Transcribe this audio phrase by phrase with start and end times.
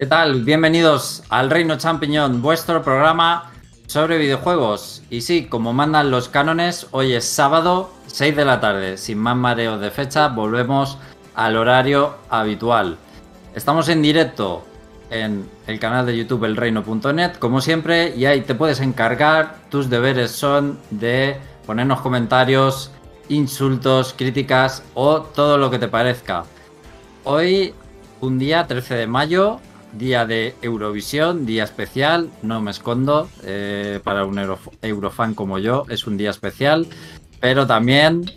[0.00, 0.44] ¿Qué tal?
[0.44, 3.52] Bienvenidos al Reino Champiñón, vuestro programa
[3.86, 5.02] sobre videojuegos.
[5.10, 8.96] Y sí, como mandan los cánones, hoy es sábado, 6 de la tarde.
[8.96, 10.96] Sin más mareos de fecha, volvemos
[11.34, 12.96] al horario habitual.
[13.54, 14.64] Estamos en directo
[15.10, 19.56] en el canal de YouTube elreino.net, como siempre, y ahí te puedes encargar.
[19.68, 21.36] Tus deberes son de
[21.66, 22.90] ponernos comentarios,
[23.28, 26.44] insultos, críticas o todo lo que te parezca.
[27.24, 27.74] Hoy,
[28.22, 29.60] un día 13 de mayo,
[29.92, 34.38] día de Eurovisión, día especial, no me escondo, eh, para un
[34.82, 36.86] Eurofan como yo es un día especial,
[37.40, 38.30] pero también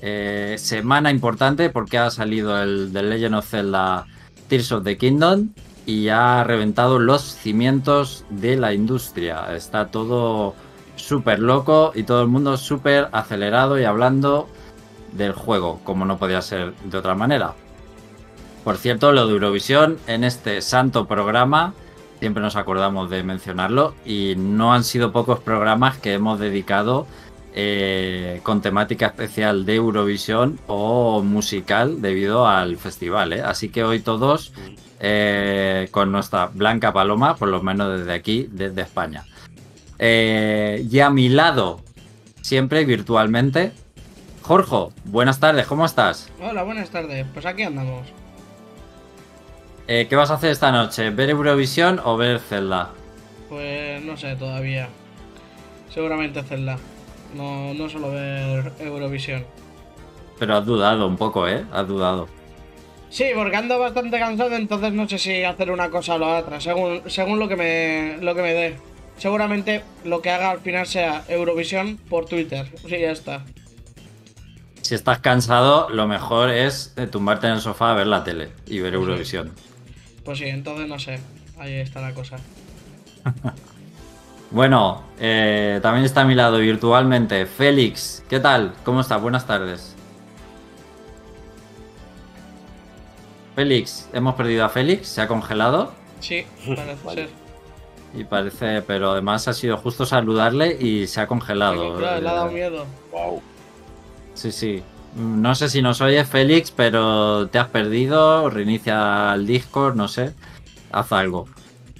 [0.00, 4.06] eh, semana importante porque ha salido el The Legend of Zelda
[4.48, 5.50] Tears of the Kingdom
[5.86, 9.54] y ha reventado los cimientos de la industria.
[9.54, 10.54] Está todo
[10.96, 14.48] súper loco y todo el mundo súper acelerado y hablando
[15.12, 17.54] del juego, como no podía ser de otra manera.
[18.64, 21.74] Por cierto, lo de Eurovisión en este santo programa,
[22.18, 27.06] siempre nos acordamos de mencionarlo, y no han sido pocos programas que hemos dedicado
[27.54, 33.34] eh, con temática especial de Eurovisión o musical debido al festival.
[33.34, 33.42] ¿eh?
[33.42, 34.54] Así que hoy todos
[34.98, 39.24] eh, con nuestra Blanca Paloma, por lo menos desde aquí, desde España.
[40.00, 41.82] y a mi lado,
[42.40, 43.72] siempre virtualmente,
[44.40, 46.30] Jorge, buenas tardes, ¿cómo estás?
[46.40, 48.23] Hola, buenas tardes, pues aquí andamos.
[49.86, 51.10] Eh, ¿Qué vas a hacer esta noche?
[51.10, 52.90] ¿Ver Eurovisión o ver Zelda?
[53.48, 54.88] Pues no sé todavía.
[55.92, 56.78] Seguramente Zelda.
[57.34, 59.44] No, no solo ver Eurovisión.
[60.38, 61.64] Pero has dudado un poco, ¿eh?
[61.72, 62.28] Has dudado.
[63.10, 66.60] Sí, porque ando bastante cansado, entonces no sé si hacer una cosa o la otra,
[66.60, 68.76] según, según lo que me lo que me dé.
[69.18, 72.66] Seguramente lo que haga al final sea Eurovisión por Twitter.
[72.88, 73.44] Sí, ya está.
[74.80, 78.48] Si estás cansado, lo mejor es eh, tumbarte en el sofá a ver la tele
[78.66, 79.52] y ver Eurovisión.
[80.24, 81.20] Pues sí, entonces no sé.
[81.58, 82.36] Ahí está la cosa.
[84.50, 88.24] bueno, eh, también está a mi lado virtualmente Félix.
[88.28, 88.74] ¿Qué tal?
[88.84, 89.20] ¿Cómo estás?
[89.20, 89.94] Buenas tardes.
[93.54, 95.92] Félix, hemos perdido a Félix, se ha congelado.
[96.20, 97.28] Sí, parece ser.
[98.16, 102.00] Y parece, pero además ha sido justo saludarle y se ha congelado.
[102.00, 102.86] le ha dado miedo.
[103.12, 103.42] Wow.
[104.34, 104.82] Sí, sí.
[105.16, 110.32] No sé si nos oye Félix, pero te has perdido, reinicia el Discord, no sé.
[110.90, 111.46] Haz algo.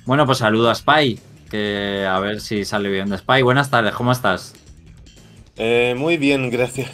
[0.05, 1.21] Bueno, pues saludo a Spy,
[1.51, 3.43] que a ver si sale bien de Spy.
[3.43, 4.55] Buenas tardes, ¿cómo estás?
[5.57, 6.91] Eh, muy bien, gracias.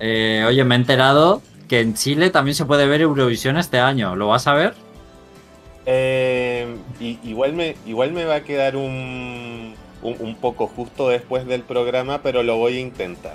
[0.00, 4.16] Eh, oye, me he enterado que en Chile también se puede ver Eurovisión este año.
[4.16, 4.74] ¿Lo vas a ver?
[5.86, 12.20] Eh, igual, me, igual me va a quedar un, un poco justo después del programa,
[12.22, 13.34] pero lo voy a intentar.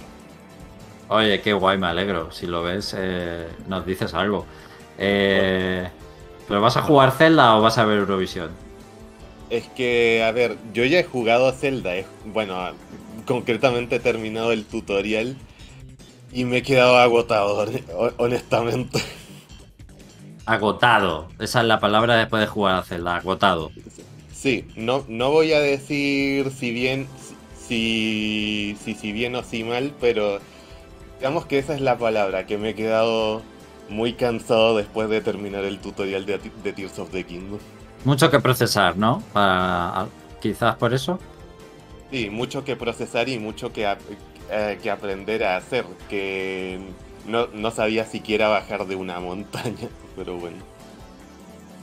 [1.10, 2.32] Oye, qué guay, me alegro.
[2.32, 4.46] Si lo ves, eh, nos dices algo.
[4.98, 5.88] Eh,
[6.48, 8.52] ¿Pero vas a jugar Zelda o vas a ver Eurovisión?
[9.50, 11.92] Es que, a ver, yo ya he jugado Zelda.
[12.26, 12.58] bueno,
[13.26, 15.38] concretamente he terminado el tutorial
[16.32, 17.66] y me he quedado agotado,
[18.18, 19.00] honestamente.
[20.46, 21.30] Agotado.
[21.40, 23.72] Esa es la palabra después de jugar a Zelda, agotado.
[24.34, 27.08] Sí, no, no voy a decir si bien,
[27.68, 30.40] si, si, si bien o si mal, pero
[31.18, 33.42] Digamos que esa es la palabra, que me he quedado
[33.90, 37.60] muy cansado después de terminar el tutorial de, Tears of the Kingdom.
[38.06, 39.24] Mucho que procesar, ¿no?
[40.40, 41.20] quizás por eso.
[42.12, 43.92] Sí, mucho que procesar y mucho que,
[44.52, 46.80] eh, que aprender a hacer, que
[47.26, 50.58] no, no, sabía siquiera bajar de una montaña, pero bueno.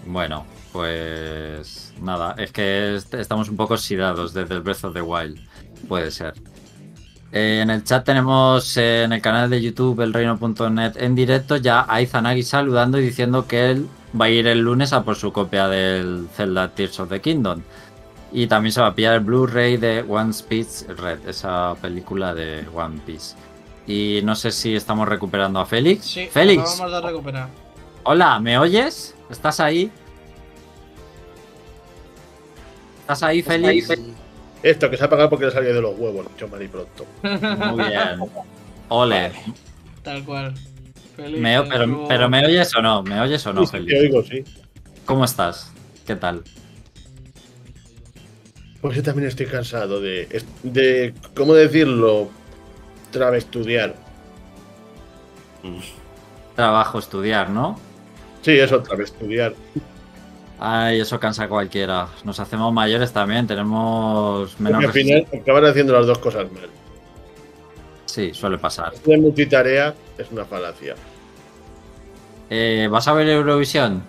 [0.06, 5.38] Bueno, pues nada, es que estamos un poco oxidados desde el Breath of the Wild,
[5.88, 6.34] puede ser.
[7.36, 11.84] Eh, en el chat tenemos eh, en el canal de YouTube elreino.net en directo ya
[11.88, 15.32] a Izanagi saludando y diciendo que él va a ir el lunes a por su
[15.32, 17.60] copia del Zelda Tears of the Kingdom.
[18.30, 22.68] Y también se va a pillar el Blu-ray de One Piece Red, esa película de
[22.72, 23.34] One Piece.
[23.88, 26.04] Y no sé si estamos recuperando a Félix.
[26.04, 26.78] Sí, Félix.
[26.78, 27.48] Vamos a recuperar.
[28.04, 29.12] Hola, ¿me oyes?
[29.28, 29.90] ¿Estás ahí?
[33.00, 33.88] ¿Estás ahí, Félix?
[34.64, 37.04] Esto, que se ha pagado porque le salido de los huevos, dicho mal y pronto.
[37.22, 38.18] Muy bien.
[38.88, 39.30] Ole.
[40.02, 40.54] Tal cual.
[41.14, 43.02] pero, ¿me oyes o no?
[43.02, 44.42] ¿Me oyes o no, sí, Te oigo, sí.
[45.04, 45.70] ¿Cómo estás?
[46.06, 46.42] ¿Qué tal?
[48.80, 52.30] Pues yo también estoy cansado de, de ¿cómo decirlo?
[53.10, 53.94] Travestudiar.
[56.56, 57.78] Trabajo, estudiar, ¿no?
[58.40, 59.52] Sí, eso, estudiar.
[60.66, 62.08] Ay, eso cansa a cualquiera.
[62.24, 64.82] Nos hacemos mayores también, tenemos menos.
[64.82, 66.70] al final acaban haciendo las dos cosas mal.
[68.06, 68.94] Sí, suele pasar.
[69.04, 70.94] La multitarea es una falacia.
[72.48, 74.04] Eh, ¿Vas a ver Eurovisión?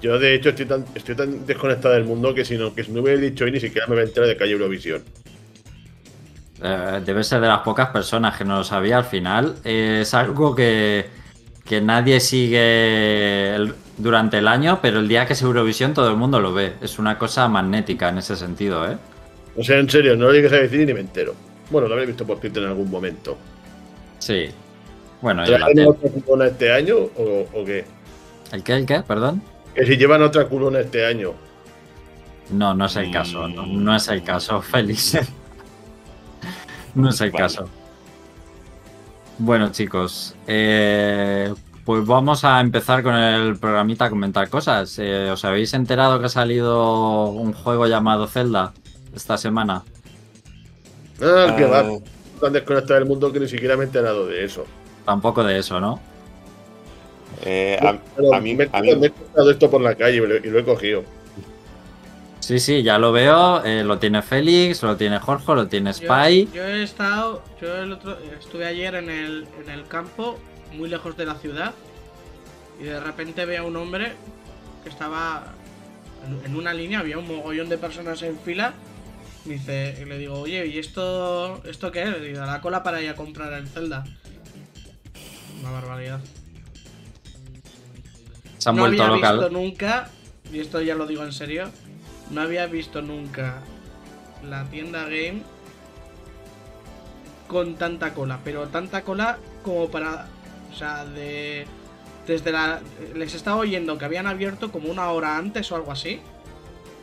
[0.00, 2.92] Yo, de hecho, estoy tan, estoy tan desconectado del mundo que si no, que si
[2.92, 5.02] no hubiera dicho hoy ni siquiera me voy a enterar de que hay Eurovisión.
[6.62, 9.56] Eh, debe ser de las pocas personas que no lo sabía al final.
[9.64, 11.06] Eh, es algo que,
[11.64, 16.16] que nadie sigue el- durante el año, pero el día que es Eurovisión todo el
[16.16, 16.74] mundo lo ve.
[16.80, 18.96] Es una cosa magnética en ese sentido, ¿eh?
[19.56, 21.34] O sea, en serio, no lo llegues a decir ni me entero.
[21.70, 23.36] Bueno, lo habré visto por Twitter en algún momento.
[24.18, 24.48] Sí.
[25.22, 27.84] Bueno, y la ¿Llevan tele- otra culona este año o, o qué?
[28.52, 28.72] ¿El qué?
[28.74, 29.00] ¿El qué?
[29.00, 29.42] Perdón.
[29.74, 31.32] Que si llevan otra culona este año.
[32.50, 33.48] No, no es el caso.
[33.48, 35.16] No, no es el caso, Félix.
[36.94, 37.42] no es el Vale.
[37.42, 37.68] caso.
[39.38, 41.52] Bueno, chicos, eh,
[41.84, 44.98] pues vamos a empezar con el programita a comentar cosas.
[44.98, 48.72] Eh, ¿Os habéis enterado que ha salido un juego llamado Zelda
[49.14, 49.82] esta semana?
[51.20, 51.84] Ah, que Ah, va.
[52.40, 54.64] Tan desconectado del mundo que ni siquiera me he enterado de eso.
[55.04, 56.00] Tampoco de eso, ¿no?
[57.42, 60.16] eh, a, Pero a mí, me, a mí- me he encontrado esto por la calle
[60.16, 61.04] y lo, y lo he cogido.
[62.40, 63.64] Sí, sí, ya lo veo.
[63.64, 66.48] eh, lo tiene Félix, lo tiene Jorge, lo tiene Yo, Spy.
[66.52, 70.38] yo he estado, yo el otro, estuve ayer en el, en el campo,
[70.76, 71.74] muy lejos de la ciudad,
[72.80, 74.12] y de repente veo a un hombre
[74.82, 75.54] que estaba
[76.44, 78.74] en, una línea, había un mogollón de personas en fila.
[79.44, 82.16] Me dice, y le digo, oye, ¿y esto, esto qué es?
[82.22, 84.04] Y da la cola para ir a comprar el Zelda.
[85.60, 86.20] Una barbaridad.
[88.58, 89.38] Se han no vuelto había local.
[89.38, 90.10] visto nunca,
[90.50, 91.70] y esto ya lo digo en serio,
[92.30, 93.62] no había visto nunca
[94.48, 95.42] la tienda game
[97.46, 100.28] con tanta cola, pero tanta cola como para,
[100.74, 101.66] o sea, de
[102.26, 102.80] desde la
[103.14, 106.20] les estaba oyendo que habían abierto como una hora antes o algo así.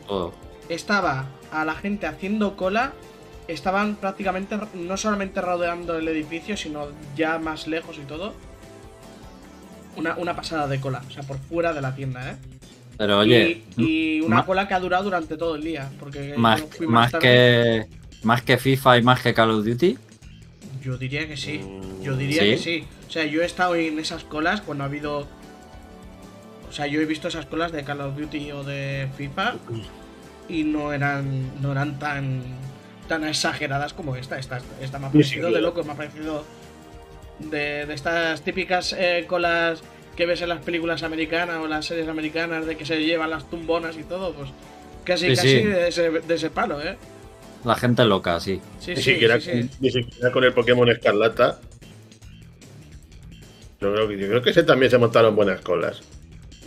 [0.08, 0.34] Todo.
[0.68, 2.94] Estaba a la gente haciendo cola,
[3.48, 8.34] estaban prácticamente no solamente rodeando el edificio, sino ya más lejos y todo.
[9.96, 12.36] Una, una pasada de cola, o sea, por fuera de la tienda, ¿eh?
[12.98, 15.90] Pero oye, y, y una cola que ha durado durante todo el día.
[16.00, 17.24] Porque más, más tarde.
[17.24, 17.88] que
[18.24, 19.98] más que FIFA y más que Call of Duty.
[20.82, 21.62] Yo diría que sí.
[22.02, 22.50] Yo diría ¿Sí?
[22.50, 22.88] que sí.
[23.08, 25.28] O sea, yo he estado en esas colas cuando ha habido.
[26.70, 29.56] O sea, yo he visto esas colas de Call of Duty o de FIFA
[30.50, 31.62] y no eran.
[31.62, 32.42] no eran tan.
[33.08, 34.40] tan exageradas como esta.
[34.40, 36.46] Esta, esta me ha Sí, sí, parecido de loco, me ha parecido.
[37.40, 39.82] De, de estas típicas eh, colas
[40.16, 43.50] que ves en las películas americanas o las series americanas de que se llevan las
[43.50, 44.50] tumbonas y todo, pues
[45.04, 45.64] casi, casi.
[45.64, 46.98] De, ese, de ese palo, ¿eh?
[47.64, 48.60] La gente loca, sí.
[48.80, 49.70] Sí, ni, siquiera, sí, sí.
[49.80, 51.60] ni siquiera con el Pokémon Escarlata.
[53.80, 56.02] Yo creo, que, yo creo que ese también se montaron buenas colas.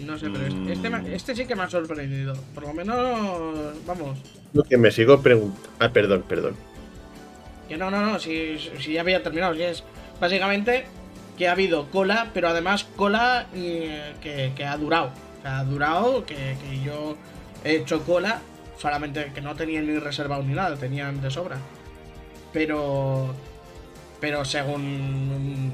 [0.01, 2.35] No sé, pero este, este, este sí que me ha sorprendido.
[2.55, 4.19] Por lo menos, vamos.
[4.53, 5.69] Lo que me sigo preguntando.
[5.79, 6.57] Ah, perdón, perdón.
[7.69, 9.55] Que no, no, no, si, si ya había terminado.
[9.55, 9.85] Si es
[10.21, 10.87] básicamente
[11.39, 15.13] que ha habido cola, pero además cola eh, que, que ha durado.
[15.39, 17.17] O sea, ha durado, que, que yo
[17.65, 18.41] he hecho cola,
[18.79, 21.59] solamente que no tenían ni reservado ni nada, tenían de sobra.
[22.53, 23.35] Pero.
[24.21, 25.73] Pero según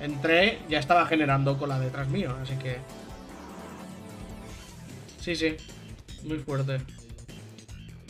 [0.00, 2.78] entré, ya estaba generando cola detrás mío, así que.
[5.20, 5.56] Sí, sí,
[6.24, 6.80] muy fuerte.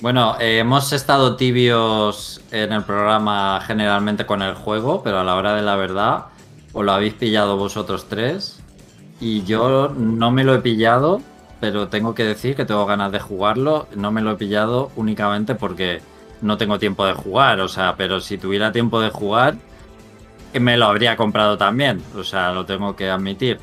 [0.01, 5.35] Bueno, eh, hemos estado tibios en el programa generalmente con el juego, pero a la
[5.35, 6.27] hora de la verdad,
[6.73, 8.61] os lo habéis pillado vosotros tres.
[9.21, 11.21] Y yo no me lo he pillado,
[11.61, 13.87] pero tengo que decir que tengo ganas de jugarlo.
[13.97, 16.01] No me lo he pillado únicamente porque
[16.41, 19.57] no tengo tiempo de jugar, o sea, pero si tuviera tiempo de jugar,
[20.55, 23.59] me lo habría comprado también, o sea, lo tengo que admitir.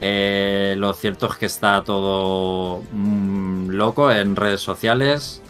[0.00, 5.40] Eh, lo cierto es que está todo mm, loco en redes sociales,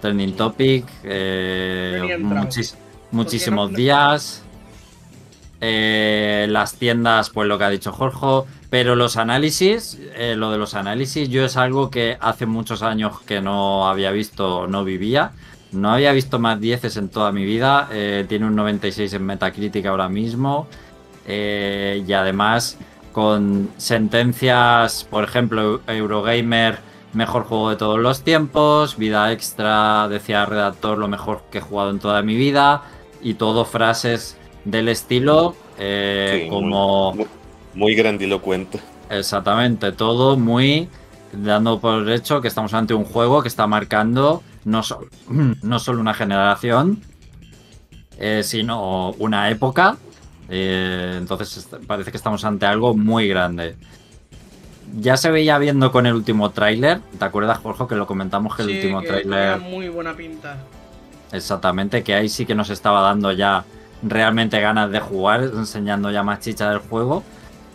[0.00, 2.74] trending topic, eh, muchis-
[3.10, 4.42] muchísimos días.
[5.60, 10.56] Eh, las tiendas, pues lo que ha dicho Jorge, pero los análisis, eh, lo de
[10.56, 15.32] los análisis, yo es algo que hace muchos años que no había visto, no vivía.
[15.72, 17.90] No había visto más 10 en toda mi vida.
[17.92, 20.68] eh, tiene un 96 en Metacritic ahora mismo.
[21.26, 22.78] eh, y además
[23.12, 26.78] con sentencias, por ejemplo, Eurogamer,
[27.12, 28.96] mejor juego de todos los tiempos.
[28.96, 32.84] Vida extra, decía el redactor, lo mejor que he jugado en toda mi vida.
[33.20, 37.12] Y todo frases del estilo eh, Sí, como...
[37.12, 37.41] Muy, muy
[37.74, 38.80] grandilocuente.
[39.10, 40.88] Exactamente, todo muy
[41.32, 45.08] dando por hecho que estamos ante un juego que está marcando no, sol-
[45.62, 47.00] no solo una generación,
[48.18, 49.96] eh, sino una época.
[50.48, 53.76] Eh, entonces parece que estamos ante algo muy grande.
[54.98, 57.00] Ya se veía viendo con el último tráiler.
[57.18, 59.54] ¿Te acuerdas, Jorge, que lo comentamos que el Sí, último que tráiler...
[59.58, 60.58] tenía muy buena pinta.
[61.32, 63.64] Exactamente, que ahí sí que nos estaba dando ya
[64.02, 67.22] realmente ganas de jugar, enseñando ya más chicha del juego,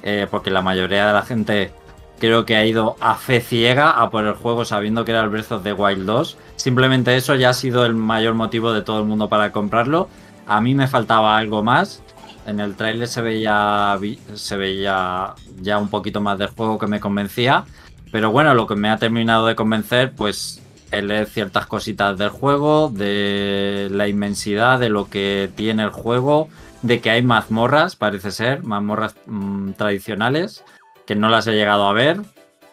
[0.03, 1.71] eh, porque la mayoría de la gente
[2.19, 5.29] creo que ha ido a fe ciega a por el juego sabiendo que era el
[5.29, 6.37] Breath of the Wild 2.
[6.55, 10.09] Simplemente eso ya ha sido el mayor motivo de todo el mundo para comprarlo.
[10.45, 12.01] A mí me faltaba algo más.
[12.45, 13.97] En el trailer se veía,
[14.33, 17.65] se veía ya un poquito más del juego que me convencía.
[18.11, 20.61] Pero bueno, lo que me ha terminado de convencer, pues
[20.91, 26.47] el leer ciertas cositas del juego, de la inmensidad de lo que tiene el juego,
[26.87, 30.63] de que hay mazmorras, parece ser, mazmorras mm, tradicionales,
[31.05, 32.21] que no las he llegado a ver,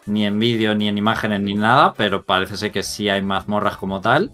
[0.05, 3.77] ni en vídeo, ni en imágenes, ni nada, pero parece ser que sí hay mazmorras
[3.77, 4.31] como tal.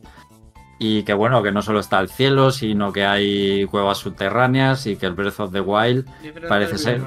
[0.80, 4.96] Y que bueno, que no solo está el cielo, sino que hay cuevas subterráneas y
[4.96, 6.08] que el Breath of the Wild
[6.48, 7.02] parece ser.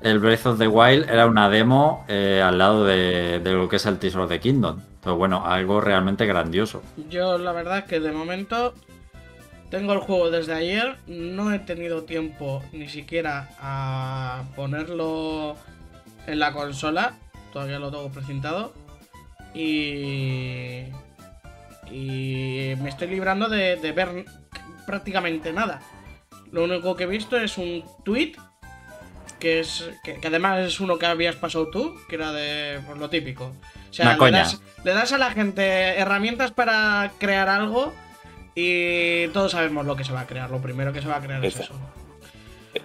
[0.00, 3.86] El Breath of the Wild era una demo eh, al lado de, lo que es
[3.86, 4.80] el Tears of the Kingdom.
[5.00, 6.82] Pero bueno, algo realmente grandioso.
[7.08, 8.74] Yo la verdad que de momento
[9.70, 15.56] tengo el juego desde ayer, no he tenido tiempo ni siquiera a ponerlo
[16.26, 17.14] en la consola,
[17.52, 18.72] todavía lo tengo precintado.
[19.54, 20.84] Y
[21.90, 24.24] y me estoy librando de, ver
[24.86, 25.80] prácticamente nada.
[26.52, 28.34] Lo único que he visto es un tweet
[29.38, 33.08] que es que, además es uno que habías pasado tú, que era de pues, lo
[33.08, 33.52] típico.
[33.88, 35.62] O sea, le das, a la gente
[35.98, 37.94] herramientas para crear algo
[38.60, 40.50] y todos sabemos lo que se va a crear.
[40.50, 41.74] Lo primero que se va a crear es eso.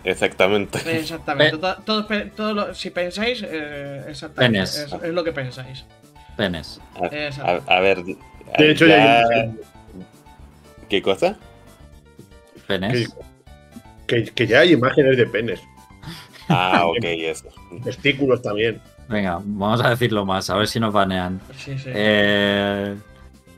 [0.03, 0.77] Exactamente.
[0.99, 1.57] Exactamente.
[1.83, 4.61] Todos, si pensáis, eh, exactamente.
[4.61, 5.85] Es, lo que pensáis.
[6.37, 6.79] Penes.
[7.67, 9.23] a, ver, de hecho, ya...
[10.89, 11.37] ¿Qué cosa?
[12.67, 13.15] Penes.
[14.05, 15.59] Que, ya hay imágenes de penes.
[16.49, 17.47] Ah, ok, eso.
[17.83, 18.79] Testículos también.
[19.09, 21.41] Venga, vamos a decirlo más, a ver si nos banean.
[21.57, 21.89] Sí, sí.
[21.93, 22.95] Eh,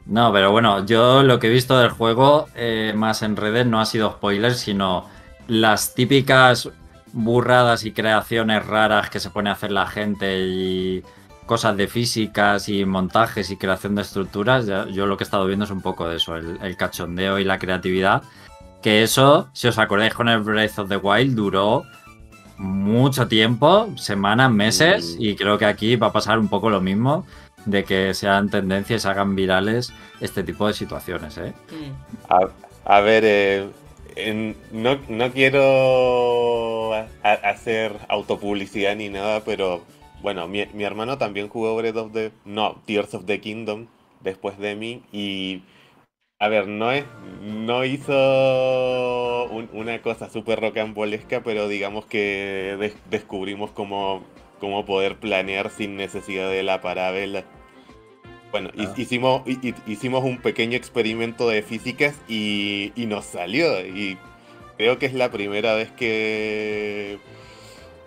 [0.05, 3.79] no, pero bueno, yo lo que he visto del juego eh, más en redes no
[3.79, 5.07] ha sido spoilers, sino
[5.47, 6.69] las típicas
[7.11, 11.03] burradas y creaciones raras que se pone a hacer la gente y
[11.45, 15.65] cosas de físicas y montajes y creación de estructuras, yo lo que he estado viendo
[15.65, 18.23] es un poco de eso, el, cachondeo y la creatividad.
[18.81, 21.83] Que eso, si os acordáis con el Breath of the Wild, duró
[22.57, 27.25] mucho tiempo, semanas, meses, y creo que aquí va a pasar un poco lo mismo,
[27.65, 31.37] de que sean tendencias, hagan virales este tipo de situaciones.
[31.37, 31.53] ¿eh?
[32.85, 36.93] A, ver, eh, no, no, quiero
[37.23, 39.83] hacer autopublicidad ni nada, pero
[40.21, 42.31] bueno, mi, hermano también jugó Breath of the...
[42.45, 43.87] No, Tears of the Kingdom
[44.21, 45.63] después de mí y...
[46.37, 47.05] A ver, no, es,
[47.41, 54.21] no hizo una cosa súper rocambolesca, pero digamos que descubrimos cómo,
[54.65, 57.43] cómo poder planear sin necesidad de la parabela.
[58.49, 58.93] Bueno, ah.
[58.97, 59.43] hicimos,
[59.85, 63.85] hicimos un pequeño experimento de físicas y, y nos salió.
[63.85, 64.17] Y
[64.75, 67.19] creo que es la primera vez que,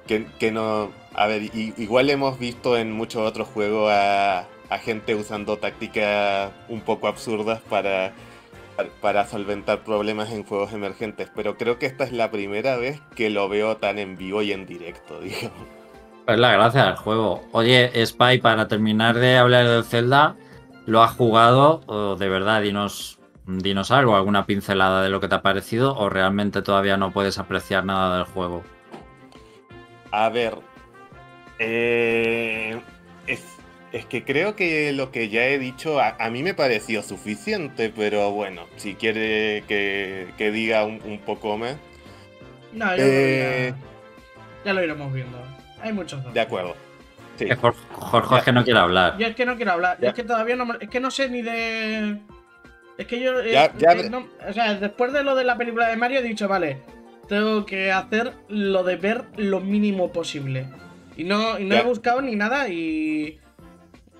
[0.09, 4.49] que, que no, a ver, igual hemos visto en muchos otros juegos a,
[4.83, 8.15] gente usando tácticas un poco absurdas para,
[9.01, 13.31] para solventar problemas en juegos emergentes, pero creo que esta es la primera vez que
[13.31, 15.78] lo veo tan en vivo y en directo, digamos.
[16.29, 17.43] Es la gracia del juego.
[17.53, 20.37] Oye, Spy, para terminar de hablar del Zelda,
[20.85, 22.17] ¿lo has jugado?
[22.17, 26.61] De verdad, dinos, dinos algo, alguna pincelada de lo que te ha parecido, o realmente
[26.61, 28.63] todavía no puedes apreciar nada del juego.
[30.11, 30.59] A ver,
[31.59, 32.79] eh,
[33.27, 38.33] es, que creo que lo que ya he dicho a, mí me pareció suficiente, pero
[38.33, 41.77] bueno, si quiere que, diga un, poco más.
[42.75, 43.75] No, ya, lo eh,
[44.63, 45.39] ya lo iremos viendo.
[45.83, 46.75] Hay muchos De acuerdo.
[47.93, 49.17] Jorge es que no quiere hablar.
[49.19, 49.99] Yo es que no quiero hablar.
[50.01, 50.75] es que todavía no.
[50.81, 52.19] Es que no sé ni de.
[52.97, 53.41] Es que yo.
[53.41, 53.71] Eh,
[54.49, 56.83] o sea, después de lo de la película de Mario he dicho, vale,
[57.29, 60.67] tengo que hacer lo de ver lo mínimo posible.
[61.17, 63.41] Y no, no he buscado ni nada y.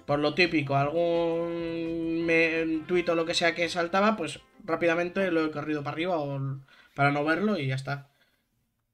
[0.07, 5.45] Por lo típico, algún me, tuit o lo que sea que saltaba, pues rápidamente lo
[5.45, 6.41] he corrido para arriba o,
[6.95, 8.08] para no verlo y ya está.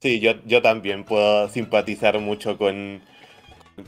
[0.05, 3.01] Sí, yo, yo también puedo simpatizar mucho con,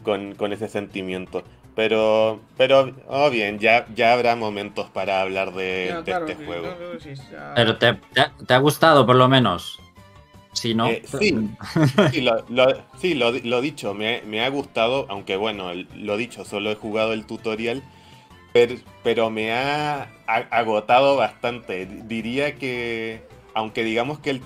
[0.03, 1.45] con, ese sentimiento.
[1.75, 6.75] Pero, pero oh bien, ya, ya habrá momentos para hablar de, este juego.
[7.55, 8.01] Pero te,
[8.47, 9.79] te, ha gustado por lo menos.
[10.55, 10.87] Sí, ¿no?
[10.87, 11.37] Eh, sí,
[12.99, 17.27] sí, lo, lo, dicho, me, ha gustado, aunque bueno, lo dicho, solo he jugado el
[17.27, 17.83] tutorial,
[19.03, 21.85] pero, me ha agotado bastante.
[21.85, 23.21] Diría que,
[23.53, 24.41] aunque digamos que el,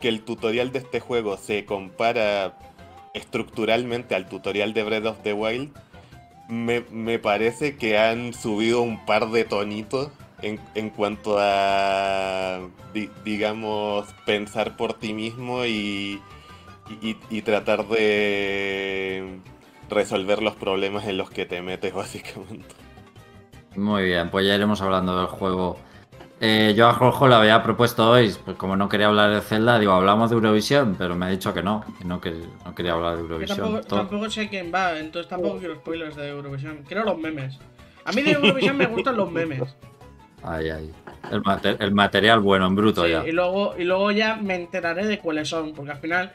[0.00, 2.58] que el tutorial de este juego se compara
[3.14, 5.72] estructuralmente al tutorial de Breath of the Wild,
[6.48, 10.10] me, me parece que han subido un par de tonitos
[10.42, 12.60] en, cuanto a,
[13.24, 16.20] digamos, pensar por ti mismo y,
[17.00, 19.38] y, tratar de,
[19.88, 22.74] resolver los problemas en los que te metes, básicamente.
[23.76, 25.78] Muy bien, pues ya iremos hablando del juego.
[26.42, 29.78] Eh, yo a Jorge le había propuesto hoy, pues como no quería hablar de Zelda,
[29.78, 32.32] digo, hablamos de Eurovisión, pero me ha dicho que no, que no, que
[32.64, 33.58] no quería hablar de Eurovisión.
[33.58, 36.82] tampoco, tampoco sé quién va, entonces tampoco quiero spoilers de Eurovisión.
[36.88, 37.58] Quiero los memes.
[38.06, 39.76] A mí de Eurovisión me gustan los memes.
[40.42, 40.90] Ay, ay.
[41.30, 43.26] El, mate- el material bueno, en bruto Sí, ya.
[43.26, 46.32] y, luego, y luego ya me enteraré de cuáles son, porque al final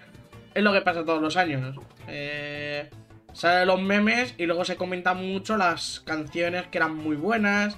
[0.54, 1.76] es lo que pasa todos los años.
[2.08, 2.88] Eh,
[3.34, 7.76] salen los memes y luego se comentan mucho las canciones que eran muy buenas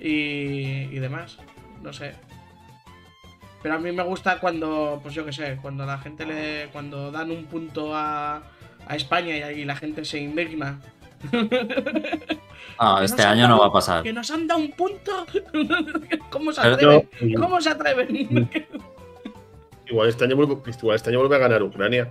[0.00, 1.38] y, y demás.
[1.82, 2.14] No sé.
[3.62, 6.68] Pero a mí me gusta cuando, pues yo qué sé, cuando la gente le.
[6.72, 8.42] cuando dan un punto a,
[8.86, 10.78] a España y ahí la gente se indigna.
[12.78, 14.02] Ah, este año no va a pasar.
[14.04, 15.26] Que nos han dado un punto.
[16.30, 17.08] ¿Cómo se atreven?
[17.20, 18.48] Yo- ¿Cómo se atreven?
[19.88, 22.08] Igual este año vuelve, igual este año vuelve a ganar Ucrania.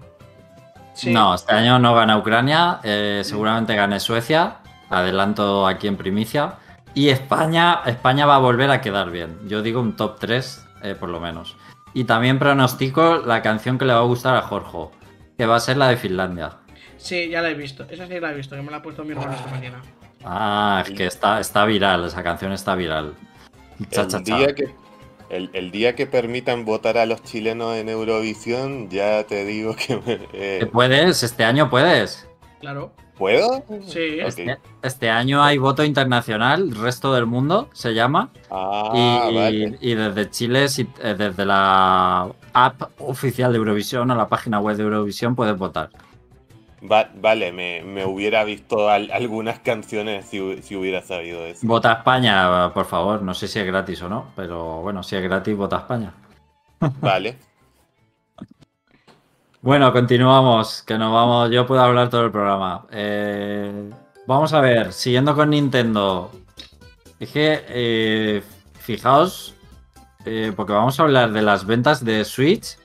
[0.96, 1.14] Sí.
[1.14, 4.58] No, este año no gana Ucrania, eh, seguramente gane Suecia,
[4.90, 6.56] adelanto aquí en primicia.
[6.94, 9.38] Y España, España va a volver a quedar bien.
[9.48, 11.56] Yo digo un top 3, eh, por lo menos.
[11.94, 14.90] Y también pronostico la canción que le va a gustar a Jorge,
[15.38, 16.58] que va a ser la de Finlandia.
[16.98, 17.86] Sí, ya la he visto.
[17.90, 19.82] Esa sí la he visto, que me la ha puesto mi hermano esta mañana.
[20.26, 23.14] Ah, es que está, está viral, esa canción está viral.
[23.92, 24.38] Cha, cha, El cha.
[24.38, 24.74] día que
[25.30, 29.98] el, el día que permitan votar a los chilenos en Eurovisión, ya te digo que
[29.98, 31.22] me- eh, ¿Que ¿Puedes?
[31.22, 32.28] Este año puedes.
[32.60, 32.92] Claro.
[33.18, 33.64] ¿Puedo?
[33.88, 34.20] Sí.
[34.20, 38.30] Este, este año hay voto internacional, resto del mundo se llama.
[38.52, 39.78] Ah, y, vale.
[39.82, 44.78] y desde Chile, si- eh, desde la app oficial de Eurovisión o la página web
[44.78, 45.90] de Eurovisión, puedes votar.
[46.90, 51.66] Va- vale, me, me hubiera visto al- algunas canciones si, si hubiera sabido eso.
[51.66, 53.24] Vota España, por favor.
[53.24, 56.14] No sé si es gratis o no, pero bueno, si es gratis, vota España.
[57.02, 57.38] Vale.
[59.68, 61.52] Bueno, continuamos, que nos vamos.
[61.52, 62.86] Yo puedo hablar todo el programa.
[62.90, 63.90] Eh,
[64.26, 66.32] vamos a ver, siguiendo con Nintendo.
[67.20, 68.44] Es que, eh,
[68.80, 69.56] fijaos,
[70.24, 72.78] eh, porque vamos a hablar de las ventas de Switch.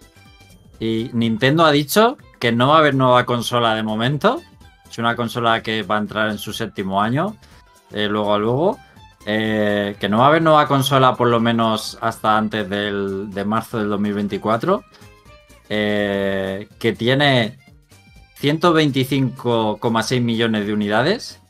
[0.81, 4.43] Y Nintendo ha dicho que no va a haber nueva consola de momento.
[4.91, 7.37] Es una consola que va a entrar en su séptimo año.
[7.93, 8.79] luego a luego.
[9.25, 13.79] Que no va a haber nueva consola por lo menos hasta antes del, de marzo
[13.79, 14.83] del 2024
[15.75, 17.57] eh, que tiene
[18.43, 21.41] 125,6 millones de unidades.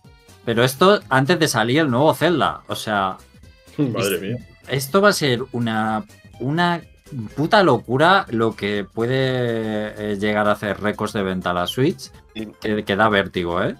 [0.44, 2.62] Pero esto antes de salir el nuevo Zelda.
[2.68, 3.16] O sea,
[3.78, 4.36] Madre mía.
[4.68, 6.04] esto va a ser una,
[6.40, 6.82] una
[7.36, 12.10] puta locura lo que puede eh, llegar a hacer récords de venta la Switch.
[12.60, 13.76] Que, que da vértigo, ¿eh?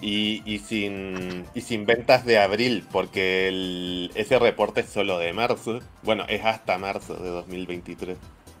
[0.00, 5.32] y- y sin, y sin ventas de abril, porque el- ese reporte es solo de
[5.32, 5.80] marzo.
[6.02, 8.16] Bueno, es hasta marzo de 2023.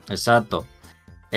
[0.08, 0.66] Exacto.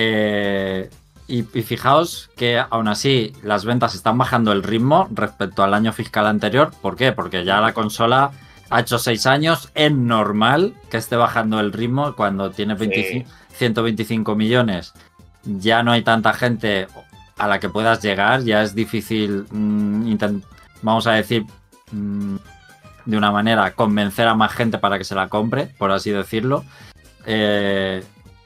[0.01, 0.89] Eh,
[1.27, 5.91] y, y fijaos que aún así las ventas están bajando el ritmo respecto al año
[5.91, 6.71] fiscal anterior.
[6.81, 7.12] ¿Por qué?
[7.12, 8.31] Porque ya la consola
[8.69, 9.71] ha hecho 6 años.
[9.75, 14.93] Es normal que esté bajando el ritmo cuando tiene 25 125 millones.
[15.43, 16.88] Ya no hay tanta gente
[17.38, 18.43] a la que puedas llegar.
[18.43, 20.15] Ya es difícil, mm,
[20.81, 21.45] vamos a decir,
[21.91, 22.38] mm,
[23.05, 26.63] de una manera, convencer a más gente para que se la compre, por así decirlo.
[27.25, 28.03] Eh,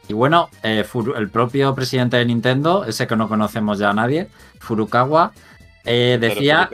[0.07, 0.85] y bueno, eh,
[1.15, 4.27] el propio presidente de Nintendo, ese que no conocemos ya a nadie,
[4.59, 5.31] Furukawa,
[5.85, 6.69] eh, decía,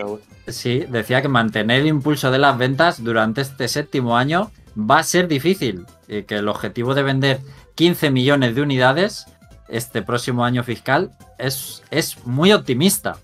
[0.48, 5.04] sí, decía que mantener el impulso de las ventas durante este séptimo año va a
[5.04, 5.86] ser difícil.
[6.08, 7.40] Y que el objetivo de vender
[7.76, 9.26] 15 millones de unidades
[9.68, 13.18] este próximo año fiscal es, es muy optimista.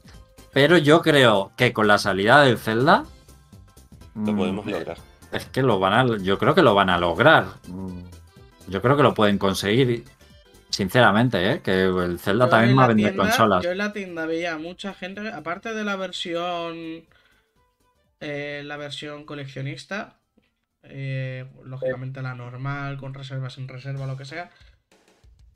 [0.53, 3.05] Pero yo creo que con la salida del Zelda.
[4.13, 4.97] lo mm, podemos lograr.
[5.31, 6.17] es que lo van a.
[6.17, 7.47] Yo creo que lo van a lograr.
[8.67, 10.03] Yo creo que lo pueden conseguir.
[10.69, 11.61] Sinceramente, ¿eh?
[11.61, 13.63] que el Zelda Yo también va a vender tienda- consolas.
[13.63, 17.05] Yo en la tienda veía mucha gente, aparte de la versión.
[18.21, 20.15] eh, la versión coleccionista.
[20.87, 24.51] eh, lógicamente la normal, con reservas sin reserva, lo que sea.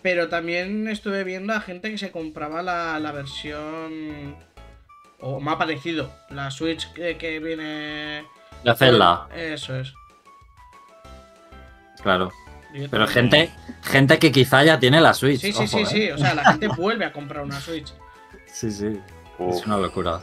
[0.02, 4.36] Pero también estuve viendo a gente que se compraba la, la versión.
[5.20, 8.26] O más parecido, la Switch que, que viene.
[8.64, 9.94] La Zelda, Eso es.
[12.02, 12.32] claro.
[12.92, 13.52] Pero gente,
[13.84, 15.42] gente que quizá ya tiene la Switch.
[15.42, 15.86] Sí, sí, ojo, sí, ¿eh?
[15.86, 16.12] sí.
[16.12, 17.94] O sea, la gente vuelve a comprar una Switch.
[18.46, 19.00] Sí, sí.
[19.40, 20.20] Uf, Es una locura.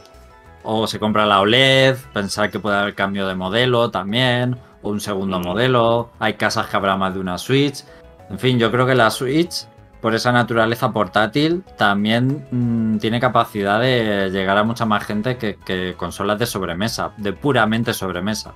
[0.63, 4.99] O se compra la OLED, pensar que puede haber cambio de modelo también, o un
[5.01, 5.43] segundo Mm.
[5.43, 6.09] modelo.
[6.19, 7.83] Hay casas que habrá más de una Switch.
[8.29, 9.65] En fin, yo creo que la Switch,
[10.01, 15.55] por esa naturaleza portátil, también mm, tiene capacidad de llegar a mucha más gente que,
[15.65, 18.53] que consolas de sobremesa, de puramente sobremesa.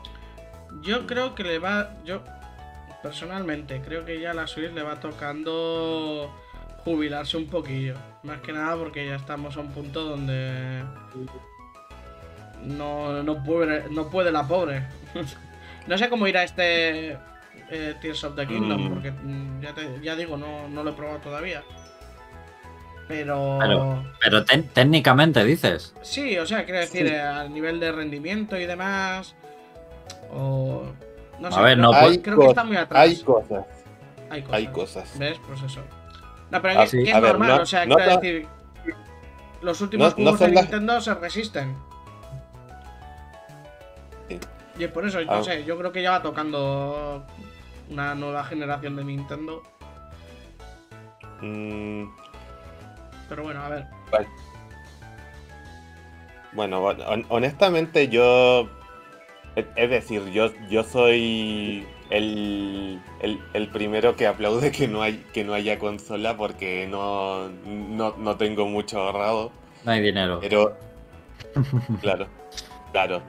[0.81, 1.91] Yo creo que le va.
[2.05, 2.21] Yo,
[3.03, 6.33] personalmente, creo que ya a la Switch le va tocando
[6.83, 7.95] jubilarse un poquillo.
[8.23, 10.83] Más que nada porque ya estamos a un punto donde
[12.63, 14.87] no, no, puede, no puede la pobre.
[15.87, 17.17] no sé cómo irá este
[17.69, 18.89] eh, Tears of the Kingdom, Mm.
[18.93, 21.63] porque mm, ya, te- ya digo, no, no lo he probado todavía.
[23.07, 23.59] Pero...
[24.21, 25.93] Pero- técnicamente dices.
[26.01, 27.13] Sí, o sea, quiero decir, Sí.
[27.13, 29.35] eh, a nivel de rendimiento y demás.
[30.31, 30.83] O.
[31.41, 33.01] No A sé, ver, creo, no, creo pues- que está muy atrás.
[33.01, 33.65] Hay cosas,
[34.29, 34.55] Hay cosas.
[34.57, 35.19] hay cosas.
[35.19, 35.39] ¿Ves?
[35.47, 35.81] Pues eso.
[36.51, 37.03] No, pero Ah, que, sí.
[37.03, 38.47] que es A ver, normal, no- o sea, no quiero decir.
[39.61, 41.75] Los últimos No- no juegos de las- Nintendo se resisten.
[44.29, 44.39] Sí.
[44.79, 45.43] Y es por eso, no Ah.
[45.43, 47.25] sé, yo creo que ya va tocando
[47.89, 49.63] una nueva generación de Nintendo.
[51.41, 52.05] Mm,
[53.29, 53.85] Pero bueno, a ver.
[54.11, 54.27] vale.
[56.53, 58.69] Bueno, hon- honestamente yo...
[59.55, 65.43] Es decir, yo, yo soy el, el, el primero que aplaude que no, hay, que
[65.43, 69.51] no haya consola porque no, no, no tengo mucho ahorrado.
[69.83, 70.39] No hay dinero.
[70.41, 70.77] Pero,
[72.01, 72.27] claro,
[72.93, 73.21] claro.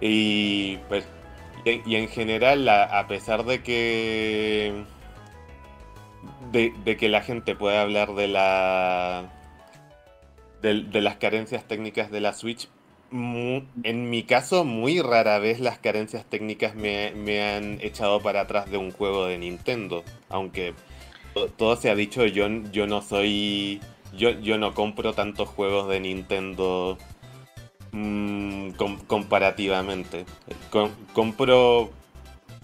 [0.00, 1.04] Y pues,
[1.64, 4.84] y, en- y en general, a, a pesar de que,
[6.52, 9.32] de, de que la gente puede hablar de la,
[10.62, 12.68] de, de las carencias técnicas de la Switch,
[13.10, 17.12] en mi caso, muy rara vez las carencias técnicas me,
[17.42, 20.02] han echado para atrás de un juego de Nintendo.
[20.28, 20.74] Aunque
[21.34, 22.48] to- todo se ha dicho, yo,
[22.86, 23.80] no soy.
[24.16, 26.98] Yo, yo no compro tantos juegos de Nintendo
[27.92, 30.24] mm, com- comparativamente.
[30.70, 31.90] Com- compro.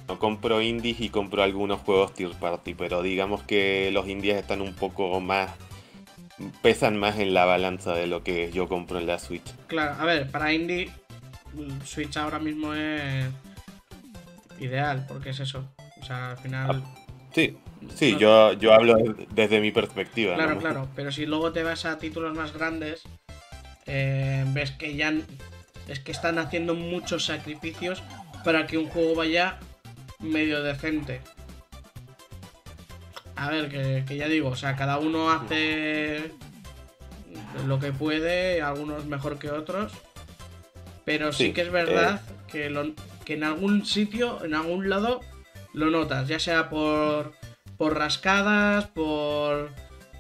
[0.09, 4.61] No, compro indies y compro algunos juegos tier party, pero digamos que los indies están
[4.61, 5.51] un poco más.
[6.63, 9.45] Pesan más en la balanza de lo que yo compro en la Switch.
[9.67, 10.91] Claro, a ver, para Indie,
[11.85, 13.25] Switch ahora mismo es
[14.59, 15.65] ideal, porque es eso.
[16.01, 16.83] O sea, al final.
[17.35, 17.57] Sí,
[17.95, 18.97] sí, no- yo, yo hablo
[19.31, 20.35] desde mi perspectiva.
[20.35, 20.61] Claro, ¿no?
[20.61, 23.03] claro, pero si luego te vas a títulos más grandes,
[23.87, 25.13] eh, ves que ya
[25.89, 28.03] es que están haciendo muchos sacrificios
[28.45, 29.59] para que un juego vaya
[30.21, 31.21] medio decente.
[33.41, 36.31] A ver, que, que ya digo, o sea, cada uno hace
[37.67, 39.93] lo que puede, algunos mejor que otros,
[41.05, 42.93] pero sí, Sí, que es verdad que, lo-
[43.25, 45.21] que en algún sitio, en algún lado,
[45.73, 47.33] lo notas, ya sea por,
[47.79, 49.71] por rascadas, por,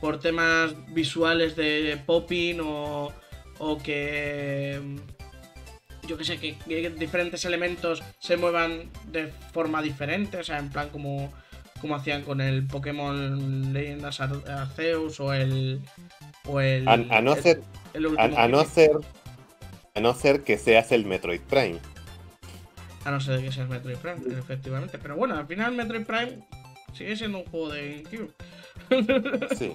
[0.01, 3.13] por temas visuales de popping o,
[3.59, 4.81] o que
[6.09, 10.71] yo que sé, que, que diferentes elementos se muevan de forma diferente, o sea, en
[10.71, 11.33] plan como,
[11.81, 15.81] como hacían con el Pokémon Leyendas Ar- Arceus o el...
[16.47, 17.61] O el A, a no ser,
[17.95, 18.91] el a, no ser,
[19.95, 21.79] a no ser que seas el Metroid Prime.
[23.05, 24.39] A no ser que seas Metroid Prime, Mm.
[24.39, 24.99] efectivamente.
[24.99, 26.39] Pero bueno, al final Metroid Prime
[26.95, 28.31] sigue siendo un juego de GameCube.
[29.59, 29.73] Sí.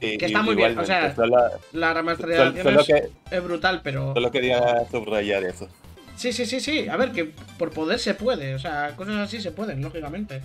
[0.00, 1.36] Y- Que está muy bien, o sea, solo,
[1.72, 2.88] La remasterización es,
[3.30, 4.12] es brutal, pero...
[4.12, 5.68] solo quería subrayar eso.
[6.16, 6.88] Sí, sí, sí, sí.
[6.88, 8.54] A ver, que por poder se puede.
[8.54, 10.42] O sea, cosas así se pueden, lógicamente.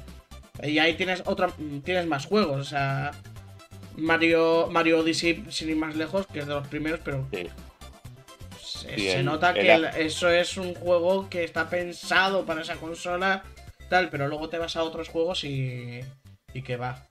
[0.64, 1.50] Y ahí tienes otra,
[1.84, 2.60] tienes más juegos.
[2.60, 3.12] O sea,
[3.96, 7.48] Mario, Mario Odyssey, sin ir más lejos, que es de los primeros, pero Sí.
[8.62, 12.62] se, Sí, se el- nota que el- eso es un juego que está pensado para
[12.62, 13.44] esa consola,
[13.90, 16.00] tal, pero luego te vas a otros juegos y,
[16.54, 17.06] y que va.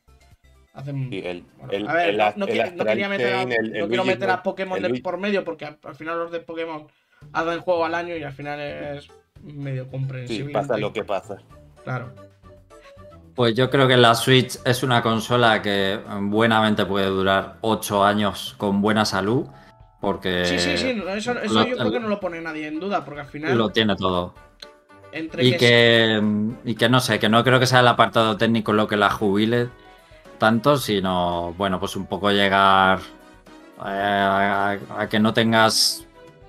[0.74, 3.88] Hacen, Sí, el, bueno, a ver, el no, no quiero, no quería meter a, no
[3.88, 6.86] quiero meter a Pokémon de por medio porque al, al final los de Pokémon
[7.32, 9.08] hacen juego al año y al final es
[9.42, 10.52] medio Sí, comprensible.
[10.52, 11.38] pasa lo que pasa.
[11.82, 12.14] Claro.
[13.38, 18.56] Pues yo creo que la Switch es una consola que buenamente puede durar 8 años
[18.58, 19.46] con buena salud.
[20.00, 22.80] Porque Sí, sí, sí, eso, eso lo- yo creo que no lo pone nadie en
[22.80, 24.34] duda porque al final lo tiene todo.
[25.12, 26.22] entre Y que, que,
[26.64, 29.08] y que no sé, que no creo que sea el apartado técnico lo que la
[29.08, 29.68] jubile
[30.38, 36.04] tanto, sino, bueno, pues un poco llegar eh, a, a que no tengas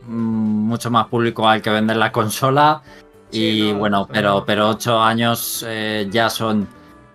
[0.07, 2.81] mm, mucho más público al que vender la consola.
[3.29, 6.67] Sí, y no, bueno, pero, pero ocho años eh, ya son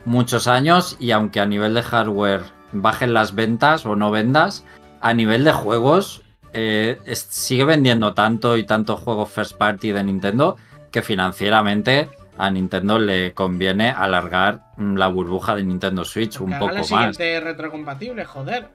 [0.04, 4.64] muchos años y aunque a nivel de hardware bajen las ventas o no vendas,
[5.00, 10.04] a nivel de juegos eh, es- sigue vendiendo tanto y tantos juegos first party de
[10.04, 10.56] Nintendo
[10.90, 16.78] que financieramente a Nintendo le conviene alargar la burbuja de Nintendo Switch un poco la
[16.80, 16.88] más.
[16.88, 18.68] siguiente retrocompatible, joder.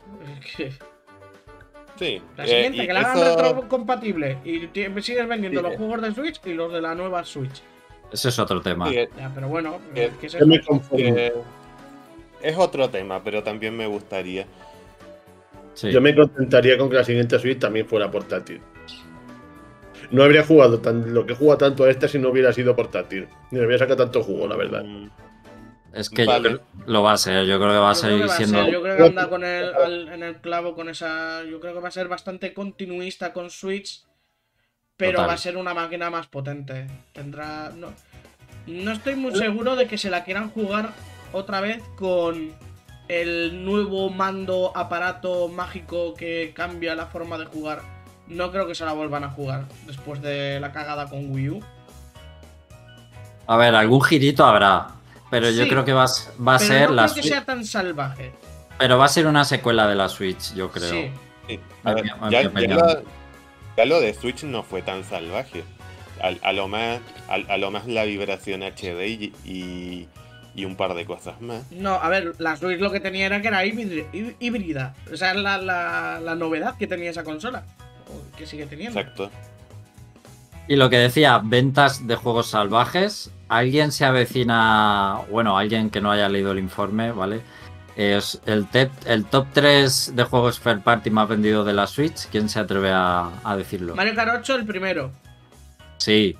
[0.55, 0.69] Sí.
[2.37, 4.69] La eh, siguiente, y que la hagan eso- retrocompatible y
[5.01, 5.77] sigues vendiendo Sí, los eh.
[5.77, 7.61] juegos de Switch y los de la nueva Switch.
[8.11, 8.89] Ese es otro tema.
[8.89, 10.47] sí, eh, Ya, pero bueno, Eh, ¿qué es Yo eso?
[10.47, 10.59] me
[10.97, 11.33] eh,
[12.41, 14.45] es otro tema, pero también me gustaría.
[15.73, 15.91] Sí.
[15.91, 18.61] Yo me contentaría con que la siguiente Switch también fuera portátil.
[20.11, 23.27] No habría jugado tan, lo que juega tanto a esta si no hubiera sido portátil.
[23.51, 24.83] Ni le habría sacado tanto jugo, la verdad.
[24.83, 25.09] Mm,
[25.93, 26.49] Es que Vale.
[26.51, 28.63] yo creo- lo va a ser, yo creo que va a seguir que siendo.
[28.63, 31.43] ser, yo creo que anda con el, al- en el clavo con esa.
[31.45, 34.03] Yo creo que va a ser bastante continuista con Switch.
[34.99, 35.29] Pero Total.
[35.29, 36.85] va a ser una máquina más potente.
[37.13, 37.71] Tendrá.
[37.73, 37.88] No,
[38.67, 40.91] no estoy muy seguro de que se la quieran jugar
[41.31, 42.51] otra vez con
[43.07, 47.81] el nuevo mando aparato mágico que cambia la forma de jugar.
[48.27, 51.63] No creo que se la vuelvan a jugar después de la cagada con Wii U.
[53.47, 54.89] A ver, algún girito habrá.
[55.31, 57.23] Pero yo creo que va, a s- va a Pero ser no la creo que
[57.23, 58.31] sea tan salvaje.
[58.77, 60.89] Pero va a ser una secuela de la Switch, yo creo.
[60.89, 61.12] Sí.
[61.47, 62.99] Sí, a En ver, ya, ya.
[63.85, 65.63] Lo, ya lo de Switch no fue tan salvaje.
[66.21, 70.07] A, a lo más, a, a lo más la vibración HD y, y,
[70.53, 71.63] y un par de cosas más.
[71.71, 74.95] No, a ver, la Switch lo que tenía era que era híbrid- hí- híbrida.
[75.13, 77.63] O sea, es la, la, la novedad que tenía esa consola.
[78.37, 78.99] Que sigue teniendo.
[78.99, 79.29] Exacto.
[80.67, 83.31] Y lo que decía, ventas de juegos salvajes.
[83.47, 87.41] Alguien se avecina, bueno, alguien que no haya leído el informe, ¿vale?
[88.01, 92.27] Es el, tep- el top 3 de juegos third party más vendido de la Switch.
[92.31, 93.93] ¿Quién se atreve a, a decirlo?
[93.93, 95.12] Mario Kart 8 el primero.
[95.97, 96.38] Sí,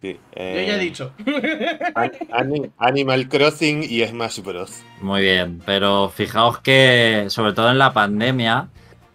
[0.00, 1.12] Sí, Yo eh, ya he dicho.
[1.94, 4.82] An- Ani- Animal Crossing y Smash Bros.
[5.00, 5.62] muy bien.
[5.64, 8.66] Pero fijaos que, sobre todo en la pandemia,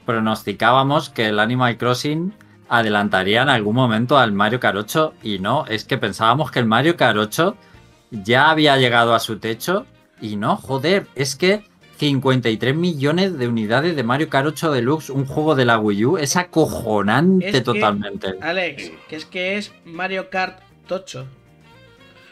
[0.05, 2.33] pronosticábamos que el Animal Crossing
[2.69, 6.65] adelantaría en algún momento al Mario Kart 8 y no, es que pensábamos que el
[6.65, 7.57] Mario Kart 8
[8.11, 9.85] ya había llegado a su techo
[10.21, 11.61] y no, joder, es que
[11.97, 16.17] 53 millones de unidades de Mario Kart 8 Deluxe, un juego de la Wii U,
[16.17, 18.35] es acojonante Es que- totalmente.
[18.41, 21.25] Alex, que es que es Mario Kart Tocho.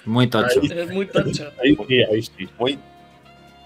[0.06, 0.62] Muy tocho.
[0.62, 1.52] Ahí- Es muy tocho.
[1.64, 2.48] Ahí sí, ahí sí.
[2.60, 2.78] Muy,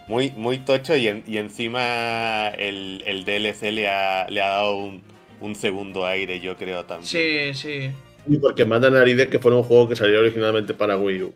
[0.07, 4.77] muy, muy tocho y, en- y encima el, el DLC le ha, le ha dado
[4.77, 5.01] un,
[5.41, 7.07] un segundo aire, yo creo también.
[7.07, 7.91] Sí, sí.
[8.27, 11.33] Y porque manda narices que fue un juego que salió originalmente para Wii U.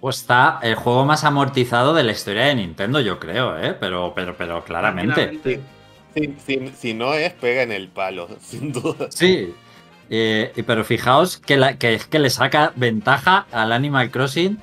[0.00, 3.74] Pues está el juego más amortizado de la historia de Nintendo, yo creo, ¿eh?
[3.78, 5.14] Pero, pero, pero claramente.
[5.26, 5.60] Tranquilamente.
[6.14, 9.08] Si, si- si no es, pega en el palo, sin duda.
[9.10, 9.54] Sí.
[10.10, 14.58] Eh, y- pero fijaos que, la- que es que le saca ventaja al Animal Crossing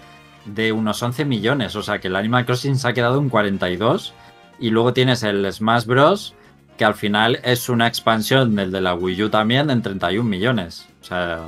[0.46, 1.76] de unos 11 millones.
[1.76, 4.14] O sea que el Animal Crossing se ha quedado en 42.
[4.60, 6.34] Y luego tienes el Smash Bros.
[6.78, 10.86] Que al final es una expansión del de la Wii U también en 31 millones.
[11.02, 11.40] O sea,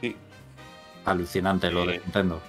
[0.00, 0.16] Sí,
[1.04, 2.00] alucinante lo de Sí.
[2.04, 2.40] Nintendo.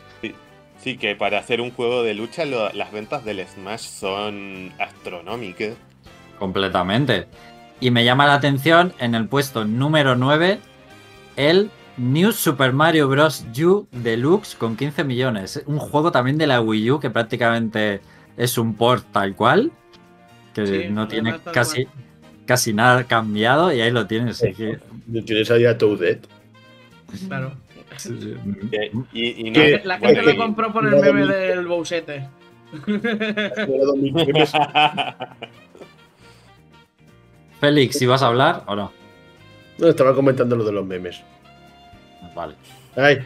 [0.86, 5.74] Sí, que para hacer un juego de lucha lo- las ventas del Smash son astronómicas.
[6.40, 7.26] Completamente.
[7.82, 10.60] Y me llama la atención en el puesto número 9
[11.38, 13.46] el New Super Mario Bros.
[13.58, 15.64] U Deluxe con 15 millones.
[15.66, 18.00] Un juego también de la Wii U que prácticamente
[18.38, 19.72] es un port tal cual.
[20.54, 21.88] Que Sí, no tiene casi,
[22.46, 24.40] casi nada cambiado y ahí lo tienes.
[24.40, 24.78] que-
[25.26, 26.28] Tienes ahí a Toadette.
[27.28, 27.54] Claro.
[28.04, 32.28] Que- Y, y no, Que- La bueno, gente lo compró por el meme del Bowsete.
[37.60, 38.92] Félix, ¿si vas a hablar o no?
[39.78, 41.22] No, estaba comentando lo de los memes.
[42.36, 42.56] Vale.
[42.96, 43.20] Ay,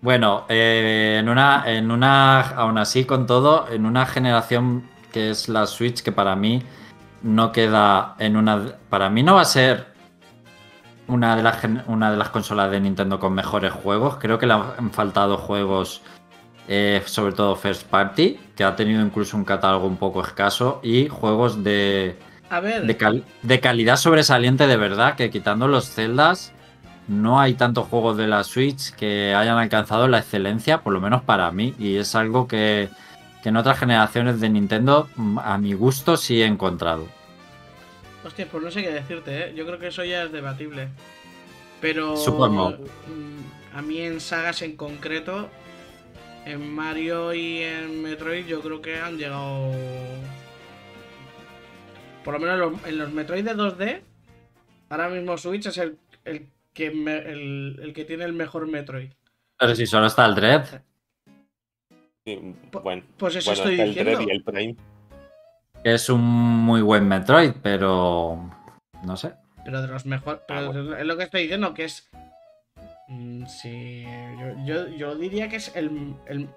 [0.00, 5.48] Bueno, eh, en una, en una, aún así con todo, en una generación que es
[5.48, 6.62] la Switch, que para mí
[7.22, 9.87] no queda en una, para mí no va a ser
[11.08, 14.16] una de las, una de las consolas de Nintendo con mejores juegos.
[14.20, 16.02] Creo que le han faltado juegos,
[16.68, 21.08] eh, sobre todo first party, que ha tenido incluso un catálogo un poco escaso y
[21.08, 22.18] juegos de,
[22.50, 26.52] A ver, de, cal- de calidad sobresaliente de verdad, que quitando los Zeldas,
[27.08, 31.22] no hay tantos juegos de la Switch que hayan alcanzado la excelencia, por lo menos
[31.22, 32.90] para mí, y es algo que,
[33.42, 37.06] que en otras generaciones de Nintendo, mm, a mi gusto, sí he encontrado.
[38.24, 39.54] Hostia, pues no sé qué decirte, ¿eh?
[39.54, 40.88] Yo creo que eso ya es debatible.
[41.80, 42.16] Pero.
[42.16, 42.70] Supongo.
[42.70, 45.48] mm, A mí en sagas en concreto,
[46.44, 49.70] en Mario y en Metroid, yo creo que han llegado.
[52.24, 54.00] Por lo menos en los, en los Metroid de 2D,
[54.90, 59.10] ahora mismo Switch es el, el que me- el, el que tiene el mejor Metroid.
[59.58, 60.82] Pero si solo está el Dread,
[62.26, 62.38] Sí,
[62.82, 64.10] bueno, Pues eso bueno, estoy está el diciendo.
[64.18, 64.76] Dread y el Prime.
[65.94, 68.38] Es un muy buen Metroid, pero
[69.04, 69.32] no sé.
[69.64, 70.40] Pero de los mejores.
[70.48, 70.60] Pero
[70.94, 72.08] Ah, es lo que estoy diciendo, que es.
[73.08, 74.04] mm, Sí.
[74.38, 76.14] Yo, yo, yo diría que es el.
[76.26, 76.48] el-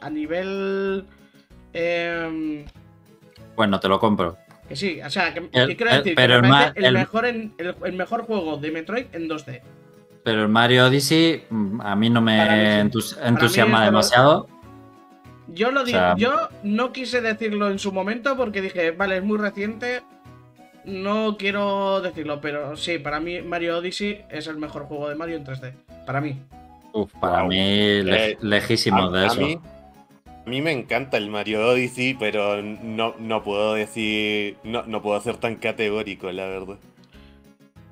[0.00, 1.04] a nivel.
[1.72, 2.64] em,
[3.56, 4.36] Bueno, te lo compro.
[4.68, 7.26] que sí, o sea, que, El- que quiero el- decir, pero que me el mejor
[7.26, 9.62] en, el, el mejor juego de Metroid en 2D.
[10.24, 14.48] Pero el Mario Odyssey mm, a mí no me mí entus- entusiasma los- demasiado.
[15.48, 19.16] Yo lo O digo, sea- yo no quise decirlo en su momento porque dije, vale,
[19.18, 20.02] es muy reciente.
[20.84, 25.36] No quiero decirlo, pero sí, para mí Mario Odyssey es el mejor juego de Mario
[25.36, 25.72] en 3D.
[26.06, 26.40] Para mí.
[26.92, 27.48] Uf, para Wow.
[27.50, 29.40] mí le- Eh, lejísimo a, de a eso.
[29.40, 29.58] mí,
[30.46, 34.56] A mí me encanta el Mario Odyssey, pero no, no puedo decir.
[34.64, 36.78] No, no puedo ser tan categórico, la verdad.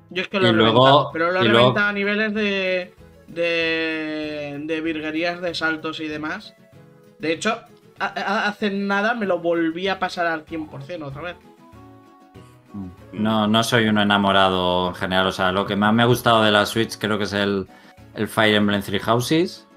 [0.09, 1.93] Yo es que lo Y he luego- reventado, pero lo he y luego- reventado a
[1.93, 2.93] niveles de,
[3.27, 4.57] de.
[4.63, 6.55] de virguerías de saltos y demás.
[7.19, 7.59] De hecho,
[7.99, 11.35] hace nada me lo volví a pasar al 100% otra vez.
[13.11, 15.27] No, no soy un enamorado en general.
[15.27, 17.67] O sea, lo que más me ha gustado de la Switch creo que es el,
[18.15, 19.67] el Fire Emblem Three Houses,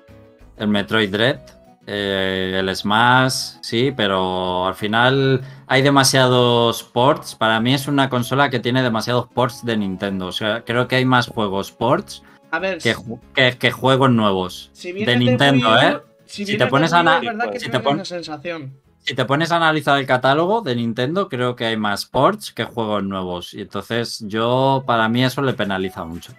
[0.58, 1.40] el Metroid Dread,
[1.86, 7.34] eh, el Smash, sí, pero al final hay demasiados ports.
[7.34, 10.26] Para mí es una consola que tiene demasiados ports de Nintendo.
[10.26, 14.10] O sea, creo que hay más juegos ports A ver, que, ju- que- que juegos
[14.10, 14.68] nuevos.
[14.74, 16.00] si de Nintendo, Wii U, ¿eh?
[16.30, 18.72] Si, te pones a si te tienes pon- esa sensación.
[19.02, 22.64] Si te pones a analizar el catálogo de Nintendo, creo que hay más ports que
[22.64, 23.54] juegos nuevos.
[23.54, 26.32] Y entonces yo, para mí eso le penaliza mucho.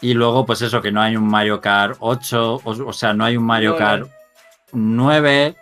[0.00, 3.24] Y luego, pues eso, que no hay un Mario Kart 8, o, o sea, no
[3.24, 3.76] hay un Mario.
[3.76, 4.08] Kart
[4.72, 5.56] 9.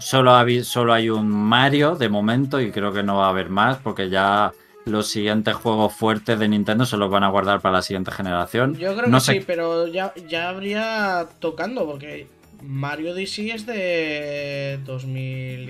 [0.00, 0.32] Solo,
[0.64, 4.10] solo hay un Mario de momento y creo que no va a haber más porque
[4.10, 4.52] ya
[4.88, 8.74] los siguientes juegos fuertes de Nintendo se los van a guardar para la siguiente generación.
[8.76, 12.26] Yo creo no que sé, sí, pero ya, ya habría tocando, porque
[12.62, 15.68] Mario DC es de 2017.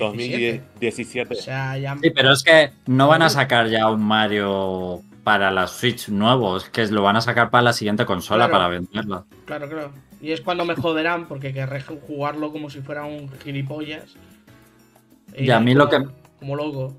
[0.81, 1.35] 2017.
[1.35, 1.97] O sea, ya.
[2.03, 6.57] Sí, pero es que no van a sacar ya un Mario para la Switch nuevo,
[6.57, 8.53] es que lo van a sacar para la siguiente consola Claro.
[8.53, 9.25] para venderla.
[9.45, 9.93] Claro, claro.
[10.21, 14.17] Y es cuando me joderán, porque querré jugarlo como si fuera un gilipollas.
[15.37, 16.97] Y a mí lo como- que- Como loco.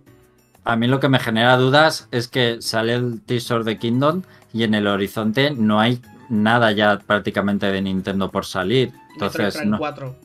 [0.66, 4.22] A mí lo que me genera dudas es que sale el teaser de Kingdom
[4.54, 8.92] y en el horizonte no hay nada ya prácticamente de Nintendo por salir.
[9.14, 10.16] Entonces, no- 4.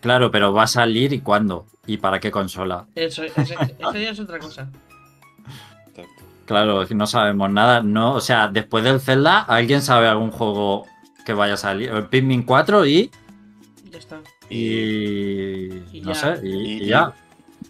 [0.00, 2.86] claro, pero va a salir y cuándo y para qué consola.
[2.94, 3.22] Eso,
[3.94, 4.68] ya es otra cosa.
[6.44, 7.82] Claro, es que no sabemos nada.
[7.82, 10.86] No, o sea, después del Zelda, ¿alguien sabe algún juego
[11.26, 11.90] que vaya a salir?
[11.90, 13.10] El Pikmin 4 y.
[13.90, 14.20] Ya está.
[14.48, 15.66] Y.
[15.92, 16.14] Y no ya.
[16.14, 17.12] sé, y, Y- y ya.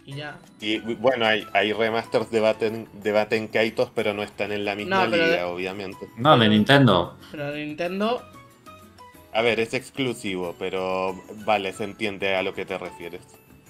[0.09, 0.37] Y ya.
[0.59, 4.73] Y bueno, hay, hay remasters de Baten, de Baten Kaitos, pero no están en la
[4.75, 6.07] misma No, liga, de- obviamente.
[6.17, 7.15] No, de Nintendo.
[7.29, 8.21] Pero de Nintendo.
[9.33, 11.13] A ver, es exclusivo, pero
[11.45, 13.21] vale, se entiende a lo que te refieres.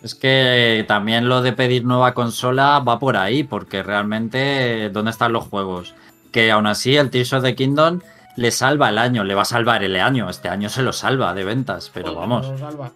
[0.01, 5.33] Es que también lo de pedir nueva consola va por ahí, porque realmente, ¿dónde están
[5.33, 5.93] los juegos?
[6.31, 7.99] Que aún así el Tears de Kingdom
[8.37, 10.29] le salva el año, le va a salvar el año.
[10.29, 12.93] Este año se lo salva de ventas, pero vamos, salva.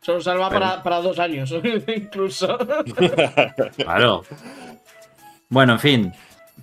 [0.00, 1.52] Solo salva para, para dos años,
[1.96, 2.58] incluso.
[3.76, 4.24] claro.
[5.48, 6.12] Bueno, en fin,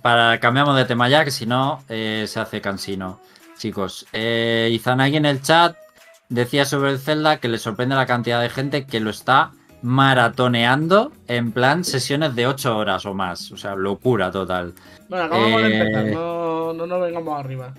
[0.02, 3.20] para cambiamos de tema ya, que si no eh, se hace cansino.
[3.56, 5.76] Chicos, eh, Izanagi en el chat
[6.28, 11.12] decía sobre el Zelda que le sorprende la cantidad de gente que lo está maratoneando
[11.28, 13.52] en plan sesiones de 8 horas o más.
[13.52, 14.74] O sea, locura total.
[15.08, 17.74] Bueno, acabamos de Eh, empezar, no, no nos vengamos arriba.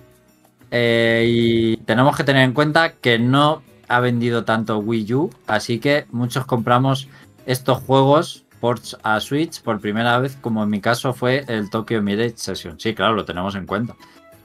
[0.71, 5.79] Eh, y tenemos que tener en cuenta que no ha vendido tanto Wii U, así
[5.79, 7.07] que muchos compramos
[7.45, 12.01] estos juegos ports a Switch por primera vez, como en mi caso fue el Tokyo
[12.01, 12.79] Mirage Session.
[12.79, 13.95] Sí, claro, lo tenemos en cuenta.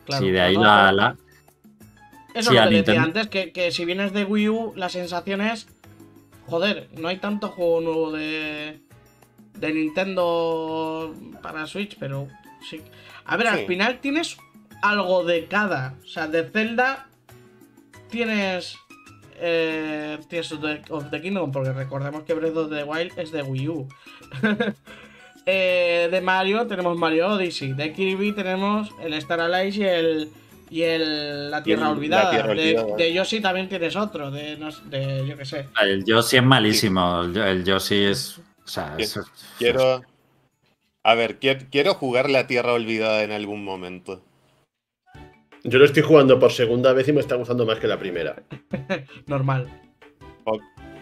[0.07, 1.17] Claro, sí, de ahí la,
[2.35, 5.41] Eso sí, que decía Nintendo- antes, que, que si vienes de Wii U, la sensación
[5.41, 5.67] es.
[6.47, 8.81] Joder, no hay tanto juego nuevo de.
[9.59, 12.29] de Nintendo para Switch, pero
[12.69, 12.83] sí.
[13.25, 14.37] A ver, al final tienes
[14.83, 15.95] algo de cada.
[16.05, 17.09] O sea, de Zelda
[18.11, 18.77] tienes.
[19.37, 20.53] Eh, Tears
[20.91, 23.89] of the, Kingdom, porque recordemos que Breath of the Wild es de Wii U.
[25.47, 27.75] Eh, de Mario tenemos Mario Odyssey.
[27.75, 30.31] De Kirby tenemos el Star Allies y el.
[30.71, 32.31] Y el La Tierra Olvidada.
[32.31, 32.97] Tierra de, Olvidada.
[32.97, 34.31] de Yoshi también tienes otro.
[34.31, 35.67] De, no de yo qué sé.
[35.83, 37.23] el Yoshi es malísimo.
[37.25, 38.39] El, el Yoshi es.
[38.65, 39.21] O sea, es-
[39.59, 40.01] Quiero.
[41.03, 44.23] A ver, quiero, quiero jugar la Tierra Olvidada en algún momento.
[45.65, 48.37] Yo lo estoy jugando por segunda vez y me está gustando más que la primera.
[49.27, 49.67] Normal.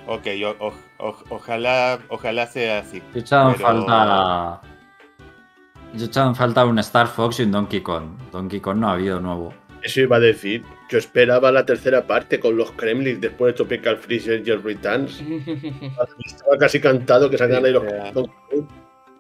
[0.07, 2.99] Ok, o- o- o- ojalá, ojalá sea así.
[3.01, 4.61] Yo he echado en Pero- falta.
[5.95, 8.05] Yo he echado en falta un Star Fox y un Donkey Kong.
[8.33, 9.53] Donkey Kong no ha habido nuevo.
[9.83, 10.65] Eso iba a decir.
[10.89, 15.21] Yo esperaba la tercera parte con los Kremlins después de Tropical Freezer y el Returns.
[16.25, 17.83] Estaba casi cantado que salgan ahí los.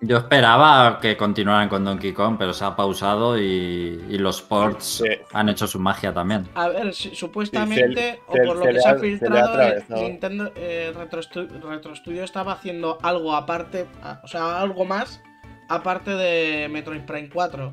[0.04, 4.84] Yo esperaba que continuaran con Donkey Kong, pero se ha pausado y, y los ports
[4.84, 5.04] Sí.
[5.32, 6.48] han hecho su magia también.
[6.56, 9.84] A ver, si- supuestamente, se- o por lo se que se ha- filtrado, eh.
[9.90, 13.86] Nintendo eh, Retro, Stu- Retro Studio estaba haciendo algo aparte,
[14.24, 15.22] o sea, algo más
[15.68, 17.72] aparte de Metroid Prime 4.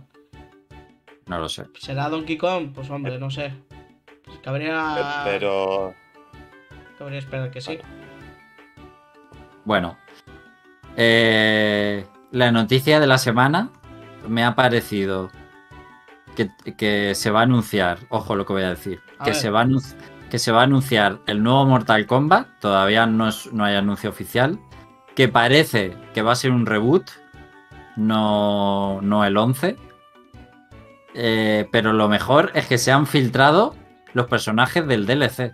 [1.25, 1.65] No lo sé.
[1.79, 2.73] ¿Será Donkey Kong?
[2.75, 3.53] Pues hombre, no sé.
[4.23, 5.95] Pues cabría, Pero.
[6.99, 7.79] cabría esperar que sí.
[9.65, 9.97] Bueno.
[10.95, 13.69] Eh, la noticia de la semana
[14.27, 15.29] me ha parecido
[16.35, 17.99] que, que se va a anunciar.
[18.09, 19.01] Ojo lo que voy a decir.
[19.17, 19.39] A que ver.
[19.39, 19.67] se va a,
[20.29, 24.09] que se va a anunciar el nuevo Mortal Kombat, todavía no, es- no hay anuncio
[24.09, 24.59] oficial,
[25.15, 27.09] que parece que va a ser un reboot,
[27.95, 29.75] no, no el 11.
[31.15, 33.75] Eh, pero lo mejor es que se han filtrado
[34.13, 35.53] los personajes del DLC.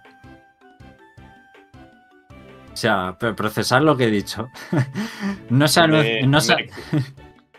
[2.75, 4.49] O sea, pero procesar lo que he dicho.
[5.49, 6.69] no se, Me- no se- me-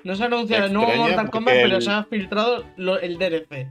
[0.04, 3.66] No se anuncia el nuevo Mortal Kombat, pero el- se ha filtrado lo- el DLC.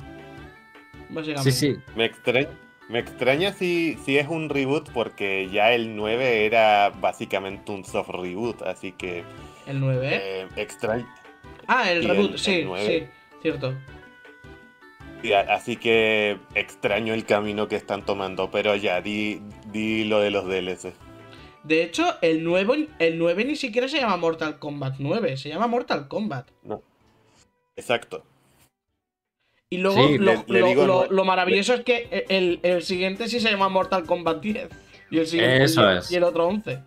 [1.10, 1.52] Básicamente.
[1.52, 1.80] Sí, sí.
[1.96, 2.50] Me extraña,
[2.90, 8.10] me extraña si, si es un reboot porque ya el 9 era básicamente un soft
[8.10, 9.24] reboot, así que
[9.68, 10.10] El 9.
[10.12, 11.08] eh, extraño.
[11.68, 13.08] ah, el reboot, el- sí, el sí,
[13.44, 13.76] cierto.
[15.48, 19.42] Así que extraño el camino que están tomando, pero ya, di,
[19.72, 20.94] di lo de los DLC.
[21.66, 25.68] De hecho, el 9, el 9 ni siquiera se llama Mortal Kombat 9, se llama
[25.68, 26.48] Mortal Kombat.
[27.76, 28.24] Exacto.
[29.70, 32.84] Y luego Sí, lo, le- le lo- digo lo- lo maravilloso es que el, el
[32.84, 34.70] siguiente sí se llama Mortal Kombat 10.
[35.10, 36.12] Y el siguiente Eso y, es.
[36.12, 36.80] y el otro 11.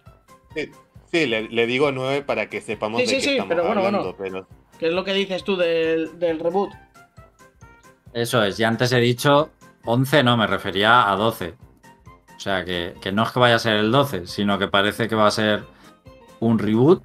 [0.55, 0.71] Sí,
[1.11, 3.65] sí, le, le digo 9 para que sepamos Sí, de sí, qué sí, estamos pero
[3.65, 4.47] bueno, hablando, bueno.
[4.49, 6.71] pero Que es lo que dices tú del, del reboot.
[8.13, 9.51] Eso es, y antes he dicho
[9.85, 11.55] 11, no, me refería a 12.
[12.39, 15.09] O sea, que, que no es que vaya a ser el 12, sino que parece
[15.09, 15.65] que va a ser
[16.39, 17.03] un reboot,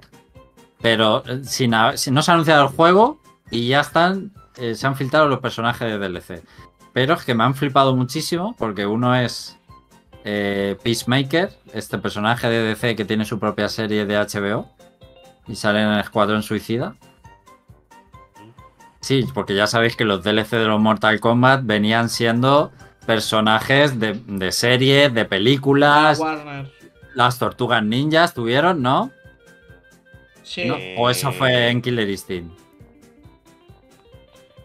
[0.80, 3.18] pero eh, sin, no se ha anunciado el juego
[3.50, 6.44] y ya están, eh, se han filtrado los personajes de DLC.
[6.92, 9.58] Pero es que me han flipado muchísimo porque uno es
[10.22, 14.70] eh, Peacemaker, este personaje de DC que tiene su propia serie de HBO
[15.48, 16.94] y sale en el Escuadrón Suicida.
[19.00, 22.70] Sí, porque ya sabéis que los DLC de los Mortal Kombat venían siendo
[23.04, 26.18] personajes de, de series, de películas.
[26.18, 26.70] Warner.
[27.14, 29.10] Las tortugas ninjas tuvieron, ¿no?
[30.42, 30.64] Sí.
[30.64, 32.58] No, No, O eso fue en Killer Instinct.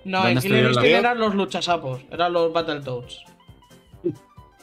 [0.06, 3.24] en ¿Dónde Killer Instinct los- eran los luchasapos, eran los Battletoads.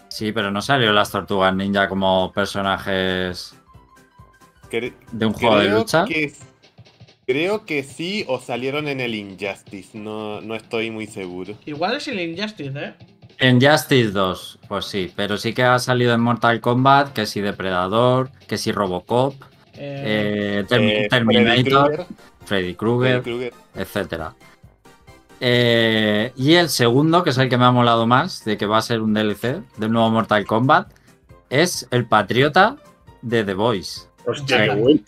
[0.09, 3.55] Sí, pero no salió las tortugas ninja como personajes
[5.12, 6.05] de un juego de lucha.
[6.07, 6.33] que
[7.27, 11.55] creo que sí o salieron en el Injustice, no, no estoy muy seguro.
[11.66, 12.95] Igual es el Injustice, ¿eh?
[13.39, 17.41] En Justice 2, pues sí, pero sí que ha salido en Mortal Kombat, que si
[17.41, 19.34] Depredador, que si Robocop,
[19.78, 22.07] Eh, eh, Eh, Terminator,
[22.47, 24.34] Freddy Krueger, etcétera.
[25.39, 28.78] Eh, y el segundo, que es el que me ha molado más, de que va
[28.78, 30.91] a ser un DLC del nuevo Mortal Kombat,
[31.51, 32.76] es el Patriota
[33.20, 34.09] de The Voice.
[34.24, 35.01] Hostia, qué bueno.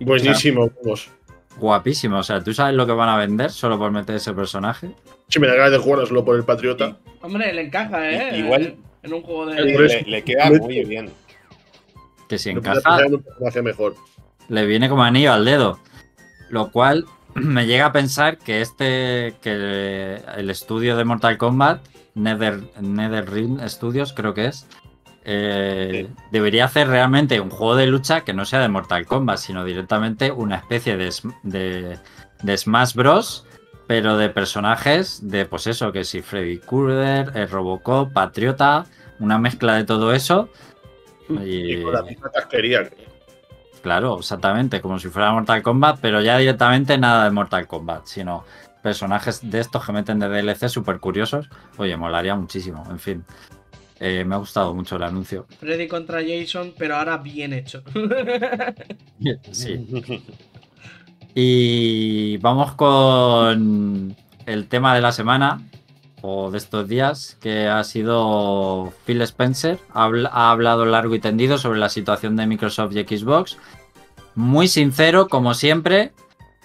[0.00, 1.10] Buenísimo, vamos.
[1.58, 4.90] Guapísimo, o sea, ¿tú sabes lo que van a vender solo por meter ese personaje?
[5.28, 6.96] Si me da ganas de jugar solo por el Patriota.
[7.22, 8.38] hombre, le encaja, ¿eh?
[8.38, 9.62] Igual- En un juego de.
[9.62, 11.10] Le, le queda muy bien.
[12.28, 12.98] Que si encaja,
[13.62, 13.94] mejor.
[14.48, 15.78] le viene como anillo al dedo.
[16.48, 17.04] Lo cual
[17.34, 21.82] me llega a pensar que este, que el estudio de Mortal Kombat,
[22.14, 24.66] Nether, NetherRealm Studios creo que es,
[25.24, 29.64] eh, debería hacer realmente un juego de lucha que no sea de Mortal Kombat, sino
[29.64, 31.12] directamente una especie de,
[31.42, 31.98] de,
[32.42, 33.46] de Smash Bros.
[33.86, 38.86] Pero de personajes de, pues eso, que si Freddy Krueger, el Robocop, Patriota,
[39.20, 40.48] una mezcla de todo eso.
[41.28, 42.88] Y con la misma casquería.
[43.82, 48.44] Claro, exactamente, como si fuera Mortal Kombat, pero ya directamente nada de Mortal Kombat, sino
[48.82, 51.48] personajes de estos que meten de DLC súper curiosos.
[51.76, 53.24] Oye, molaría muchísimo, en fin.
[54.00, 55.46] Eh, me ha gustado mucho el anuncio.
[55.58, 57.82] Freddy contra Jason, pero ahora bien hecho.
[59.52, 60.22] Sí.
[61.34, 64.14] Y vamos con
[64.46, 65.60] el tema de la semana
[66.22, 69.78] o de estos días, que ha sido Phil Spencer.
[69.92, 73.58] Ha, habl- ha hablado largo y tendido sobre la situación de Microsoft y Xbox.
[74.34, 76.12] Muy sincero, como siempre.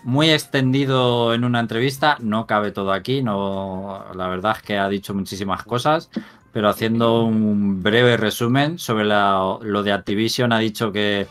[0.04, 2.18] Muy extendido en una entrevista.
[2.22, 3.22] No cabe todo aquí.
[3.22, 6.10] No, la verdad es que ha dicho muchísimas cosas.
[6.54, 11.28] Pero haciendo un breve resumen sobre la- lo de Activision, ha dicho que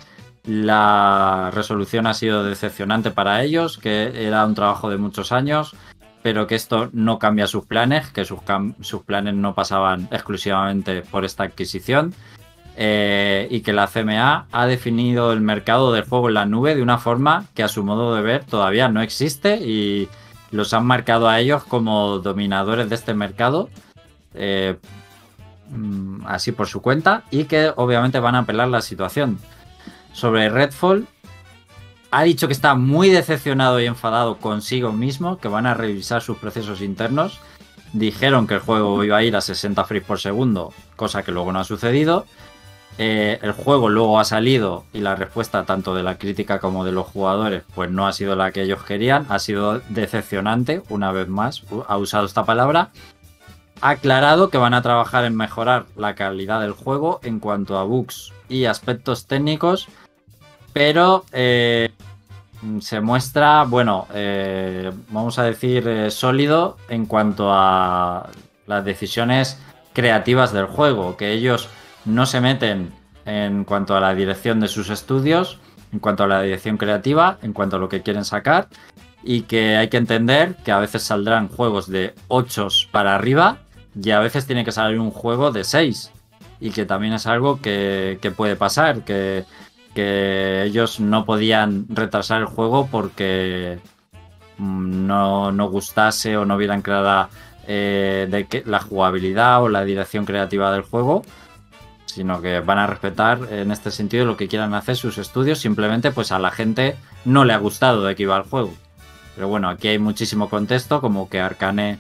[0.48, 5.76] la resolución ha sido decepcionante para ellos, que era un trabajo de muchos años,
[6.22, 8.40] pero que esto no cambia sus planes, que sus,
[9.04, 12.14] planes no pasaban exclusivamente por esta adquisición.
[12.80, 16.82] eh, y que la CMA ha definido el mercado del juego en la nube de
[16.82, 20.08] una forma que a su modo de ver todavía no existe y
[20.52, 23.68] los han marcado a ellos como dominadores de este mercado,
[24.34, 24.76] eh,
[25.70, 29.40] mm, así por su cuenta, y que obviamente van a apelar la situación
[30.18, 31.06] sobre Redfall.
[32.10, 36.38] Ha dicho que está muy decepcionado y enfadado consigo mismo, que van a revisar sus
[36.38, 37.40] procesos internos.
[37.92, 41.52] Dijeron que el juego iba a ir a 60 frames por segundo, cosa que luego
[41.52, 42.26] no ha sucedido.
[43.00, 46.90] Eh, el juego luego ha salido y la respuesta tanto de la crítica como de
[46.90, 51.28] los jugadores pues no ha sido la que ellos querían, ha sido decepcionante, una vez
[51.28, 52.90] más, ha usado esta palabra.
[53.80, 57.84] ha aclarado que van a trabajar en mejorar la calidad del juego en cuanto a
[57.84, 59.88] bugs y aspectos técnicos,
[60.78, 61.90] pero eh,
[62.80, 68.30] se muestra, bueno, eh, vamos a decir, eh, sólido en cuanto a
[68.68, 69.58] las decisiones
[69.92, 71.68] creativas del juego, que ellos
[72.04, 72.92] no se meten
[73.26, 75.58] en cuanto a la dirección de sus estudios,
[75.92, 78.68] en cuanto a la dirección creativa, en cuanto a lo que quieren sacar,
[79.24, 83.58] y que hay que entender que a veces saldrán juegos de 8 para arriba
[84.00, 86.12] y a veces tiene que salir un juego de 6
[86.60, 89.44] y que también es algo que, que puede pasar, que,
[89.98, 93.78] que, ellos no podían retrasar el juego porque
[94.58, 97.28] mm, no, no gustase o no vieran clara
[97.66, 101.22] eh, de que, la jugabilidad o la dirección creativa del juego
[102.06, 106.10] sino que van a respetar en este sentido lo que quieran hacer sus estudios, simplemente
[106.10, 108.72] pues a la gente no le ha gustado de que iba el juego.
[109.34, 111.98] Pero bueno, aquí hay muchísimo contexto, como que Arcane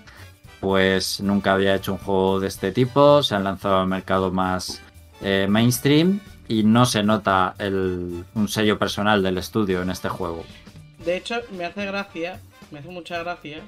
[0.60, 4.80] pues nunca había hecho un juego de este tipo, se han lanzado al mercado más
[5.20, 10.44] eh, mainstream y no se nota el, un sello personal del estudio en este juego.
[11.04, 12.40] De hecho, me hace gracia,
[12.70, 13.60] me hace mucha gracia,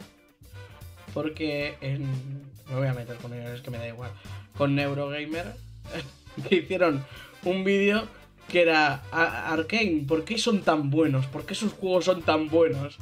[1.15, 2.51] porque en...
[2.69, 4.11] Me voy a meter con ellos, es que me da igual.
[4.57, 5.57] Con Neurogamer,
[6.49, 7.05] que hicieron
[7.45, 8.05] un vídeo
[8.51, 11.27] que era Arkane, ¿por qué son tan buenos?
[11.27, 12.99] ¿Por qué sus juegos son tan buenos?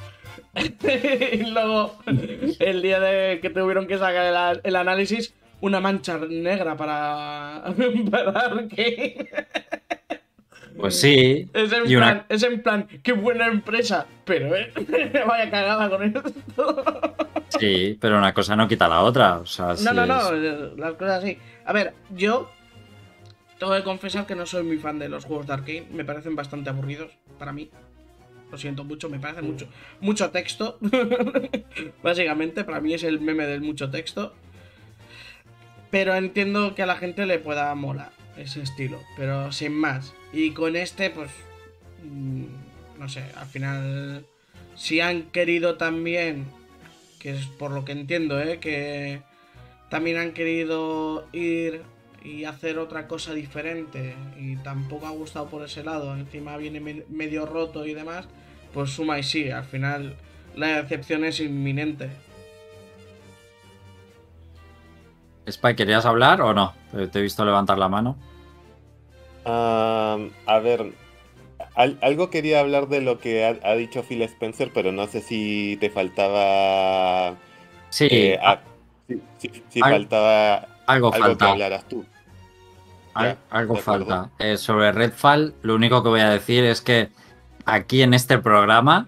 [1.33, 7.65] y luego, el día de que tuvieron que sacar el, análisis, una mancha negra para,
[8.11, 9.29] para Arkane.
[10.79, 11.51] Pues sí.
[11.53, 14.73] Es en, plan, es en plan, qué buena empresa, pero eh,
[15.27, 16.23] vaya cagada con esto.
[17.59, 19.39] sí, pero una cosa no quita la otra.
[19.39, 20.31] O sea, no, no, no,
[20.77, 21.37] las cosas sí.
[21.65, 22.49] A ver, yo
[23.59, 26.37] tengo que confesar que no soy muy fan de los juegos de Arkane, me parecen
[26.37, 27.71] bastante aburridos para mí.
[28.51, 29.69] Lo siento mucho, me parece mucho,
[30.01, 30.79] mucho texto.
[32.03, 34.33] Básicamente, para mí es el meme del mucho texto.
[35.91, 40.15] Pero entiendo que a la gente le pueda molar ese estilo, pero sin más.
[40.33, 41.31] Y con este, pues.
[42.05, 42.45] Mm,
[42.99, 44.27] no sé, al final.
[44.77, 46.47] Si han querido también.
[47.19, 48.59] Que es por lo que entiendo, ¿eh?
[48.61, 49.23] Que
[49.89, 51.83] también han querido ir
[52.23, 57.47] y hacer otra cosa diferente y tampoco ha gustado por ese lado, encima viene medio
[57.47, 58.27] roto y demás,
[58.75, 60.17] pues suma y sí, al final
[60.55, 62.11] la decepción es inminente.
[65.51, 66.75] Spy, ¿querías hablar o no?
[66.93, 68.17] Te he visto levantar la mano.
[69.45, 70.93] a ver,
[71.75, 75.91] algo quería hablar de lo que ha, dicho Phil Spencer, pero no sé si te
[75.91, 77.37] faltaba...
[77.91, 78.09] Sí.
[78.11, 78.39] Eh,
[79.39, 81.47] si, faltaba algo, falta.
[81.47, 82.05] que hablaras tú.
[83.51, 84.31] algo falta.
[84.39, 87.11] Eh, sobre Redfall, lo único que voy a decir es que
[87.65, 89.07] aquí en este programa,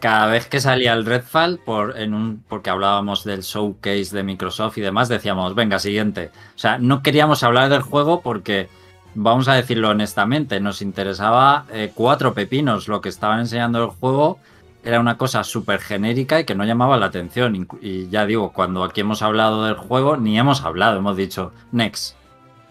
[0.00, 4.78] cada vez que salía el Redfall, por, en un, porque hablábamos del showcase de Microsoft
[4.78, 6.30] y demás, decíamos, venga, siguiente.
[6.56, 8.68] O sea, no queríamos hablar del juego porque,
[9.14, 14.38] vamos a decirlo honestamente, nos interesaba eh, cuatro pepinos lo que estaban enseñando el juego
[14.82, 17.68] era una cosa súper genérica y que no llamaba la atención.
[17.80, 22.16] Y ya digo, cuando aquí hemos hablado del juego, ni hemos hablado, hemos dicho next.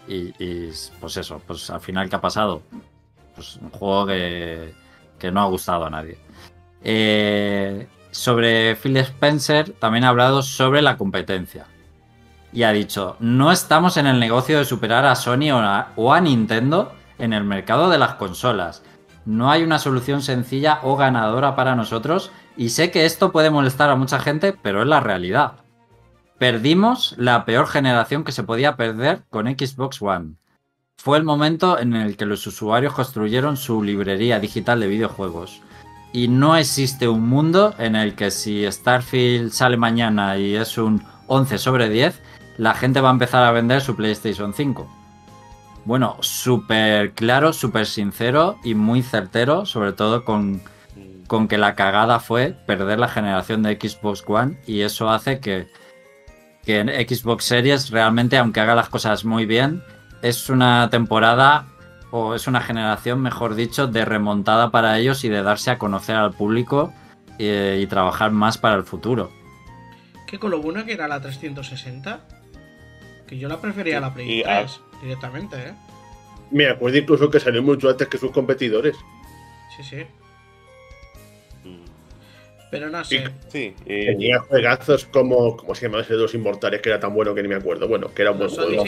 [0.08, 0.32] Y,
[0.98, 2.62] pues eso, pues al final, ¿qué ha pasado?
[3.36, 4.74] Pues un juego que,
[5.20, 6.18] que no ha gustado a nadie.
[6.82, 11.66] Eh, sobre Phil Spencer también ha hablado sobre la competencia.
[12.52, 15.52] Y ha dicho, no estamos en el negocio de superar a Sony
[15.96, 18.82] o a Nintendo en el mercado de las consolas
[19.24, 23.90] no hay una solución sencilla o ganadora para nosotros y sé que esto puede molestar
[23.90, 25.52] a mucha gente, pero es la realidad.
[26.38, 30.34] Perdimos la peor generación que se podía perder con Xbox One.
[30.96, 35.62] Fue el momento en el que los usuarios construyeron su librería digital de videojuegos.
[36.12, 41.04] Y no existe un mundo en el que si Starfield sale mañana y es un
[41.28, 42.20] 11 sobre 10,
[42.58, 44.88] la gente va a empezar a vender su PlayStation 5.
[45.84, 50.60] Bueno, súper claro, súper sincero y muy certero, sobre todo con,
[51.26, 55.68] con, que la cagada fue perder la generación de Xbox One y eso hace que,
[56.64, 59.82] que en Xbox Series realmente, aunque haga las cosas muy bien,
[60.22, 61.66] es una temporada
[62.10, 66.16] o es una generación, mejor dicho, de remontada para ellos y de darse a conocer
[66.16, 66.92] al público
[67.38, 69.30] y, trabajar más para el futuro.
[70.26, 72.20] ¿Qué con lo bueno que era la 360?
[73.26, 75.74] Que yo la prefería a la Play 3 directamente, ¿eh?
[76.50, 78.96] Me acuerdo incluso que salió mucho antes que sus competidores.
[79.76, 80.06] Sí, sí.
[82.70, 83.24] Pero no sé.
[83.48, 85.56] sí, Tenía juegazos como.
[85.56, 87.88] ¿Cómo se llama ese de los inmortales que era tan bueno que ni me acuerdo?
[87.88, 88.84] Bueno, que era un buen juego.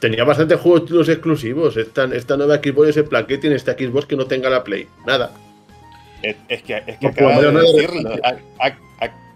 [0.00, 1.76] Tenía bastantes juegos exclusivos.
[1.76, 4.64] Esta, esta nueva Xbox es el plan que tiene esta Xbox que no tenga la
[4.64, 4.86] Play.
[5.06, 5.32] Nada.
[6.22, 8.10] Es, que, es que acaba de decirlo.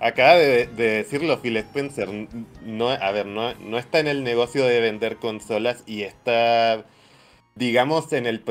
[0.01, 2.09] acaba de, decirlo Phil Spencer.
[2.65, 6.85] No, a ver, no, no está en el negocio de vender consolas y está,
[7.55, 8.43] digamos, en el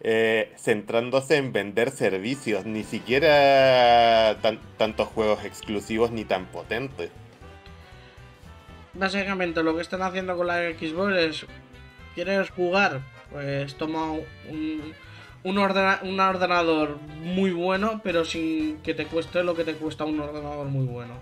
[0.00, 4.36] eh, centrándose en vender servicios, ni siquiera
[4.76, 7.10] tantos juegos exclusivos ni tan potentes.
[8.94, 11.46] Básicamente lo que están haciendo con la Xbox es,
[12.14, 13.00] ¿quieres jugar?
[13.30, 14.94] Pues toma un,
[15.42, 20.66] un, ordenador muy bueno, pero sin que te cueste lo que te cuesta un ordenador
[20.66, 21.14] muy bueno.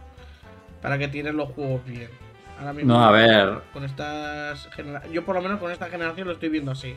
[0.82, 2.10] Para que tires los juegos bien.
[2.58, 3.60] Ahora mismo, no, a ver.
[3.72, 4.68] Con estas
[5.10, 6.94] Yo por lo menos con esta generación lo estoy viendo así.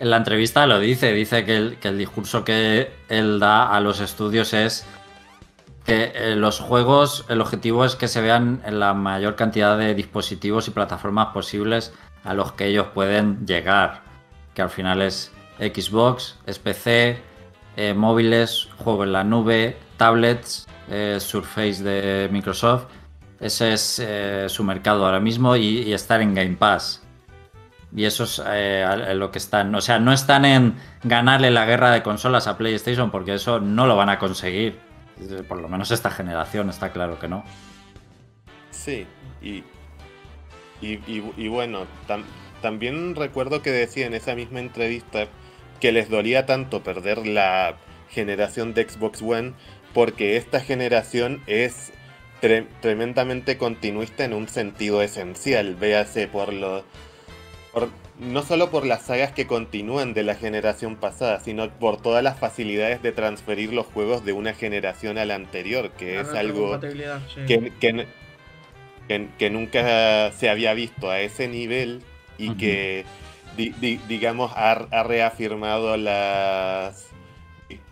[0.00, 3.80] En la entrevista lo dice, dice que el, que el discurso que él da a
[3.80, 4.86] los estudios es
[5.88, 9.94] que eh, los juegos, el objetivo es que se vean en la mayor cantidad de
[9.94, 14.02] dispositivos y plataformas posibles a los que ellos pueden llegar,
[14.52, 17.22] que al final es Xbox, es PC,
[17.76, 22.84] eh, móviles, juego en la nube, tablets, eh, Surface de Microsoft.
[23.40, 24.02] Ese es
[24.52, 27.08] su mercado ahora mismo y estar en Game Pass.
[27.94, 29.74] Y eso es eh, lo que están.
[29.74, 33.86] O sea, no están en ganarle la guerra de consolas a PlayStation porque eso no
[33.86, 34.78] lo van a conseguir.
[35.48, 37.44] Por lo menos esta generación, está claro que no.
[38.70, 39.06] Sí,
[39.42, 39.64] y,
[40.80, 41.86] y, bueno,
[42.62, 45.26] también recuerdo que decía en esa misma entrevista
[45.80, 47.76] que les dolía tanto perder la
[48.10, 49.54] generación de Xbox One
[49.94, 51.92] porque esta generación es
[52.80, 55.74] tremendamente continuista en un sentido esencial.
[55.74, 56.84] Véase por lo
[58.18, 62.38] no solo por las sagas que continúan de la generación pasada, sino por todas las
[62.38, 67.72] facilidades de transferir los juegos de una generación a la anterior, que es algo que,
[69.38, 72.02] que, nunca se había visto a ese nivel
[72.38, 73.04] y que,
[74.08, 77.06] digamos, ha, reafirmado las,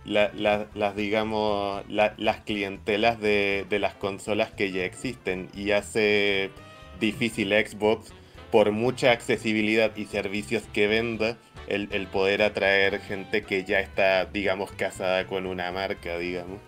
[0.04, 5.48] las digamos, las clientelas de, de las consolas que ya existen.
[5.54, 6.50] Y hace
[6.98, 8.12] difícil Xbox
[8.56, 11.36] por mucha accesibilidad y servicios que venda,
[11.68, 16.58] el, poder atraer gente que ya está, digamos, casada con una marca, digamos.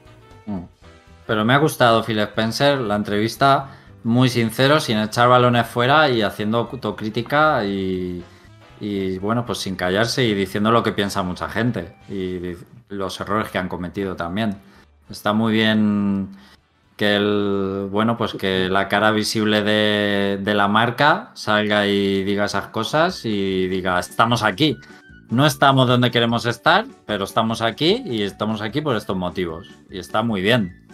[0.45, 0.65] Mm.
[1.27, 3.71] Pero me ha gustado Phil Spencer, la entrevista,
[4.05, 8.23] muy sincero, sin echar balones fuera y haciendo autocrítica y,
[8.81, 12.55] y bueno, pues sin callarse y diciendo lo que piensa mucha gente y
[12.91, 14.59] los errores que han cometido también.
[15.09, 16.37] Está muy bien
[16.99, 22.67] que el bueno pues que la cara visible de, la marca salga y diga esas
[22.67, 24.77] cosas y diga estamos aquí
[25.31, 29.69] no estamos donde queremos estar pero estamos aquí y estamos aquí por estos motivos.
[29.91, 30.87] Y está muy bien.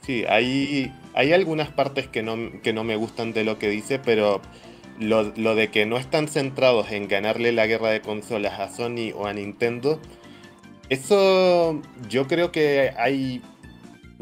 [0.00, 3.98] Sí, hay hay algunas partes que no, que no me gustan de lo que dice
[3.98, 4.40] pero
[4.98, 9.12] lo, lo de que no están centrados en ganarle la guerra de consolas a Sony
[9.14, 10.00] o a Nintendo
[10.88, 13.42] eso yo creo que hay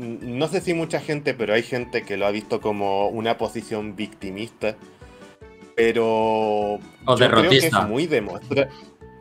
[0.00, 3.96] no sé si mucha gente, pero hay gente que lo ha visto como una posición
[3.96, 4.76] victimista.
[5.76, 6.74] Pero
[7.04, 7.28] o derrotista.
[7.28, 8.68] creo que es muy demostrable.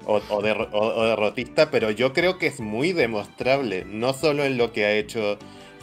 [0.05, 4.91] O, derrotista, pero yo creo que es muy demostrable, no solo en lo que ha
[4.93, 5.37] hecho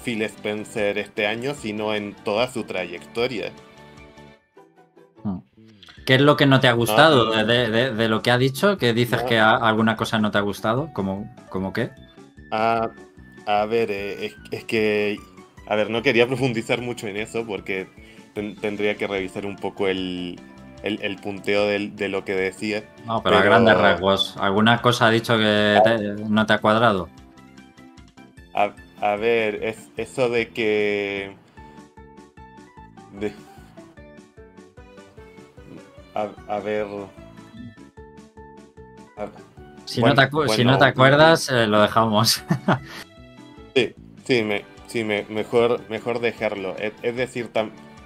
[0.05, 3.53] Phil Spencer este año, sino en toda su trayectoria.
[5.22, 5.38] Hmm.
[6.05, 8.78] ¿Qué es lo que no te ha gustado De, lo que ha dicho?
[8.78, 10.90] ¿Que dices que alguna cosa no te ha gustado?
[10.92, 11.90] ¿Cómo, cómo qué?
[12.51, 12.90] Ah,
[13.47, 15.18] a ver, eh, es, que.
[15.66, 17.88] A ver, no quería profundizar mucho en eso porque
[18.61, 20.38] tendría que revisar un poco el,
[21.22, 22.84] punteo de lo que decía.
[23.07, 24.36] No, pero, a grandes rasgos.
[24.38, 25.80] ¿Alguna cosa ha dicho que
[26.28, 27.09] no te ha cuadrado?
[28.99, 31.36] A, ver, es eso de que.
[36.14, 36.86] a, ver.
[39.84, 42.42] si, no te, si, no te, acuerdas, eh, lo dejamos.
[43.77, 46.74] Sí, sí, me, sí me, mejor, mejor dejarlo.
[46.79, 47.51] Es, decir,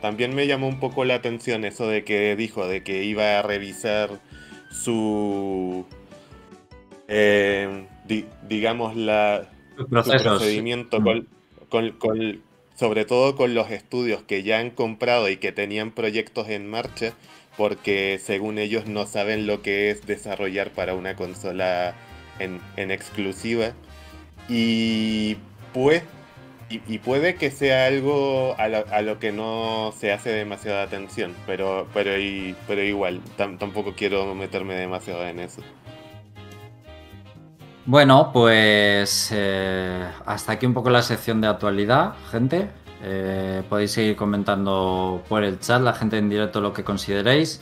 [0.01, 3.43] también me llamó un poco la atención eso de que dijo, de que iba a
[3.43, 4.21] revisar
[4.73, 5.87] su,
[7.07, 7.87] eh,
[8.49, 10.99] digamos, la, su procedimiento
[11.69, 11.97] con,
[12.75, 17.13] sobre todo con los estudios que ya han comprado y que tenían proyectos en marcha,
[17.57, 21.95] porque según ellos no saben lo que es desarrollar para una consola
[22.41, 23.73] en, en exclusiva.
[24.49, 25.37] Y
[25.73, 26.03] pues,
[26.69, 28.69] y, puede que sea algo a
[29.03, 32.13] lo, que no se hace demasiada atención, pero, pero,
[32.69, 35.63] pero igual, tampoco quiero meterme demasiado en eso.
[37.87, 42.71] Bueno, pues eh, hasta aquí un poco la sección de actualidad, gente.
[43.03, 47.61] Eh, podéis seguir comentando por el chat, la gente en directo, lo que consideréis.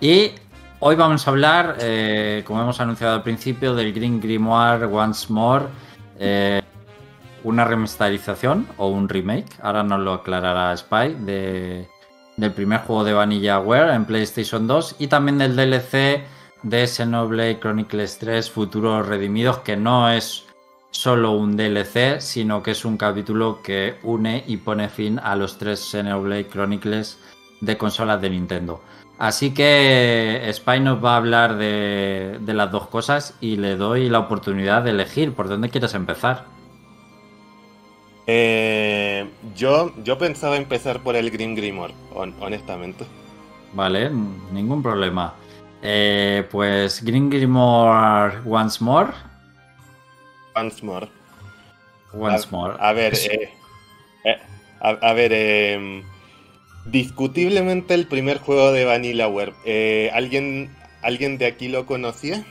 [0.00, 0.32] Y
[0.80, 5.66] hoy vamos a hablar, eh, como hemos anunciado al principio, del Green Grimoire Once More
[7.44, 11.88] una remasterización o un remake, ahora nos lo aclarará Spy, de,
[12.36, 16.24] del primer juego de VanillaWare en PlayStation 2 y también del DLC
[16.62, 20.46] de Xenoblade Chronicles 3 Futuros Redimidos, que no es
[20.90, 25.58] solo un DLC, sino que es un capítulo que une y pone fin a los
[25.58, 27.18] tres Xenoblade Chronicles
[27.60, 28.80] de consolas de Nintendo.
[29.18, 34.08] Así que Spy nos va a hablar de, de las dos cosas y le doy
[34.08, 36.53] la oportunidad de elegir por dónde quieres empezar.
[38.26, 43.04] Eh, yo, yo pensaba empezar por el Green Grimoire, hon- honestamente.
[43.72, 44.10] Vale,
[44.52, 45.34] ningún problema.
[45.82, 49.12] Eh, pues Green Grimoire Once More.
[50.56, 51.08] Once more.
[52.12, 52.76] Once a, More.
[52.78, 53.50] A ver, eh,
[54.24, 54.38] eh,
[54.80, 56.02] a, a ver, eh,
[56.86, 59.52] discutiblemente el primer juego de VanillaWare.
[59.64, 60.70] Eh, ¿alguien,
[61.02, 62.46] ¿Alguien de aquí lo conocía?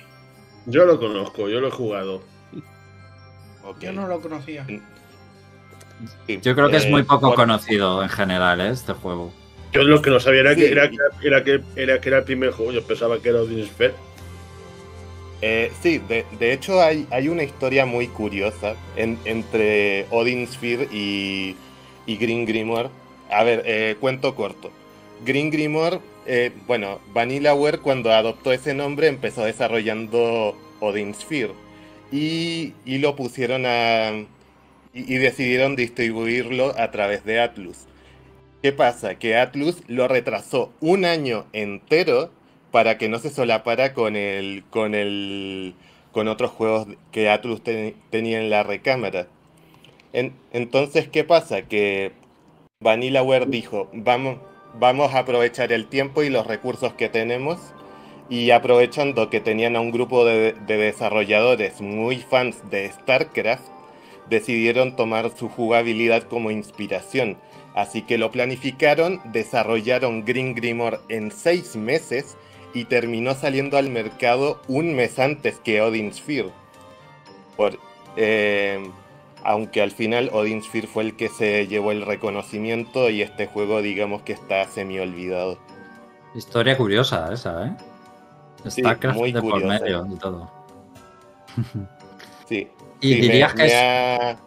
[0.65, 2.21] Yo lo conozco, yo lo he jugado.
[3.65, 3.79] Ok.
[3.79, 4.67] Yo no lo conocía.
[6.27, 6.39] Sí.
[6.41, 8.69] Yo creo que es Eh, muy poco por- conocido en general, ¿eh?
[8.69, 9.31] este juego.
[9.71, 10.61] Yo lo que no sabía era, Sí.
[10.61, 10.97] que, era, que-
[11.27, 12.71] era, que, era que era el primer juego.
[12.71, 13.93] Yo pensaba que era Odin Sphere.
[15.41, 20.87] Eh, sí, de, de hecho hay, hay una historia muy curiosa en- entre Odin Sphere
[20.91, 21.55] y,
[22.05, 22.89] y Green Grimoire.
[23.29, 24.71] A ver, eh, cuento corto.
[25.25, 31.53] Green Grimoire, eh, bueno, VanillaWare cuando adoptó ese nombre empezó desarrollando Odin Sphere
[32.11, 34.11] y, y lo pusieron a...
[34.93, 37.85] Y, decidieron distribuirlo a través de Atlus.
[38.61, 39.15] ¿Qué pasa?
[39.15, 42.29] Que Atlus lo retrasó un año entero
[42.71, 45.73] para que no se solapara con el con el
[46.11, 49.27] con otros juegos que Atlus te- tenía en la recámara.
[50.13, 51.63] En- entonces, ¿qué pasa?
[51.63, 52.11] Que
[52.81, 54.37] VanillaWare dijo, vamos,
[54.79, 57.59] vamos a aprovechar el tiempo y los recursos que tenemos
[58.29, 63.67] y aprovechando que tenían a un grupo de desarrolladores muy fans de StarCraft,
[64.29, 67.37] decidieron tomar su jugabilidad como inspiración.
[67.75, 72.37] Así que lo planificaron, desarrollaron Green Grimoire en seis meses
[72.73, 76.51] y terminó saliendo al mercado un mes antes que Odin Sphere.
[77.57, 77.79] Por,
[78.15, 78.83] eh,
[79.43, 83.81] aunque al final Odin Sphere fue el que se llevó el reconocimiento y este juego
[83.81, 85.57] digamos que está semi olvidado.
[86.35, 87.77] Historia curiosa esa, ¿eh?
[88.67, 89.79] Sí, StarCraft muy de por curiosa.
[89.79, 90.51] medio y todo.
[92.47, 92.67] Sí,
[93.03, 94.37] Y sí, dirías me, que me es, ha,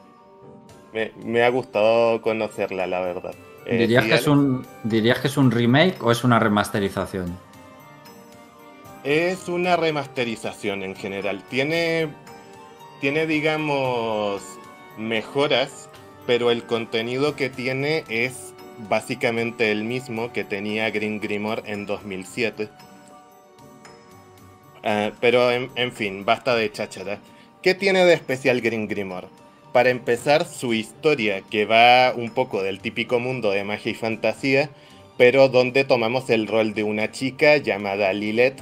[0.94, 3.34] me, me ha gustado conocerla, la verdad.
[3.66, 7.36] Eh, dirías que es un dirías que es un remake o es una remasterización.
[9.04, 11.42] Es una remasterización en general.
[11.50, 12.08] Tiene,
[13.00, 14.42] tiene, digamos,
[14.96, 15.90] mejoras,
[16.26, 18.54] pero el contenido que tiene es
[18.88, 22.70] básicamente el mismo que tenía Green Grimoire en 2007.
[24.82, 27.18] Ah, pero en, en fin, basta de cháchara.
[27.66, 29.26] ¿Qué tiene de especial Green Grimoire?
[29.72, 34.70] Para empezar, su historia, que va un poco del típico mundo de magia y fantasía,
[35.18, 38.60] pero donde tomamos el rol de una chica llamada Lilith,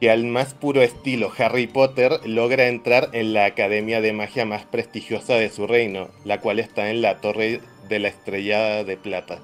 [0.00, 4.64] que al más puro estilo Harry Potter logra entrar en la academia de magia más
[4.64, 9.40] prestigiosa de su reino, la cual está en la Torre de la Estrella de Plata.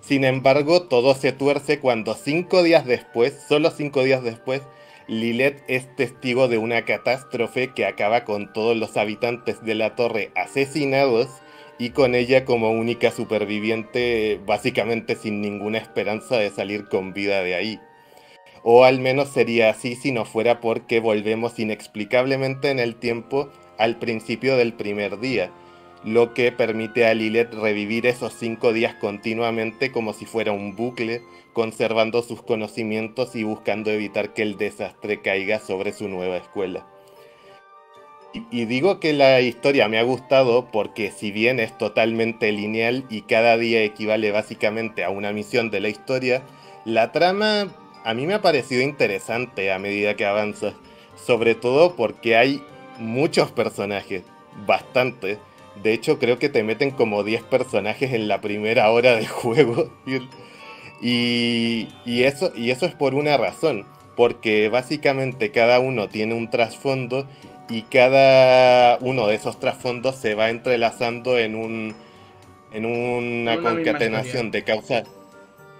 [0.00, 4.62] Sin embargo, todo se tuerce cuando cinco días después, solo cinco días después,
[5.06, 10.30] Lilith es testigo de una catástrofe que acaba con todos los habitantes de la torre
[10.34, 11.28] asesinados
[11.78, 17.54] y con ella como única superviviente básicamente sin ninguna esperanza de salir con vida de
[17.54, 17.80] ahí.
[18.62, 23.98] O al menos sería así si no fuera porque volvemos inexplicablemente en el tiempo al
[23.98, 25.50] principio del primer día,
[26.02, 31.22] lo que permite a Lilith revivir esos cinco días continuamente como si fuera un bucle,
[31.54, 36.86] conservando sus conocimientos y buscando evitar que el desastre caiga sobre su nueva escuela.
[38.50, 43.22] Y, digo que la historia me ha gustado porque si bien es totalmente lineal y
[43.22, 46.42] cada día equivale básicamente a una misión de la historia,
[46.84, 47.68] la trama
[48.04, 50.74] a mí me ha parecido interesante a medida que avanza,
[51.14, 52.60] sobre todo porque hay
[52.98, 54.24] muchos personajes,
[54.66, 55.38] bastante.
[55.82, 59.90] De hecho, creo que te meten como 10 personajes en la primera hora de juego.
[61.06, 63.84] Y, y eso, y eso es por una razón,
[64.16, 67.26] porque básicamente cada uno tiene un trasfondo
[67.68, 71.94] y cada uno de esos trasfondos se va entrelazando en un
[72.72, 75.04] en una, concatenación de causa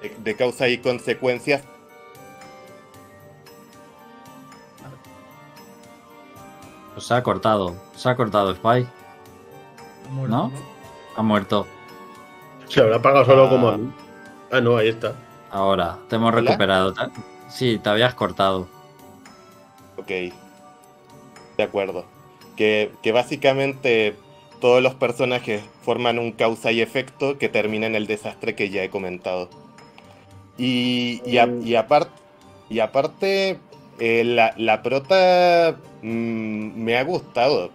[0.02, 1.62] de, de causa y consecuencias
[6.92, 7.74] Pues se ha cortado.
[7.96, 8.86] Se ha cortado Spy.
[10.10, 10.52] Muerto, ¿No?
[11.16, 11.66] Ha muerto.
[12.68, 13.50] Se habrá pagado solo Ah.
[13.50, 13.92] como a mí.
[14.54, 15.16] Ah, no, ahí está.
[15.50, 16.52] Ahora, te hemos ¿Hola?
[16.52, 16.94] recuperado.
[16.94, 17.00] Te-
[17.48, 18.68] Sí, te habías cortado.
[19.96, 20.08] Ok.
[21.56, 22.04] De acuerdo.
[22.56, 24.14] Que, que básicamente
[24.60, 28.84] todos los personajes forman un causa y efecto que termina en el desastre que ya
[28.84, 29.50] he comentado.
[30.56, 31.38] Y, y,
[32.70, 33.58] y aparte,
[33.98, 37.70] eh, la, la, prota mm, me ha gustado.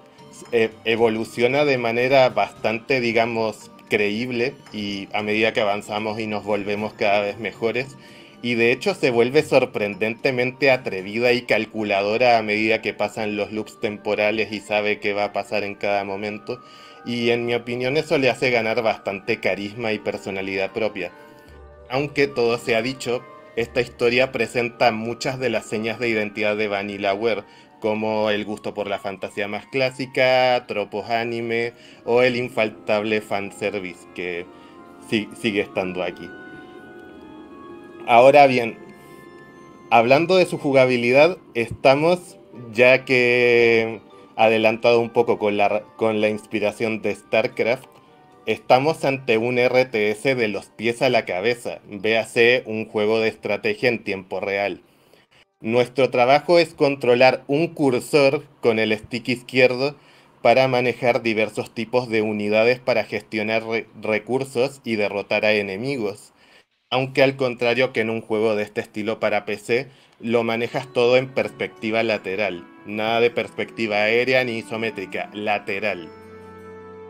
[0.54, 6.94] E, evoluciona de manera bastante, digamos, creíble y a medida que avanzamos y nos volvemos
[6.94, 7.98] cada vez mejores.
[8.42, 13.82] Y de hecho se vuelve sorprendentemente atrevida y calculadora a medida que pasan los loops
[13.82, 16.62] temporales y sabe qué va a pasar en cada momento.
[17.06, 21.12] Y en mi opinión eso le hace ganar bastante carisma y personalidad propia.
[21.90, 23.22] Aunque todo se ha dicho,
[23.56, 27.44] esta historia presenta muchas de las señas de identidad de Vanillaware,
[27.80, 31.74] como el gusto por la fantasía más clásica, tropos anime
[32.06, 34.46] o el infaltable fanservice que
[35.10, 36.30] sigue estando aquí.
[38.08, 38.78] Ahora bien,
[39.92, 42.38] hablando de su jugabilidad, estamos
[42.74, 44.02] ya que
[44.36, 47.88] adelantado un poco con la, con la inspiración de StarCraft,
[48.50, 53.90] Estamos ante un RTS de los pies a la cabeza, véase un juego de estrategia
[53.90, 54.82] en tiempo real.
[55.62, 59.98] Nuestro trabajo es controlar un cursor con el stick izquierdo
[60.42, 63.64] para manejar diversos tipos de unidades para gestionar
[64.02, 66.32] recursos y derrotar a enemigos.
[66.90, 69.88] Aunque al contrario que en un juego de este estilo para PC,
[70.22, 72.66] lo manejas todo en perspectiva lateral.
[72.86, 76.10] Nada de perspectiva aérea ni isométrica, lateral.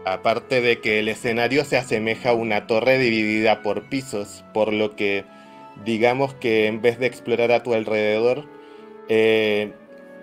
[0.05, 4.95] Aparte de que el escenario se asemeja a una torre dividida por pisos, por lo
[4.95, 5.23] que
[5.85, 8.45] digamos que en vez de explorar a tu alrededor,
[9.07, 9.71] eh,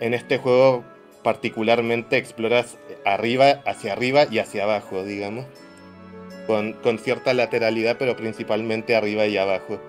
[0.00, 0.84] en este juego
[1.22, 5.46] particularmente exploras arriba, hacia arriba y hacia abajo, digamos.
[6.46, 9.80] Con, con, cierta lateralidad, pero principalmente arriba y abajo.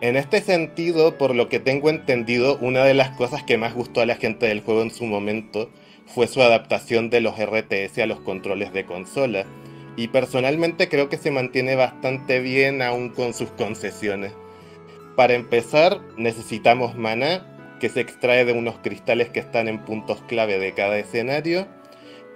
[0.00, 4.00] En este sentido, por lo que tengo entendido, una de las cosas que más gustó
[4.00, 5.70] a la gente del juego en su momento
[6.06, 9.44] fue su adaptación de los RTS a los controles de consola,
[9.98, 14.32] y personalmente creo que se mantiene bastante bien aún con sus concesiones.
[15.16, 20.60] Para empezar, necesitamos mana, que se extrae de unos cristales que están en puntos clave
[20.60, 21.66] de cada escenario,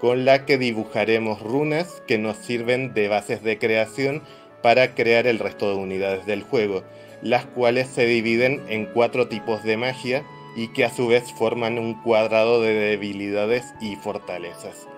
[0.01, 4.25] con la que dibujaremos runas que nos sirven de bases de creación
[4.61, 6.83] para crear el resto de unidades del juego,
[7.23, 10.25] las cuales se dividen en cuatro tipos de magia,
[10.57, 14.89] y que a su vez forman un cuadrado de debilidades y fortalezas.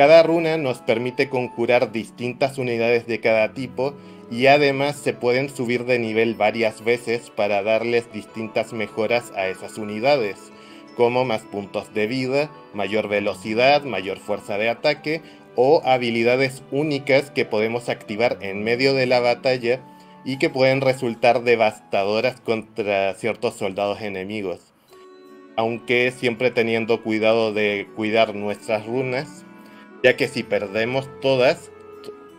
[0.00, 3.92] Cada runa nos permite conjurar distintas unidades de cada tipo
[4.30, 9.76] y además se pueden subir de nivel varias veces para darles distintas mejoras a esas
[9.76, 10.38] unidades,
[10.96, 15.20] como más puntos de vida, mayor velocidad, mayor fuerza de ataque
[15.54, 19.82] o habilidades únicas que podemos activar en medio de la batalla
[20.24, 24.72] y que pueden resultar devastadoras contra ciertos soldados enemigos.
[25.56, 29.44] Aunque siempre teniendo cuidado de cuidar nuestras runas,
[30.02, 31.70] ya que si perdemos todas,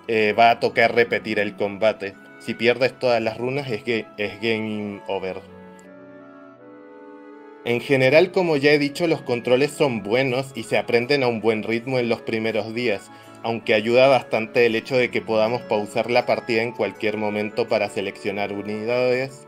[0.07, 2.15] eh, va a tocar repetir el combate.
[2.39, 5.41] Si pierdes todas las runas es, que, es game over.
[7.63, 11.41] En general, como ya he dicho, los controles son buenos y se aprenden a un
[11.41, 13.11] buen ritmo en los primeros días,
[13.43, 17.89] aunque ayuda bastante el hecho de que podamos pausar la partida en cualquier momento para
[17.89, 19.47] seleccionar unidades,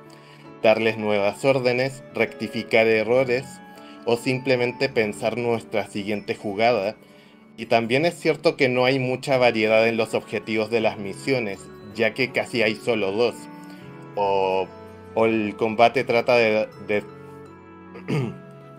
[0.61, 3.45] darles nuevas órdenes, rectificar errores
[4.05, 6.95] o simplemente pensar nuestra siguiente jugada.
[7.55, 11.59] Y también es cierto que no hay mucha variedad en los objetivos de las misiones,
[11.93, 13.35] ya que casi hay solo dos.
[14.15, 14.67] O,
[15.15, 16.67] el combate trata de,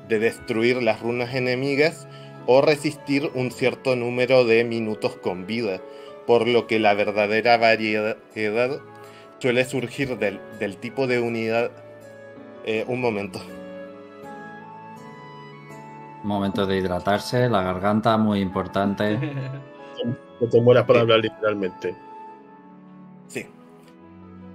[0.09, 2.09] de destruir las runas enemigas,
[2.47, 5.81] o resistir un cierto número de minutos con vida,
[6.27, 8.18] por lo que la verdadera variedad
[9.39, 11.70] suele surgir del, tipo de unidad.
[12.66, 13.41] Eh, un momento.
[16.25, 19.18] Momento de hidratarse, la garganta muy importante.
[20.41, 21.95] No te mueras para hablar literalmente.
[23.29, 23.47] Sí.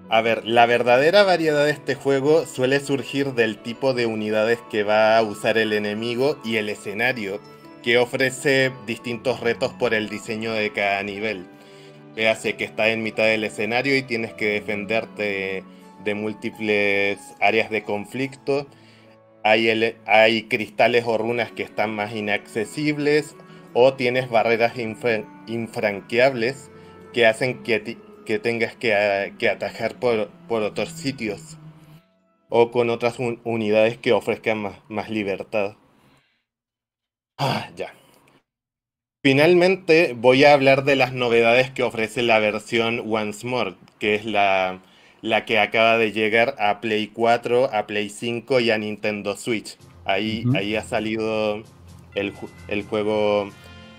[0.10, 4.84] A ver, la verdadera variedad de este juego suele surgir del tipo de unidades que
[4.84, 7.40] va a usar el enemigo y el escenario,
[7.82, 11.48] que ofrece distintos retos por el diseño de cada nivel.
[12.30, 15.64] hace que está en mitad del escenario y tienes que defenderte
[16.04, 18.68] de múltiples áreas de conflicto.
[19.44, 23.36] Hay, cristales o runas que están más inaccesibles
[23.74, 24.74] o tienes barreras
[25.48, 26.70] infranqueables
[27.14, 27.98] que hacen que,
[28.40, 28.94] tengas que,
[29.50, 31.58] atajar por, por, otros sitios
[32.50, 35.76] o con otras unidades que ofrezcan más, más libertad.
[37.38, 37.94] Ah, ya.
[39.22, 44.26] Finalmente voy a hablar de las novedades que ofrece la versión Once More, que es
[44.26, 44.82] la,
[45.22, 49.78] la que acaba de llegar a Play 4, a Play 5 y a Nintendo Switch.
[50.06, 51.64] Ahí, ahí ha salido
[52.16, 52.34] el,
[52.68, 53.50] el, juego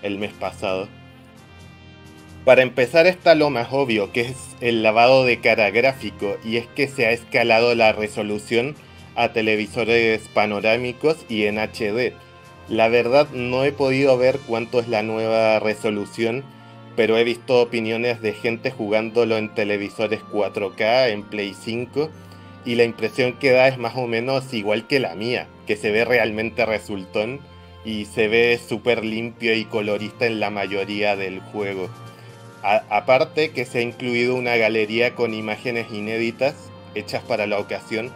[0.01, 0.87] el mes pasado.
[2.43, 6.65] Para empezar está lo más obvio, que es el lavado de cara gráfico, y es
[6.67, 8.75] que se ha escalado la resolución
[9.15, 12.13] a televisores panorámicos y en HD.
[12.67, 16.43] La verdad no he podido ver cuánto es la nueva resolución,
[16.95, 22.09] pero he visto opiniones de gente jugándolo en televisores 4K, en Play 5,
[22.65, 25.91] y la impresión que da es más o menos igual que la mía, que se
[25.91, 27.39] ve realmente resultón
[27.83, 31.89] y se ve súper limpio y colorista en la mayoría del juego
[32.63, 36.55] aparte que se ha incluido una galería con imágenes inéditas
[36.93, 38.11] hechas para la ocasión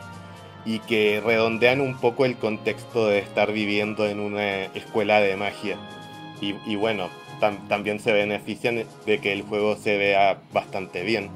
[0.65, 5.77] y que redondean un poco el contexto de estar viviendo en una escuela de magia.
[6.41, 7.09] Y, bueno,
[7.39, 11.29] también se benefician de que el juego se vea bastante bien.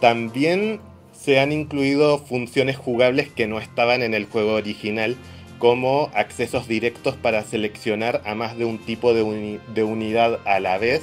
[0.00, 0.80] También
[1.12, 5.16] se han incluido funciones jugables que no estaban en el juego original,
[5.58, 11.02] como accesos directos para seleccionar a más de un tipo de unidad a la vez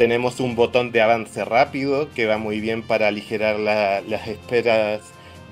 [0.00, 5.02] tenemos un botón de avance rápido que va muy bien para aligerar las esperas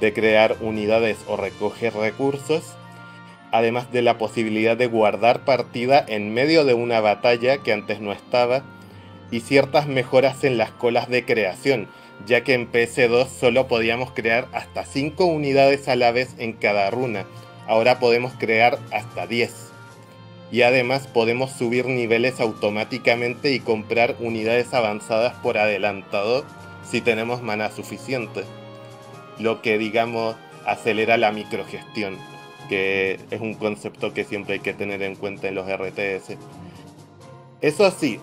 [0.00, 2.77] de crear unidades o recoger recursos.
[3.50, 8.12] Además de la posibilidad de guardar partida en medio de una batalla que antes no
[8.12, 8.62] estaba.
[9.30, 11.88] Y ciertas mejoras en las colas de creación,
[12.26, 16.90] ya que en PS2 solo podíamos crear hasta 5 unidades a la vez en cada
[16.90, 17.26] runa.
[17.66, 19.68] Ahora podemos crear hasta 10
[20.50, 26.44] y además podemos subir niveles automáticamente y comprar unidades avanzadas por adelantado
[26.82, 28.44] si tenemos mana suficiente.
[29.38, 30.36] Lo que digamos
[30.66, 32.16] acelera la microgestión,
[32.68, 36.36] que es un concepto que siempre hay que tener en cuenta en los RTS.
[37.60, 38.20] Eso sí,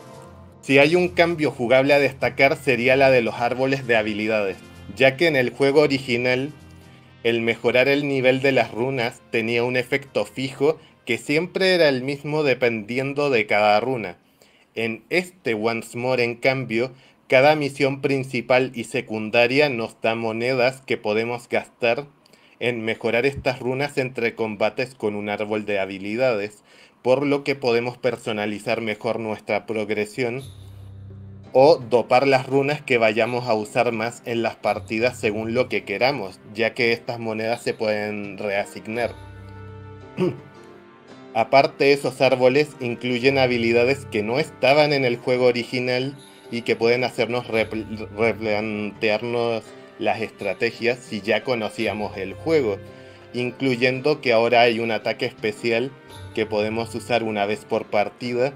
[0.62, 4.58] si hay un cambio jugable a destacar sería la de los árboles de habilidades,
[4.96, 6.52] ya que en el juego original
[7.24, 12.02] el mejorar el nivel de las runas tenía un efecto fijo que siempre era el
[12.02, 14.18] mismo dependiendo de cada runa.
[14.74, 16.92] En este Once More, en cambio,
[17.28, 22.08] cada misión principal y secundaria nos da monedas que podemos gastar
[22.66, 26.64] en mejorar estas runas entre combates con un árbol de habilidades,
[27.04, 30.42] por lo que podemos personalizar mejor nuestra progresión
[31.54, 35.84] o dopar las runas que vayamos a usar más en las partidas según lo que
[35.84, 39.14] queramos, ya que estas monedas se pueden reasignar.
[41.36, 46.18] Aparte, esos árboles incluyen habilidades que no estaban en el juego original
[46.50, 49.64] y que pueden hacernos replantearnos
[50.00, 52.78] las estrategias si ya conocíamos el juego,
[53.34, 55.92] incluyendo que ahora hay un ataque especial
[56.34, 58.54] que podemos usar una vez por partida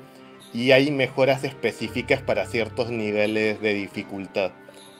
[0.53, 4.51] y hay mejoras específicas para ciertos niveles de dificultad.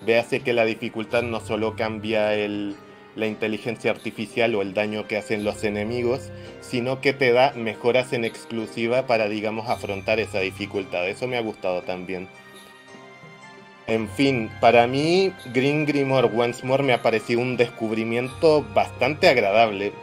[0.05, 2.75] Véase que la dificultad no solo cambia el,
[3.15, 6.31] la inteligencia artificial o el daño que hacen los enemigos,
[6.61, 11.07] sino que te da mejoras en exclusiva para, digamos, afrontar esa dificultad.
[11.07, 12.29] Eso me ha gustado también.
[13.89, 19.93] En fin, para mí Green Grimoire Once More me ha parecido un descubrimiento bastante agradable.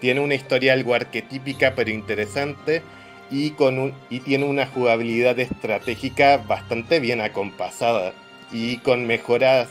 [0.00, 2.82] tiene una historia algo arquetípica pero interesante
[3.30, 8.14] y, con y tiene una jugabilidad estratégica bastante bien acompasada
[8.50, 9.68] y con mejoras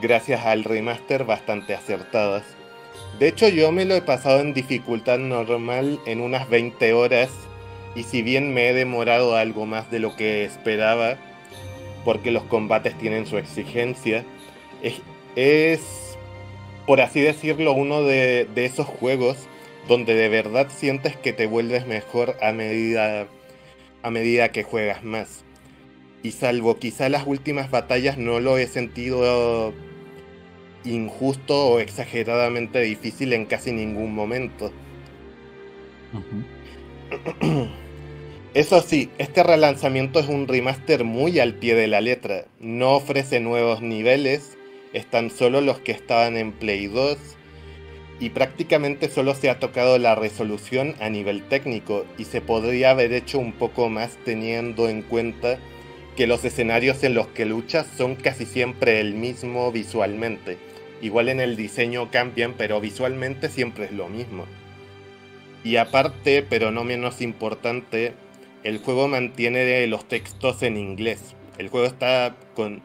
[0.00, 2.44] gracias al remaster bastante acertadas.
[3.18, 7.28] De hecho yo me lo he pasado en dificultad normal en unas 20 horas
[7.94, 11.18] y si bien me he demorado algo más de lo que esperaba,
[12.04, 14.24] porque los combates tienen su exigencia,
[15.36, 16.16] es,
[16.86, 19.36] por así decirlo, uno de, de, esos juegos
[19.88, 23.26] donde de verdad sientes que te vuelves mejor a medida,
[24.02, 25.44] a medida que juegas más.
[26.22, 29.74] Y salvo quizá las últimas batallas no lo he sentido
[30.84, 34.72] injusto o exageradamente difícil en casi ningún momento.
[38.54, 42.44] Eso sí, este relanzamiento es un remaster muy al pie de la letra.
[42.60, 44.56] No ofrece nuevos niveles,
[44.92, 47.18] están solo los que estaban en Play 2
[48.20, 53.12] y prácticamente solo se ha tocado la resolución a nivel técnico y se podría haber
[53.12, 55.58] hecho un poco más teniendo en cuenta
[56.16, 60.58] que los escenarios en los que luchas son casi siempre el mismo visualmente.
[61.02, 64.44] Igual en el diseño cambian, pero visualmente siempre es lo mismo.
[65.64, 68.12] Y aparte, pero no menos importante,
[68.64, 71.36] el juego mantiene los textos en inglés.
[71.58, 72.80] El juego está con,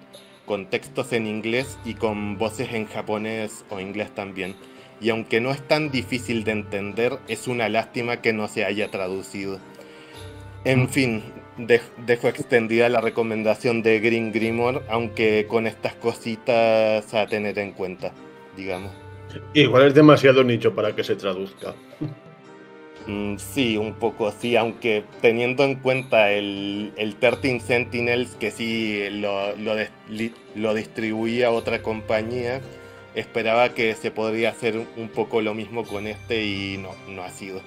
[0.46, 4.56] con textos en inglés y con voces en japonés o inglés también.
[5.02, 8.92] Y aunque no es tan difícil de entender, es una lástima que no se haya
[8.92, 9.60] traducido.
[10.66, 11.24] En fin,
[11.58, 18.12] dejo extendida la recomendación de Green Grimoire, aunque con estas cositas a tener en cuenta,
[18.58, 18.92] digamos.
[19.54, 21.74] Igual es demasiado nicho para que se traduzca.
[23.10, 29.10] Mm, sí, un poco sí, aunque teniendo en cuenta el, el 13 Sentinels, que sí
[29.10, 32.62] lo distribuía otra compañía,
[33.16, 37.32] esperaba que se podría hacer un poco lo mismo con este y no, no ha
[37.32, 37.62] sido.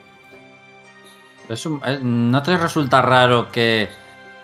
[1.49, 3.88] Eh, ¿No te resulta raro que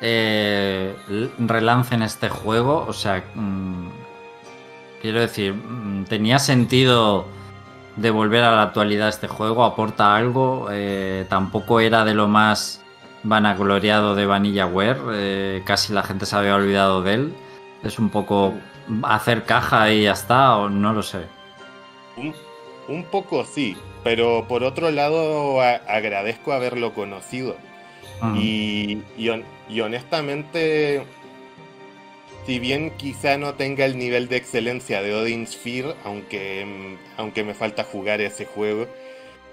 [0.00, 0.96] eh,
[1.38, 2.84] relancen este juego?
[2.88, 3.88] O sea, mm,
[5.00, 7.26] quiero decir, mm, ¿tenía sentido
[8.00, 9.64] de volver a la actualidad este juego?
[9.64, 10.68] ¿Aporta algo?
[10.70, 12.82] Eh, tampoco era de lo más
[13.22, 15.62] vanagloriado de VanillaWare.
[15.64, 17.34] casi la gente se había olvidado de él.
[17.82, 18.54] Es un poco
[19.02, 21.22] hacer caja y ya está, o no lo sé.
[22.88, 27.56] Un, poco sí, pero por otro lado agradezco haberlo conocido.
[28.34, 31.04] Y, y, honestamente,
[32.48, 37.52] si bien quizá no tenga el nivel de excelencia de Odin Sphere, aunque, aunque me
[37.52, 38.86] falta jugar ese juego,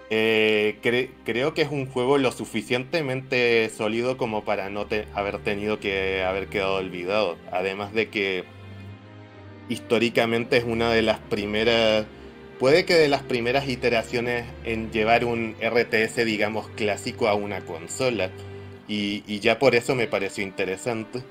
[0.10, 0.78] eh,
[1.26, 6.48] creo que es un juego lo suficientemente sólido como para no haber tenido que haber
[6.48, 7.38] quedado olvidado.
[7.52, 8.46] Además de que
[9.68, 12.06] históricamente es una de las primeras,
[12.60, 18.32] puede que de las primeras iteraciones en llevar un RTS, digamos, clásico a una consola.
[18.88, 21.24] Y, ya por eso me pareció interesante.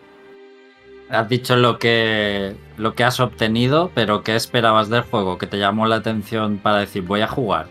[1.10, 5.38] Has dicho lo que, lo que has obtenido, pero ¿qué esperabas del juego?
[5.38, 7.66] ¿Que te llamó la atención para decir voy a jugar?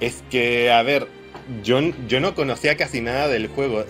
[0.00, 1.08] Es que, a ver,
[1.62, 3.84] yo, yo no conocía casi nada del juego.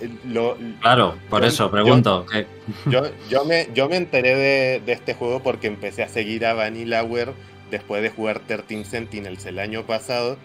[0.81, 2.25] claro, por eso pregunto.
[2.87, 4.35] Yo, yo, me, yo me enteré
[4.83, 7.33] de, este juego porque empecé a seguir a Vanillaware
[7.71, 10.37] después de jugar 13 Sentinels el año pasado.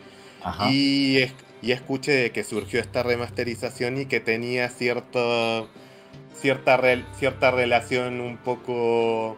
[0.71, 1.25] Y,
[1.63, 5.69] y escuché de que surgió esta remasterización y que tenía cierto,
[6.41, 6.81] cierta,
[7.15, 9.37] cierta relación un poco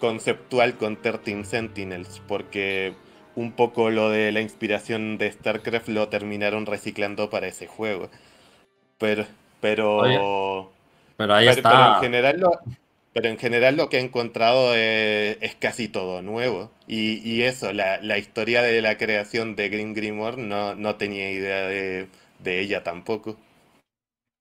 [0.00, 2.22] conceptual con 13 Sentinels.
[2.26, 2.94] Porque
[3.36, 8.08] un poco lo de la inspiración de StarCraft lo terminaron reciclando para ese juego.
[8.98, 9.26] Pero,
[9.60, 10.72] pero,
[11.16, 11.96] pero ahí está.
[11.96, 12.52] en general lo,
[13.14, 16.72] pero en general lo que he encontrado es, casi todo nuevo.
[16.88, 22.08] Y, eso, la, historia de la creación de Green Grimoire no, no tenía idea de,
[22.40, 23.36] de ella tampoco.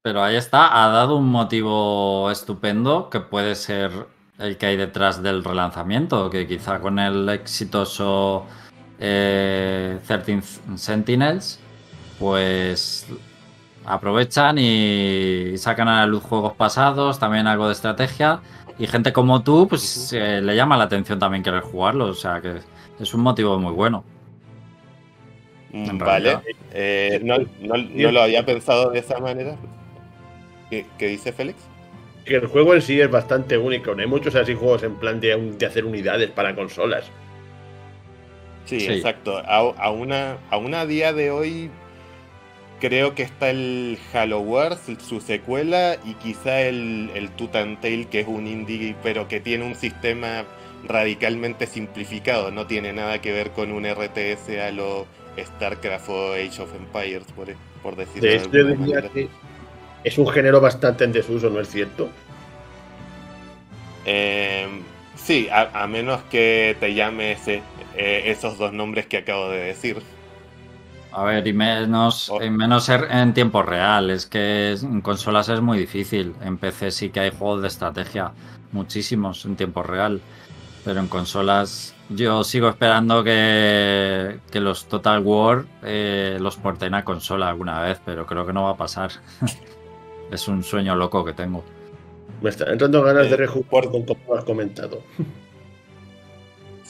[0.04, 3.90] Pero ahí está, ha dado un motivo estupendo que puede ser
[4.38, 8.46] el que hay detrás del relanzamiento, que quizá con el exitoso
[9.00, 10.42] eh, 13
[10.76, 11.58] Sentinels,
[12.20, 13.08] pues
[13.86, 18.42] aprovechan y sacan a la luz juegos pasados, también algo de estrategia.
[18.78, 22.08] Y gente como tú, pues le llama la atención también querer jugarlo.
[22.08, 22.58] O sea que
[23.00, 24.04] es un motivo muy bueno.
[25.72, 26.40] Mm, vale,
[26.74, 27.38] eh, no,
[28.12, 29.56] lo había pensado de esa manera.
[30.98, 31.58] ¿Qué, dice Félix?
[32.26, 33.94] Que el juego en sí es bastante único.
[33.94, 37.12] No hay muchos así juegos en plan de hacer unidades para consolas.
[38.66, 39.38] Sí, exacto.
[39.46, 41.70] A, una, a una día de hoy
[42.80, 47.30] creo que está el Halo Wars, su secuela, y quizá el, el
[47.80, 50.46] Tail, que es un indie, pero que tiene un sistema
[50.88, 52.52] radicalmente simplificado.
[52.52, 55.08] No tiene nada que ver con un RTS a lo
[55.38, 57.48] StarCraft o Age of Empires, por,
[57.82, 59.30] por decirlo de,
[60.04, 62.10] es un género bastante en desuso, ¿no es cierto?
[64.06, 64.68] Eh,
[65.16, 67.62] sí, a, menos que te llame ese
[67.96, 70.02] eh, esos dos nombres que acabo de decir.
[71.12, 72.40] A ver, y menos, oh.
[72.40, 74.10] menos en tiempo real.
[74.10, 76.34] Es que en consolas es muy difícil.
[76.42, 78.32] En PC sí que hay juegos de estrategia,
[78.72, 80.22] muchísimos en tiempo real.
[80.84, 87.06] Pero en consolas yo sigo esperando que, que los Total War eh, los porten a
[87.06, 89.12] consola alguna vez, pero creo que no va a pasar.
[90.32, 91.64] es un sueño loco que tengo.
[92.42, 95.02] Me está entrando ganas de eh, rejugar con como has comentado.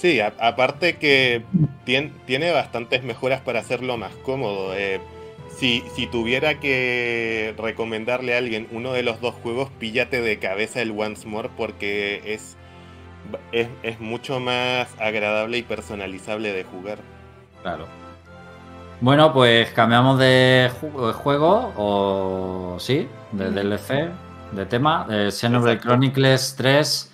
[0.03, 1.43] Sí, aparte que
[1.85, 4.75] tiene, bastantes mejoras para hacerlo más cómodo.
[4.75, 4.99] Eh,
[5.55, 5.81] si,
[6.11, 11.25] tuviera que recomendarle a alguien uno de los dos juegos, píllate de cabeza el Once
[11.25, 12.57] More porque es,
[13.53, 16.97] es, mucho más agradable y personalizable de jugar.
[17.61, 17.87] Claro.
[19.01, 20.71] Bueno, pues cambiamos de
[21.15, 24.09] juego, o sí, de DLC,
[24.51, 25.05] de tema.
[25.07, 27.13] De Xenoblade Chronicles 3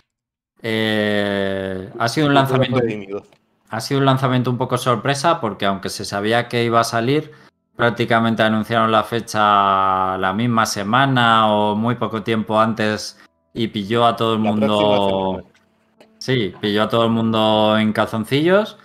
[0.62, 3.24] eh, ha sido un lanzamiento.
[3.72, 7.32] Ha sido un lanzamiento un poco sorpresa porque aunque se sabía que iba a salir,
[7.76, 13.20] prácticamente anunciaron la fecha la misma semana o muy poco tiempo antes
[13.54, 15.44] y pilló a todo el mundo.
[16.18, 18.78] Sí, pilló a todo el mundo en calzoncillos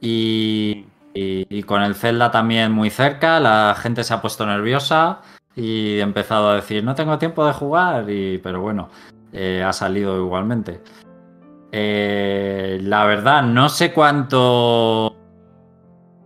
[0.00, 5.20] y, y, con el Zelda también muy cerca, la gente se ha puesto nerviosa
[5.54, 8.88] y ha empezado a decir no tengo tiempo de jugar, y, pero bueno,
[9.32, 10.80] eh, ha salido igualmente.
[11.70, 15.16] Eh, la verdad, no sé cuánto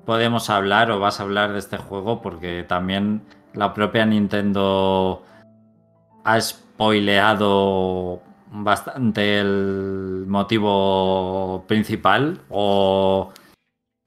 [0.05, 3.23] podemos hablar o vas a hablar de este juego porque también
[3.55, 5.23] la propia Nintendo
[6.25, 13.33] ha spoileado bastante el motivo principal o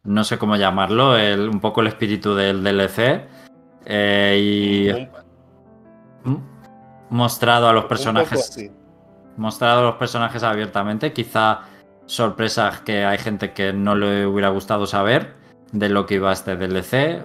[0.03, 3.27] no sé cómo llamarlo, el, un poco el espíritu del DLC
[3.85, 5.07] eh, y
[7.09, 8.71] mostrado a los personajes
[9.39, 11.61] mostrado a los personajes abiertamente, quizá
[12.05, 15.35] sorpresas que hay gente que no le hubiera gustado saber
[15.71, 17.23] de lo que iba este DLC.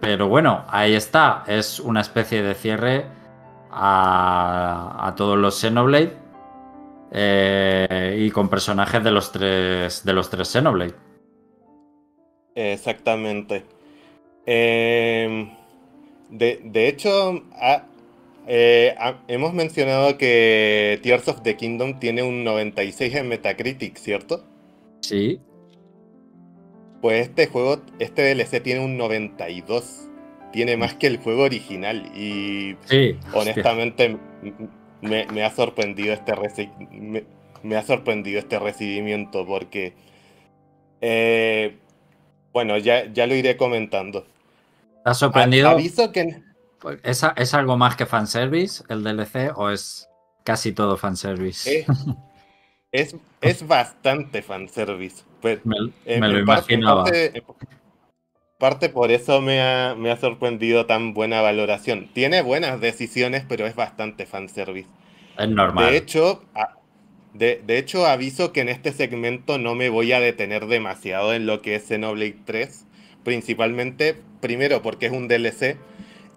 [0.00, 1.42] Pero bueno, ahí está.
[1.46, 3.06] Es una especie de cierre
[3.70, 6.16] a, todos los Xenoblade.
[7.10, 10.04] Eh, y con personajes de los tres.
[10.04, 10.94] de los tres Xenoblade.
[12.56, 13.64] Exactamente.
[14.46, 15.50] Em,
[16.30, 17.44] de, de, hecho,
[18.48, 18.94] eh,
[19.28, 24.44] hemos mencionado que Tears of the Kingdom tiene un 96 en Metacritic, ¿cierto?
[25.02, 25.38] Sí.
[27.02, 30.08] Pues este juego, este DLC tiene un 92.
[30.52, 32.10] Tiene más que el juego original.
[32.16, 32.76] Y
[33.34, 34.16] honestamente
[35.02, 36.32] me, ha sorprendido este
[37.62, 39.92] me, ha sorprendido este recibimiento porque
[41.02, 41.76] eh,
[42.56, 44.22] bueno, ya, ya lo iré comentando.
[45.04, 45.68] ¿Te ha sorprendido?
[45.68, 46.40] Aviso que
[47.02, 50.08] ¿Es, ¿Es algo más que fanservice el DLC o es
[50.42, 51.80] casi todo fanservice?
[51.80, 51.86] Eh,
[52.92, 55.22] es, es bastante fanservice.
[55.42, 55.76] Pues, me,
[56.06, 57.04] lo imaginaba.
[58.56, 62.08] Parte, por eso me ha, me ha sorprendido tan buena valoración.
[62.14, 64.88] Tiene buenas decisiones, pero es bastante fanservice.
[65.36, 65.90] Es normal.
[65.90, 66.42] De hecho,
[67.38, 71.60] de, hecho, aviso que en este segmento no me voy a detener demasiado en lo
[71.60, 72.84] que es Xenoblade 3.
[73.24, 75.76] Principalmente, primero porque es un DLC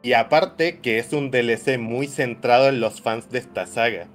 [0.02, 4.08] y aparte que es un DLC muy centrado en los fans de esta saga.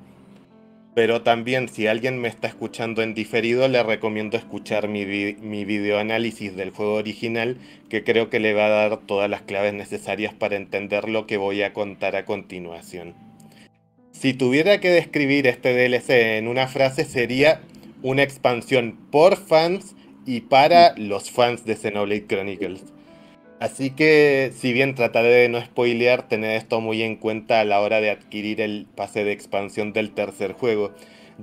[0.95, 6.55] Pero también si alguien me está escuchando en diferido, le recomiendo escuchar mi, mi videoanálisis
[6.55, 7.59] del juego original,
[7.89, 11.37] que creo que le va a dar todas las claves necesarias para entender lo que
[11.37, 13.15] voy a contar a continuación.
[14.15, 17.61] Si tuviera que describir este DLC en una frase sería
[18.03, 22.85] una expansión por fans y para los fans de Xenoblade Chronicles.
[23.61, 27.81] Así que, si bien trataré de no spoilear, tener esto muy en cuenta a la
[27.81, 30.93] hora de adquirir el pase de expansión del tercer juego,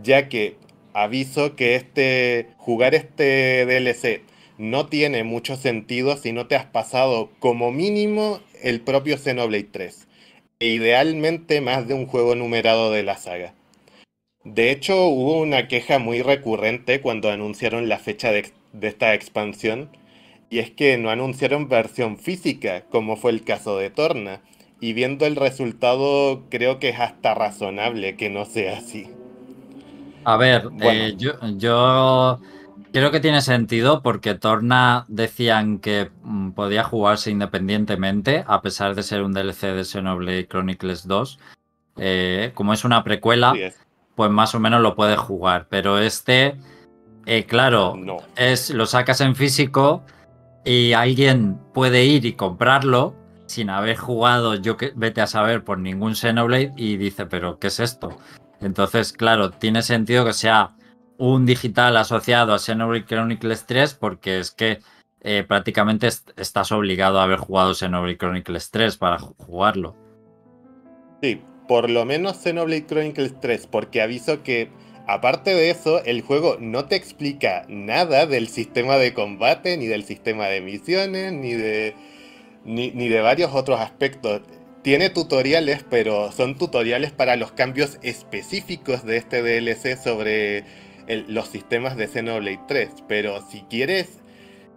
[0.01, 0.55] ya que
[0.93, 4.21] aviso que este jugar este DLC
[4.57, 10.07] no tiene mucho sentido si no te has pasado como mínimo el propio Xenoblade 3,
[10.61, 13.55] e idealmente más de un juego numerado de la saga.
[14.43, 19.89] De hecho, hubo una queja muy recurrente cuando anunciaron la fecha de, de esta expansión,
[20.51, 24.41] y es que no anunciaron versión física, como fue el caso de Torna.
[24.79, 29.07] Y viendo el resultado, creo que es hasta razonable que no sea así.
[30.25, 32.39] A ver, eh, yo,
[32.91, 39.03] creo que tiene sentido porque Torna decían que mm, podía jugarse independientemente, a pesar de
[39.03, 41.39] ser un DLC de Xenoblade Chronicles 2.
[41.97, 43.53] Eh, como es una precuela,
[44.15, 45.67] pues más o menos lo puedes jugar.
[45.69, 46.57] Pero este,
[47.25, 47.95] eh, claro,
[48.35, 50.03] es lo sacas en físico
[50.63, 53.15] y alguien puede ir y comprarlo
[53.45, 57.67] sin haber jugado, yo que vete a saber, por ningún Xenoblade y dice, pero ¿qué
[57.67, 58.17] es esto?
[58.61, 60.71] Entonces, claro, tiene sentido que sea
[61.21, 64.79] un digital asociado a Xenoblade Chronicles 3 porque es que
[65.21, 69.95] eh, prácticamente estás obligado a haber jugado Xenoblade Chronicles 3 para jugarlo.
[71.21, 74.71] Sí, por lo menos Xenoblade Chronicles 3, porque aviso que
[75.07, 80.05] Aparte de eso, el juego no te explica nada del sistema de combate, ni del
[80.05, 81.95] sistema de misiones, ni de,
[82.63, 84.41] ni, de varios otros aspectos.
[84.83, 90.63] Tiene tutoriales, pero son tutoriales para los cambios específicos de este DLC sobre
[91.27, 92.89] los sistemas de Xenoblade 3.
[93.07, 94.19] Pero si quieres,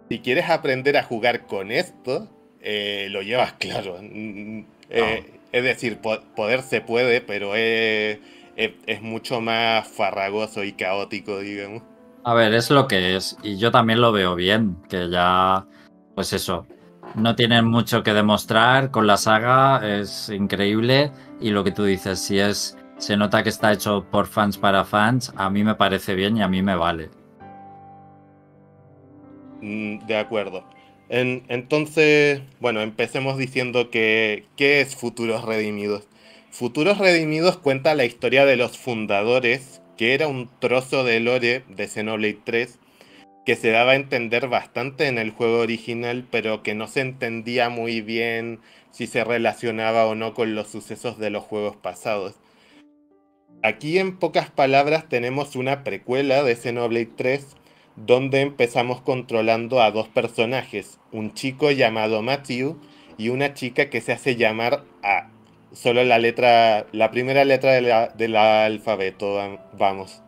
[0.09, 2.29] si quieres aprender a jugar con esto,
[2.61, 3.99] eh, lo llevas claro.
[4.01, 8.19] Mm, mm, eh, es decir, poder se puede, pero es
[8.55, 11.83] es, mucho más farragoso y caótico, digamos.
[12.23, 13.37] A ver, es lo que es.
[13.43, 15.65] Y yo también lo veo bien, que ya,
[16.15, 16.65] pues eso,
[17.15, 21.11] no tienen mucho que demostrar con la saga, es increíble.
[21.39, 24.85] Y lo que tú dices, si es, se nota que está hecho por fans para
[24.85, 27.09] fans, a mí me parece bien y a mí me vale.
[29.61, 30.63] Mm, de acuerdo.
[31.09, 36.07] entonces, bueno, empecemos diciendo que, ¿qué es Futuros Redimidos?
[36.51, 41.87] Futuros Redimidos cuenta la historia de los fundadores, que era un trozo de lore de
[41.87, 42.79] Xenoblade 3
[43.45, 47.69] que se daba a entender bastante en el juego original, pero que no se entendía
[47.69, 48.59] muy bien
[48.89, 52.35] si se relacionaba o no con los sucesos de los juegos pasados.
[53.65, 57.47] Aquí en pocas palabras tenemos una precuela de Xenoblade 3
[57.95, 62.79] donde empezamos controlando a dos personajes, un chico llamado Matthew
[63.17, 65.31] y una chica que se hace llamar A.
[65.73, 70.21] Solo la letra, la primera letra de la- del alfabeto, vam- vamos.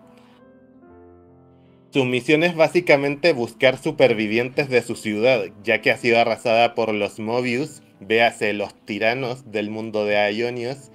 [1.92, 6.92] Su misión es básicamente buscar supervivientes de su ciudad, ya que ha sido arrasada por
[6.92, 10.90] los Mobius, véase los tiranos del mundo de Ionios,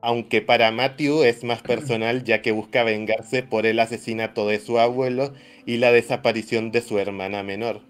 [0.00, 4.78] aunque para Matthew es más personal ya que busca vengarse por el asesinato de su
[4.78, 5.32] abuelo
[5.66, 7.80] y la desaparición de su hermana menor.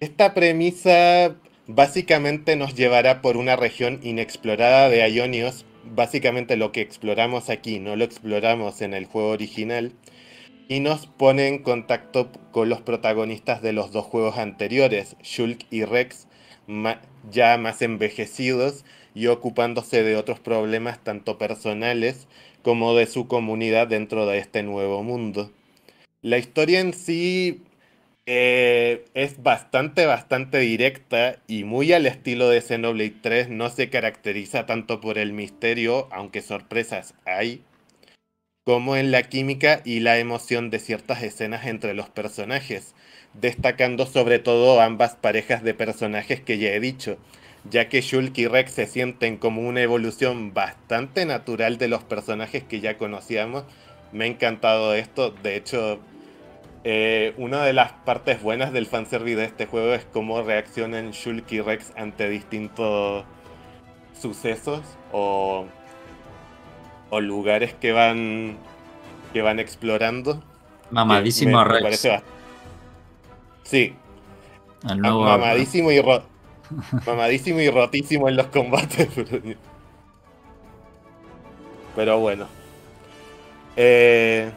[0.00, 1.36] Esta premisa
[1.66, 7.96] básicamente nos llevará por una región inexplorada de Ionios, básicamente lo que exploramos aquí, no
[7.96, 9.92] lo exploramos en el juego original,
[10.68, 15.84] y nos pone en contacto con los protagonistas de los dos juegos anteriores, Shulk y
[15.84, 16.28] Rex,
[17.30, 18.84] ya más envejecidos
[19.14, 22.28] y ocupándose de otros problemas tanto personales
[22.62, 25.50] como de su comunidad dentro de este nuevo mundo.
[26.22, 27.62] La historia en sí
[28.26, 33.48] eh, es bastante, bastante directa y muy al estilo de Xenoblade 3.
[33.48, 37.62] No se caracteriza tanto por el misterio, aunque sorpresas hay,
[38.64, 42.94] como en la química y la emoción de ciertas escenas entre los personajes,
[43.34, 47.18] destacando sobre todo ambas parejas de personajes que ya he dicho,
[47.70, 52.64] ya que Shulk y Rex se sienten como una evolución bastante natural de los personajes
[52.64, 53.64] que ya conocíamos.
[54.12, 56.00] Me ha encantado esto, de hecho,
[56.84, 61.50] eh, una de las partes buenas del fanservice de este juego es cómo reaccionan Shulk
[61.52, 63.24] y Rex ante distintos
[64.18, 64.80] sucesos
[65.12, 65.66] o,
[67.10, 68.56] o lugares que van
[69.32, 70.42] que van explorando.
[70.90, 71.82] Mamadísimo Me- me Rex.
[71.82, 72.22] parece bast-
[73.68, 73.94] Sí,
[74.96, 76.22] nuevo- mamadísimo y ro-
[77.06, 79.08] mamadísimo y rotísimo en los combates.
[79.14, 79.42] Pero,
[81.96, 82.46] pero bueno.
[83.76, 84.50] Eh,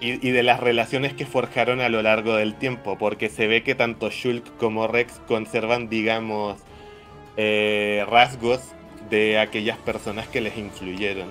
[0.00, 3.62] y, y de las relaciones que forjaron a lo largo del tiempo, porque se ve
[3.62, 6.58] que tanto Shulk como Rex conservan, digamos,
[7.36, 8.60] eh, rasgos
[9.10, 11.28] de aquellas personas que les influyeron.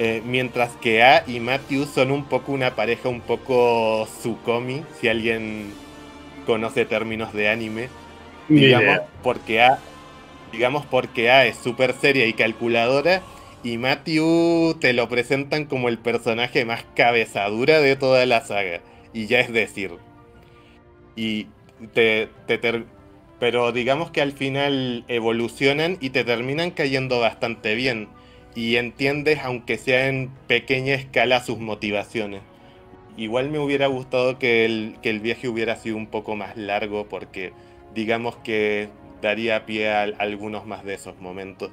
[0.00, 5.08] Eh, mientras que A y Matthew son un poco una pareja un poco Sukomi, si
[5.08, 5.82] alguien
[6.46, 7.90] conoce términos de anime.
[8.48, 9.06] Ni Digamos idea.
[9.22, 9.84] porque A,
[10.52, 13.22] digamos porque A es súper seria y calculadora
[13.62, 18.82] y Matthew te lo presentan como el personaje más cabezadura de toda la saga.
[19.14, 20.00] Y ya es decir.
[21.16, 21.48] Y
[21.94, 22.86] te, te ter-
[23.38, 28.08] pero digamos que al final evolucionan y te terminan cayendo bastante bien.
[28.54, 32.42] Y entiendes, aunque sea en pequeña escala, sus motivaciones.
[33.16, 37.08] Igual me hubiera gustado que el, que el viaje hubiera sido un poco más largo
[37.08, 37.54] porque
[37.94, 38.90] digamos que
[39.22, 41.72] daría pie a algunos más de esos momentos.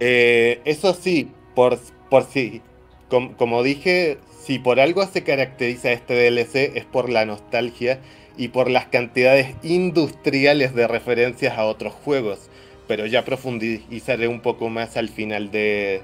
[0.00, 1.78] Eh, eso sí, por,
[2.10, 2.62] por si,
[3.08, 8.00] com- como dije, si por algo se caracteriza este DLC es por la nostalgia
[8.36, 12.50] y por las cantidades industriales de referencias a otros juegos,
[12.86, 16.02] pero ya profundizaré un poco más al final de,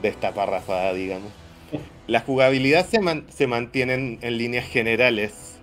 [0.00, 1.30] de esta parrafada, digamos.
[2.06, 5.56] La jugabilidad se, man- se mantiene en, líneas generales,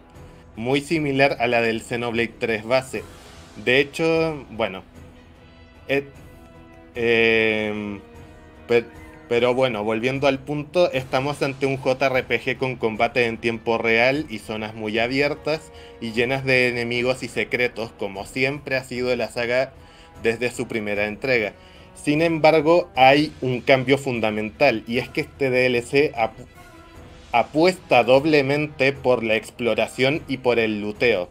[0.56, 3.04] muy similar a la del Xenoblade 3 base.
[3.64, 4.84] De hecho, bueno,
[5.88, 6.06] eh,
[6.96, 8.00] eh,
[8.68, 8.86] pe-
[9.28, 14.40] pero bueno, volviendo al punto, estamos ante un JRPG con combate en tiempo real y
[14.40, 15.72] zonas muy abiertas
[16.02, 19.72] y llenas de enemigos y secretos, como siempre ha sido la saga
[20.24, 21.54] desde su primera entrega.
[21.96, 26.46] Sin embargo, hay un cambio fundamental y es que este DLC apu-
[27.32, 31.30] apuesta doblemente por la exploración y por el luteo,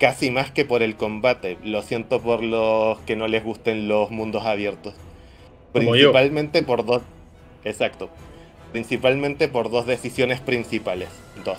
[0.00, 1.56] casi más que por el combate.
[1.64, 4.94] Lo siento por los que no les gusten los mundos abiertos.
[5.72, 6.12] Como yo.
[6.12, 7.02] Principalmente por dos.
[7.64, 8.10] Exacto.
[8.72, 11.08] Principalmente por dos decisiones principales.
[11.44, 11.58] Dos.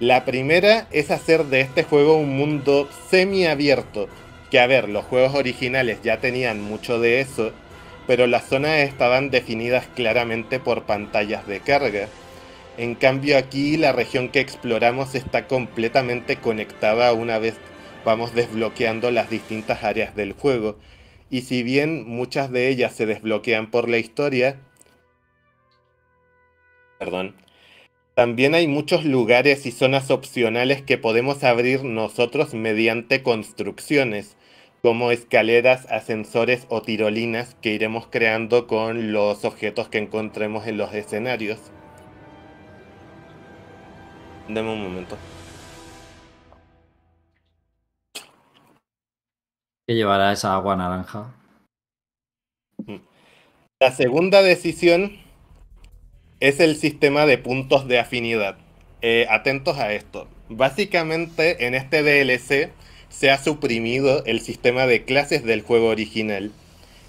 [0.00, 4.08] La primera es hacer de este juego un mundo semiabierto.
[4.54, 7.50] Que a ver, los juegos originales ya tenían mucho de eso,
[8.06, 12.06] pero las zonas estaban definidas claramente por pantallas de carga.
[12.78, 17.56] En cambio aquí la región que exploramos está completamente conectada una vez
[18.04, 20.78] vamos desbloqueando las distintas áreas del juego.
[21.30, 24.60] Y si bien muchas de ellas se desbloquean por la historia,
[27.00, 27.34] perdón,
[28.14, 34.36] también hay muchos lugares y zonas opcionales que podemos abrir nosotros mediante construcciones,
[34.84, 40.92] como escaleras, ascensores o tirolinas que iremos creando con los objetos que encontremos en los
[40.92, 41.58] escenarios.
[44.46, 45.16] Deme un momento.
[49.86, 51.32] ¿Qué llevará esa agua naranja?
[53.80, 55.12] La segunda decisión
[56.40, 58.58] es el sistema de puntos de afinidad.
[59.00, 60.28] Eh, atentos a esto.
[60.50, 62.83] Básicamente en este DLC
[63.16, 66.50] se ha suprimido el sistema de clases del juego original.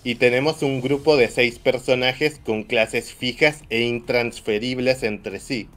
[0.03, 5.67] Y tenemos un grupo de seis personajes con clases fijas e intransferibles entre sí,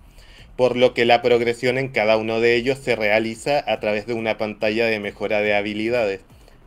[0.55, 4.13] por lo que la progresión en cada uno de ellos se realiza a través de
[4.13, 6.21] una pantalla de mejora de habilidades,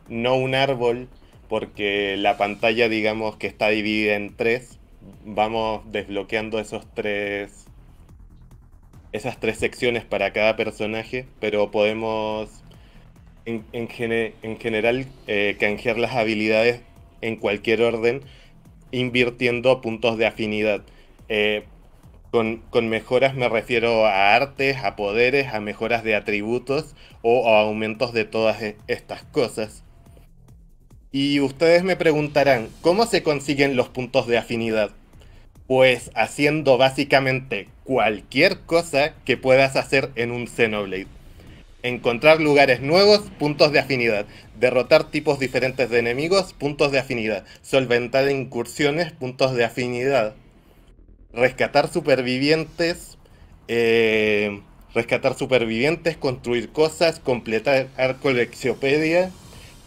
[0.08, 1.08] no un árbol,
[1.48, 4.80] porque la pantalla digamos que está dividida en tres,
[5.24, 7.66] vamos desbloqueando esos tres
[9.12, 12.61] esas tres secciones para cada personaje, pero podemos
[13.44, 16.80] en, en, general eh, canjear las habilidades
[17.20, 18.22] en cualquier orden
[18.90, 20.82] invirtiendo puntos de afinidad.
[21.28, 21.64] Eh,
[22.30, 28.12] con, mejoras me refiero a artes, a poderes, a mejoras de atributos o a aumentos
[28.12, 29.84] de todas e, estas cosas.
[31.10, 34.90] Y ustedes me preguntarán, ¿cómo se consiguen los puntos de afinidad?
[35.66, 41.21] Pues haciendo básicamente cualquier cosa que puedas hacer en un Xenoblade
[41.82, 44.26] encontrar lugares nuevos, puntos de afinidad,
[44.58, 50.34] derrotar tipos diferentes de enemigos, puntos de afinidad, solventar incursiones, puntos de afinidad,
[51.32, 53.18] rescatar supervivientes,
[53.68, 54.60] eh,
[54.94, 57.88] rescatar supervivientes, construir cosas, completar
[58.20, 59.30] coleccionpedia,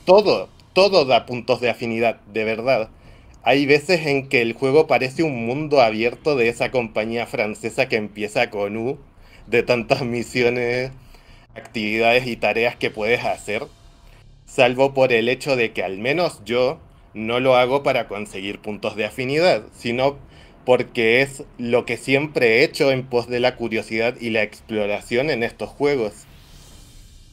[0.05, 2.89] todo, todo da puntos de afinidad, de verdad.
[3.43, 7.95] Hay veces en que el juego parece un mundo abierto de esa compañía francesa que
[7.95, 8.97] empieza con U,
[9.45, 10.91] de tantas misiones
[11.55, 13.63] actividades y tareas que puedes hacer,
[14.45, 16.79] salvo por el hecho de que al menos yo
[17.13, 20.17] no lo hago para conseguir puntos de afinidad, sino
[20.65, 25.29] porque es lo que siempre he hecho en pos de la curiosidad y la exploración
[25.29, 26.25] en estos juegos.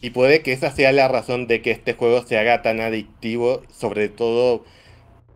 [0.01, 3.63] Y puede que esa sea la razón de que este juego se haga tan adictivo,
[3.73, 4.65] sobre todo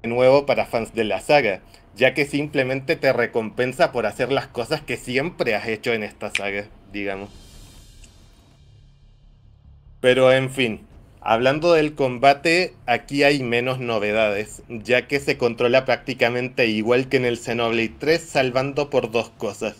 [0.03, 1.63] de nuevo para fans de la saga,
[1.95, 6.31] ya que simplemente te recompensa por hacer las cosas que siempre has hecho en esta
[6.31, 7.46] saga, digamos.
[10.07, 10.83] Pero en fin,
[11.21, 17.25] hablando del combate, aquí hay menos novedades, ya que se controla prácticamente igual que en
[17.25, 19.75] el Xenoblade 3, salvando por dos cosas.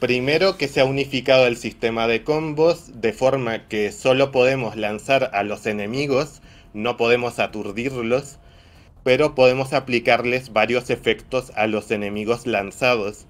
[0.00, 5.30] Primero, que se ha unificado el sistema de combos, de forma que solo podemos lanzar
[5.32, 6.42] a los enemigos,
[6.74, 8.40] no podemos aturdirlos,
[9.04, 13.26] pero podemos aplicarles varios efectos a los enemigos lanzados.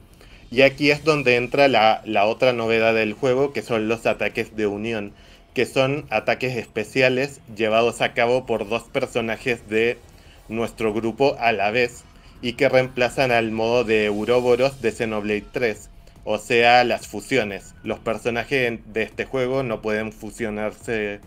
[0.51, 4.57] Y aquí es donde entra la, la otra novedad del juego, que son los ataques
[4.57, 5.13] de unión
[5.55, 9.99] que son ataques especiales llevados a cabo por dos personajes de
[10.49, 12.05] nuestro grupo a la vez
[12.41, 15.91] y que reemplazan al modo de Uroboros de Xenoblade 3,
[16.25, 17.75] o sea, las fusiones.
[17.85, 21.21] Los personajes de este juego no pueden fusionarse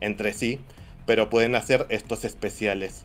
[0.00, 0.60] entre sí,
[1.06, 3.04] pero pueden hacer estos especiales.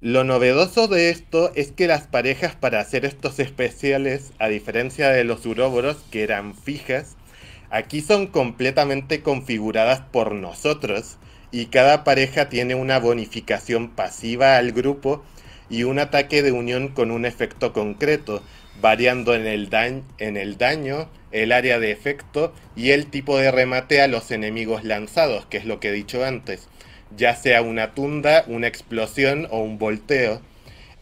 [0.00, 5.24] Lo novedoso de esto es que las parejas para hacer estos especiales, a diferencia de
[5.24, 7.16] los Uroboros que eran fijas,
[7.70, 11.18] Aquí son completamente configuradas por nosotros
[11.50, 15.22] y cada pareja tiene una bonificación pasiva al grupo
[15.68, 18.42] y un ataque de unión con un efecto concreto,
[18.80, 19.68] variando en el,
[20.18, 24.84] en el daño, el área de efecto y el tipo de remate a los enemigos
[24.84, 26.68] lanzados, que es lo que he dicho antes,
[27.16, 30.40] ya sea una tunda, una explosión o un volteo.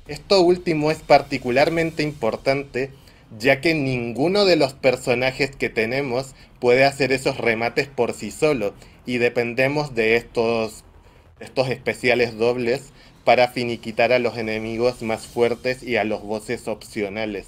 [0.09, 2.91] Esto último es particularmente importante
[3.39, 8.75] ya que ninguno de los personajes que tenemos puede hacer esos remates por sí solo
[9.05, 10.85] y dependemos de estos,
[11.41, 12.93] estos especiales dobles
[13.25, 17.47] para finiquitar a los enemigos más fuertes y a los voces opcionales.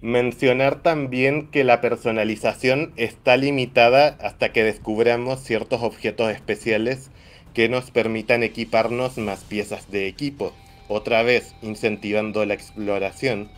[0.00, 7.10] Mencionar también que la personalización está limitada hasta que descubramos ciertos objetos especiales
[7.54, 10.52] que nos permitan equiparnos más piezas de equipo
[10.88, 13.48] otra vez incentivando la exploración.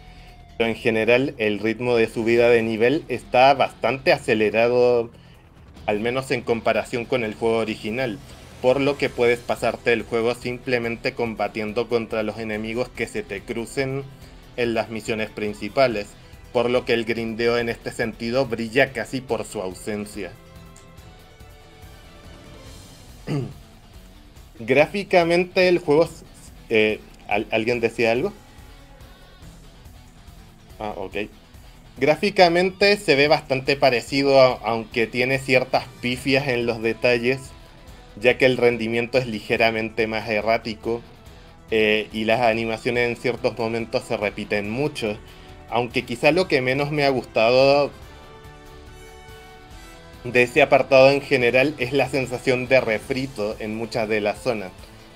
[0.57, 5.11] Pero en general el ritmo de subida de nivel está bastante acelerado,
[5.87, 8.19] al menos en comparación con el juego original,
[8.63, 13.43] por lo que puedes pasarte el juego simplemente combatiendo contra los enemigos que se te
[13.43, 14.05] crucen
[14.57, 16.07] en las misiones principales,
[16.53, 20.31] por lo que el grindeo en este sentido brilla casi por su ausencia.
[24.61, 26.09] Gráficamente el juego
[26.69, 28.33] eh, ¿Alguien decía algo?
[30.79, 31.17] Ah, ok.
[31.97, 37.41] Gráficamente se ve bastante parecido, aunque tiene ciertas pifias en los detalles,
[38.21, 41.03] ya que el rendimiento es ligeramente más errático
[41.71, 45.17] eh, y las animaciones en ciertos momentos se repiten mucho.
[45.71, 47.91] Aunque quizá lo que menos me ha gustado
[50.25, 54.73] de ese apartado en general es la sensación de refrito en muchas de las zonas,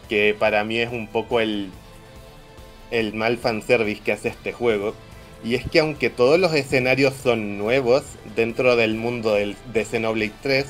[0.09, 1.71] que para mí es un poco el,
[2.91, 4.95] el mal fanservice que hace este juego,
[5.45, 8.03] Y es que aunque todos los escenarios son nuevos
[8.35, 10.67] dentro del mundo de Xenoblade 3,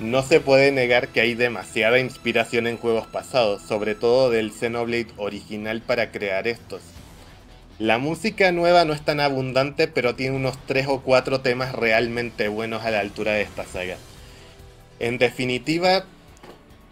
[0.00, 5.08] no se puede negar que hay demasiada inspiración en juegos pasados, sobre todo del Xenoblade
[5.16, 6.82] original para crear estos.
[7.78, 12.46] La música nueva no es tan abundante, pero tiene unos 3 o 4 temas realmente
[12.46, 13.96] buenos a la altura de esta saga.
[15.00, 16.04] En definitiva,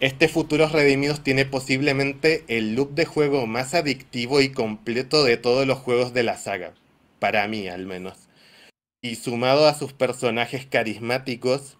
[0.03, 5.65] este Futuros Redimidos tiene posiblemente el loop de juego más adictivo y completo de todos
[5.65, 6.73] los juegos de la saga,
[7.19, 8.27] para mí al menos.
[9.01, 11.77] Y sumado a sus personajes carismáticos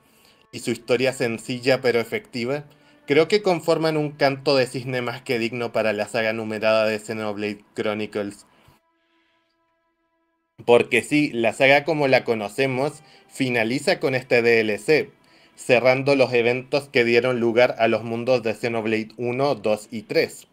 [0.54, 2.64] y su historia sencilla pero efectiva,
[3.08, 7.00] creo que conforman un canto de cisne más que digno para la saga numerada de
[7.00, 8.46] Xenoblade Chronicles.
[10.66, 15.10] Porque sí, la saga como la conocemos finaliza con este DLC,
[15.56, 20.48] cerrando los eventos que dieron lugar a los mundos de Xenoblade 1, 2 y 3.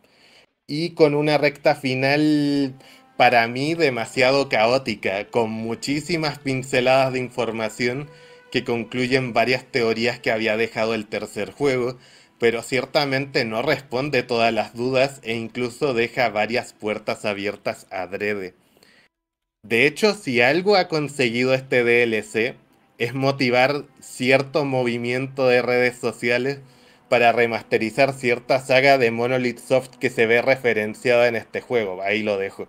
[0.67, 2.75] Y con una recta final
[3.17, 8.09] para mí demasiado caótica, con muchísimas pinceladas de información
[8.51, 11.99] que concluyen varias teorías que había dejado el tercer juego,
[12.39, 18.55] pero ciertamente no responde todas las dudas e incluso deja varias puertas abiertas adrede.
[19.63, 22.57] De hecho, si algo ha conseguido este DLC,
[23.01, 26.61] es motivar cierto movimiento de redes sociales
[27.09, 32.03] para remasterizar cierta saga de Monolith Soft que se ve referenciada en este juego.
[32.03, 32.69] Ahí lo dejo.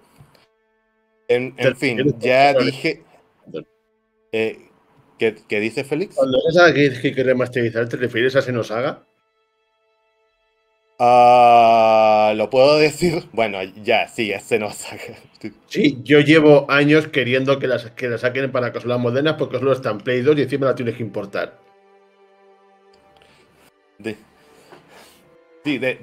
[1.27, 3.03] En, fin, ya dije...
[4.31, 4.69] Eh,
[5.19, 6.15] ¿qué, dice Félix?
[6.15, 9.05] Cuando esa que, que, remasterizar, ¿te refieres a Xenosaga?
[11.03, 13.27] Uh, ¿Lo puedo decir?
[13.33, 15.15] Bueno, ya, sí, es Xenosaga.
[15.65, 19.73] Sí, yo llevo años queriendo que las que la saquen para consolas modernas porque solo
[19.73, 21.59] están Play 2 y encima la tienes que importar.
[25.63, 25.97] sí, de,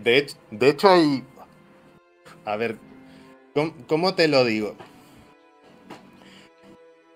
[0.50, 1.22] de, hecho hay...
[2.44, 2.78] A ver,
[3.86, 4.74] ¿cómo, te lo digo?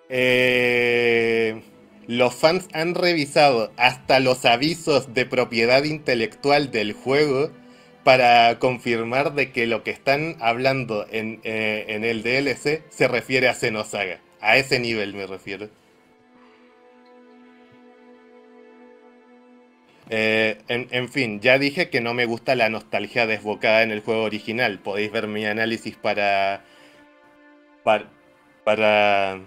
[0.09, 1.61] Eh,
[2.07, 7.51] los fans han revisado hasta los avisos de propiedad intelectual del juego
[8.05, 13.55] para confirmar de que lo que están hablando en, eh, el DLC se refiere a
[13.55, 14.19] Xenosaga.
[14.41, 15.69] A ese nivel me refiero.
[20.11, 24.25] Eh, en, fin, ya dije que no me gusta la nostalgia desbocada en el juego
[24.25, 24.79] original.
[24.79, 26.65] Podéis ver mi análisis para,
[27.83, 28.11] para,
[28.65, 29.41] para,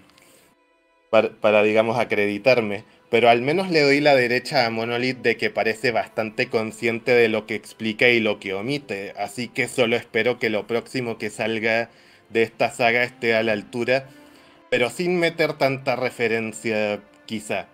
[1.40, 5.92] para digamos, acreditarme pero al menos le doy la derecha a Monolith de que parece
[5.92, 10.50] bastante consciente de lo que explica y lo que omite, así que solo espero que
[10.50, 11.90] lo próximo que salga
[12.30, 14.08] de esta saga esté a la altura,
[14.70, 17.68] pero sin meter tanta referencia quizá.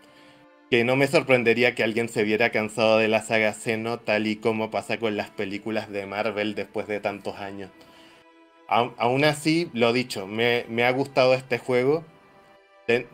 [0.70, 4.38] Que no me sorprendería que alguien se viera cansado de la saga Xeno tal y
[4.38, 7.72] como pasa con las películas de Marvel después de tantos años.
[8.68, 12.06] aún así, lo dicho, me, me ha gustado este juego.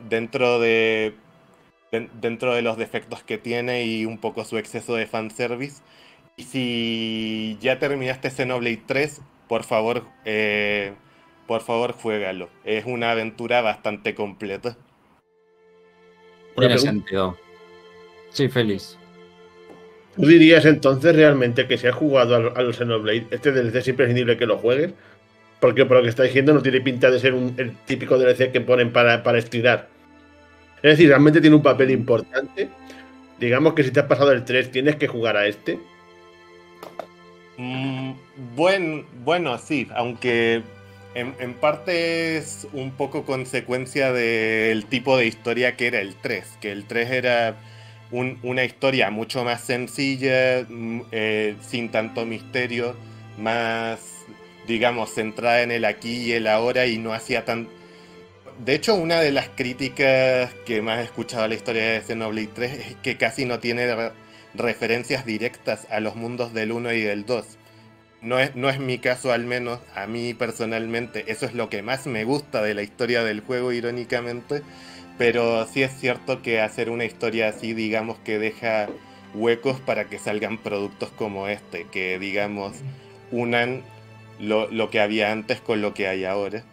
[0.09, 1.15] dentro de
[1.91, 5.81] dentro de los defectos que tiene y un poco su exceso de fanservice.
[6.35, 10.93] Y si ya terminaste Xenoblade 3, por favor, eh,
[11.47, 12.49] por favor, juégalo.
[12.63, 14.77] Es una aventura bastante completa.
[16.57, 17.37] Tiene sentido.
[18.29, 18.97] Sí, feliz.
[20.15, 24.37] ¿Tú dirías entonces realmente que si has jugado a los Xenoblade, este DLC es imprescindible
[24.37, 24.93] que lo juegues?
[25.59, 28.51] Porque por lo que está diciendo no tiene pinta de ser un, el típico DLC
[28.51, 29.89] que ponen para, para estirar.
[30.77, 32.69] Es decir, realmente tiene un papel importante.
[33.39, 35.79] Digamos que si te has pasado el 3, tienes que jugar a este.
[37.57, 38.11] Mm,
[38.55, 40.61] bueno, sí, aunque
[41.15, 46.71] en, parte es un poco consecuencia del tipo de historia que era el 3, que
[46.71, 47.55] el 3 era
[48.11, 52.95] una historia mucho más sencilla, mm, eh, sin tanto misterio,
[53.37, 54.25] más,
[54.67, 57.67] digamos, centrada en el aquí y el ahora y no hacía tan,
[58.59, 62.49] de hecho, una de las críticas que más he escuchado a la historia de Xenoblade
[62.53, 63.87] 3 es que casi no tiene
[64.55, 67.45] referencias directas a los mundos del 1 y del 2.
[68.21, 71.83] No es, no es mi caso al menos, a mí personalmente, eso es lo que
[71.83, 74.63] más me gusta de la historia del juego, irónicamente,
[75.19, 78.89] pero sí es cierto que hacer una historia así, digamos que deja
[79.35, 82.73] huecos para que salgan productos como este, que digamos
[83.31, 83.83] unan
[84.39, 86.63] lo, lo que había antes con lo que hay ahora.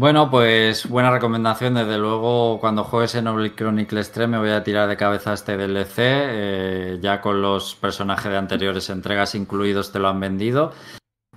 [0.00, 1.74] Bueno, pues buena recomendación.
[1.74, 5.58] Desde luego, cuando juegues en Noble Chronicles 3 me voy a tirar de cabeza este
[5.58, 5.92] DLC.
[5.98, 10.72] Eh, ya con los personajes de anteriores entregas incluidos te lo han vendido.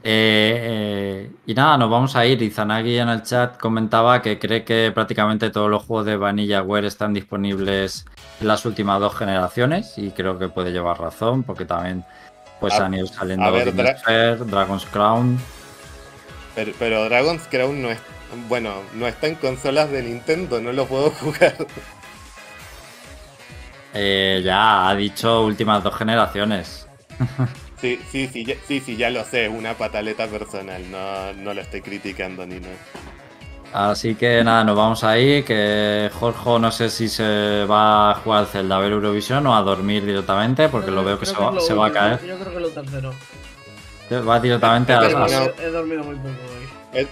[0.02, 2.42] Eh, eh, y nada, nos vamos a ir.
[2.42, 7.14] Izanagi en el chat comentaba que cree que prácticamente todos los juegos de VanillaWare están
[7.14, 8.06] disponibles
[8.40, 12.06] en las últimas dos generaciones y creo que puede llevar razón porque también
[12.62, 15.38] pues han ido saliendo Dragon's Crown.
[16.56, 18.13] Pero, pero Dragon's Crown no es.
[18.48, 21.56] Bueno, no está en consolas de Nintendo, no lo puedo jugar.
[23.94, 26.88] Eh, ya ha dicho últimas dos generaciones.
[27.84, 31.54] Sí, sí, sí, ya, sí, sí, ya lo sé, es una pataleta personal, no, no
[31.54, 32.78] lo estoy criticando ni nada.
[33.74, 35.44] Así que nada, nos vamos ahí.
[35.44, 39.56] Que Jorge no sé si se va a jugar al Zelda a ver Eurovisión o
[39.56, 42.26] a dormir directamente, porque lo veo que se va, se va a caer.
[42.26, 43.14] Yo creo que lo tercero.
[44.12, 46.30] Va directamente a las he dormido muy poco
[46.94, 47.08] hoy.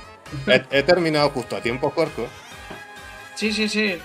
[0.47, 2.27] He, terminado justo a tiempo, Jorge.
[3.35, 3.99] Sí, sí, sí.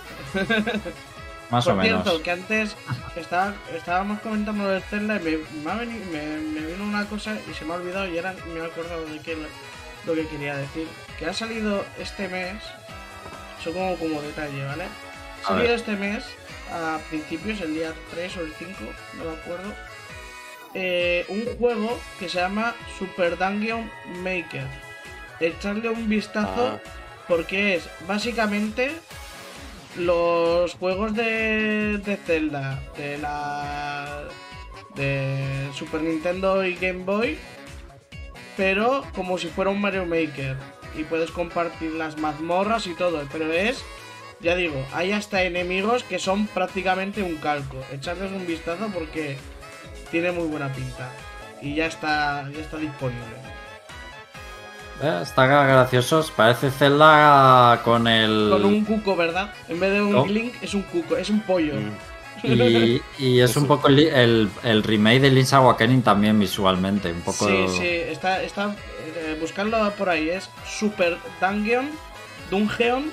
[1.51, 2.03] Más Por o menos.
[2.03, 2.77] cierto, que antes
[3.15, 7.55] estaba, estábamos comentando lo del Zelda y me, me, me- me vino una cosa y
[7.55, 9.47] se me ha olvidado y ahora me he acordado de qué lo,
[10.07, 10.89] lo que quería decir.
[11.19, 12.57] Que ha salido este mes,
[13.61, 14.85] eso como, como detalle, ¿vale?
[15.45, 16.25] Ha salido este mes,
[16.73, 18.73] a principios, el día 3 o el 5,
[19.19, 19.73] no me acuerdo,
[20.75, 23.89] eh, un juego que se llama Super Dungeon
[24.25, 24.67] Maker.
[25.41, 26.81] Echarle un vistazo Ah.
[27.29, 28.91] porque es básicamente
[29.97, 34.25] los juegos de, de Zelda de la
[34.95, 37.39] de Super Nintendo y Game Boy
[38.57, 40.57] pero como si fuera un Mario Maker.
[40.97, 43.83] Y puedes compartir las mazmorras y todo pero es
[44.41, 47.77] ya digo hay hasta enemigos que son prácticamente un calco.
[47.93, 49.37] Echarles un vistazo porque
[50.11, 51.11] tiene muy buena pinta.
[51.61, 53.56] Y ya está ya está disponible
[55.03, 56.25] Eh, Está gracioso.
[56.35, 58.49] Parece Zelda con el.
[58.51, 60.27] con un cuco verdad en vez de un No.
[60.27, 61.91] Link es un cuco es un pollo Mm.
[62.45, 67.11] Y, y es un poco el, el, el remake de Link's Awakening también visualmente.
[67.11, 67.47] Un poco.
[67.49, 68.77] Sí, sí, está, está
[69.17, 71.91] eh, buscarlo por ahí, es Super Dungeon,
[72.51, 73.11] Dungeon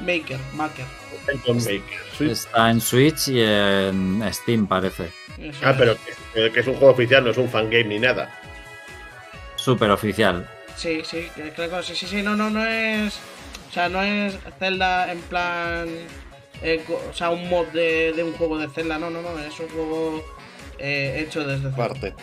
[0.00, 0.84] Maker, Maker.
[1.28, 1.98] Dungeon Maker.
[2.18, 2.24] Sí.
[2.30, 5.10] Está en Switch y en Steam, parece.
[5.38, 5.76] Eso Ah, es.
[5.78, 5.96] pero
[6.34, 8.36] que, que es un juego oficial, no es un fangame ni nada.
[9.54, 10.46] Súper oficial.
[10.80, 13.18] Sí, sí, claro, sí, sí, sí, no, no, no es.
[13.68, 15.86] O sea, no es Zelda en plan.
[16.62, 19.60] eh, o sea, un mod de, de un juego de Zelda, no, no, no, es
[19.60, 20.24] un juego
[20.78, 21.68] eh, hecho desde.
[21.68, 22.14] Parte.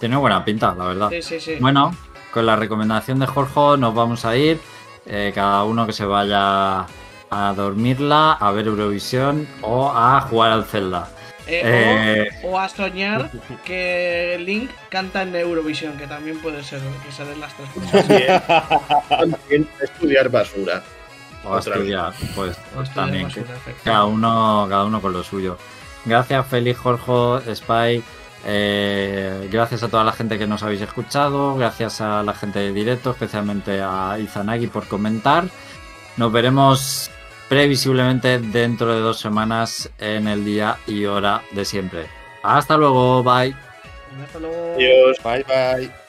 [0.00, 1.10] Tiene buena pinta, la verdad.
[1.10, 1.56] Sí, sí, sí.
[1.60, 1.96] Bueno,
[2.32, 4.58] con la recomendación de Jorge nos vamos a ir.
[5.06, 6.86] Eh, cada uno que se vaya
[7.30, 11.08] a dormirla, a ver Eurovisión o a jugar al Zelda.
[11.46, 12.40] Eh, eh.
[12.44, 13.30] o, o a soñar
[13.64, 18.06] que Link canta en Eurovisión, que también puede ser, que salen las tres cosas.
[18.06, 20.82] También, también estudiar basura.
[21.44, 23.24] O estudiar, pues, pues estudiar también.
[23.24, 23.82] basura, que- efectivamente.
[23.84, 25.58] cada uno, cada uno con lo suyo.
[26.04, 28.02] Gracias, Félix, Jorge, Spy.
[28.44, 31.56] eh, gracias a toda la gente que nos habéis escuchado.
[31.56, 35.44] Gracias a la gente de directo, especialmente a Izanagi por comentar.
[36.16, 37.10] Nos veremos
[37.52, 42.06] previsiblemente dentro de dos semanas en el día y hora de siempre.
[42.42, 43.54] Hasta luego, bye.
[44.24, 44.72] Hasta luego.
[44.74, 45.18] Adiós.
[45.22, 46.01] Bye bye.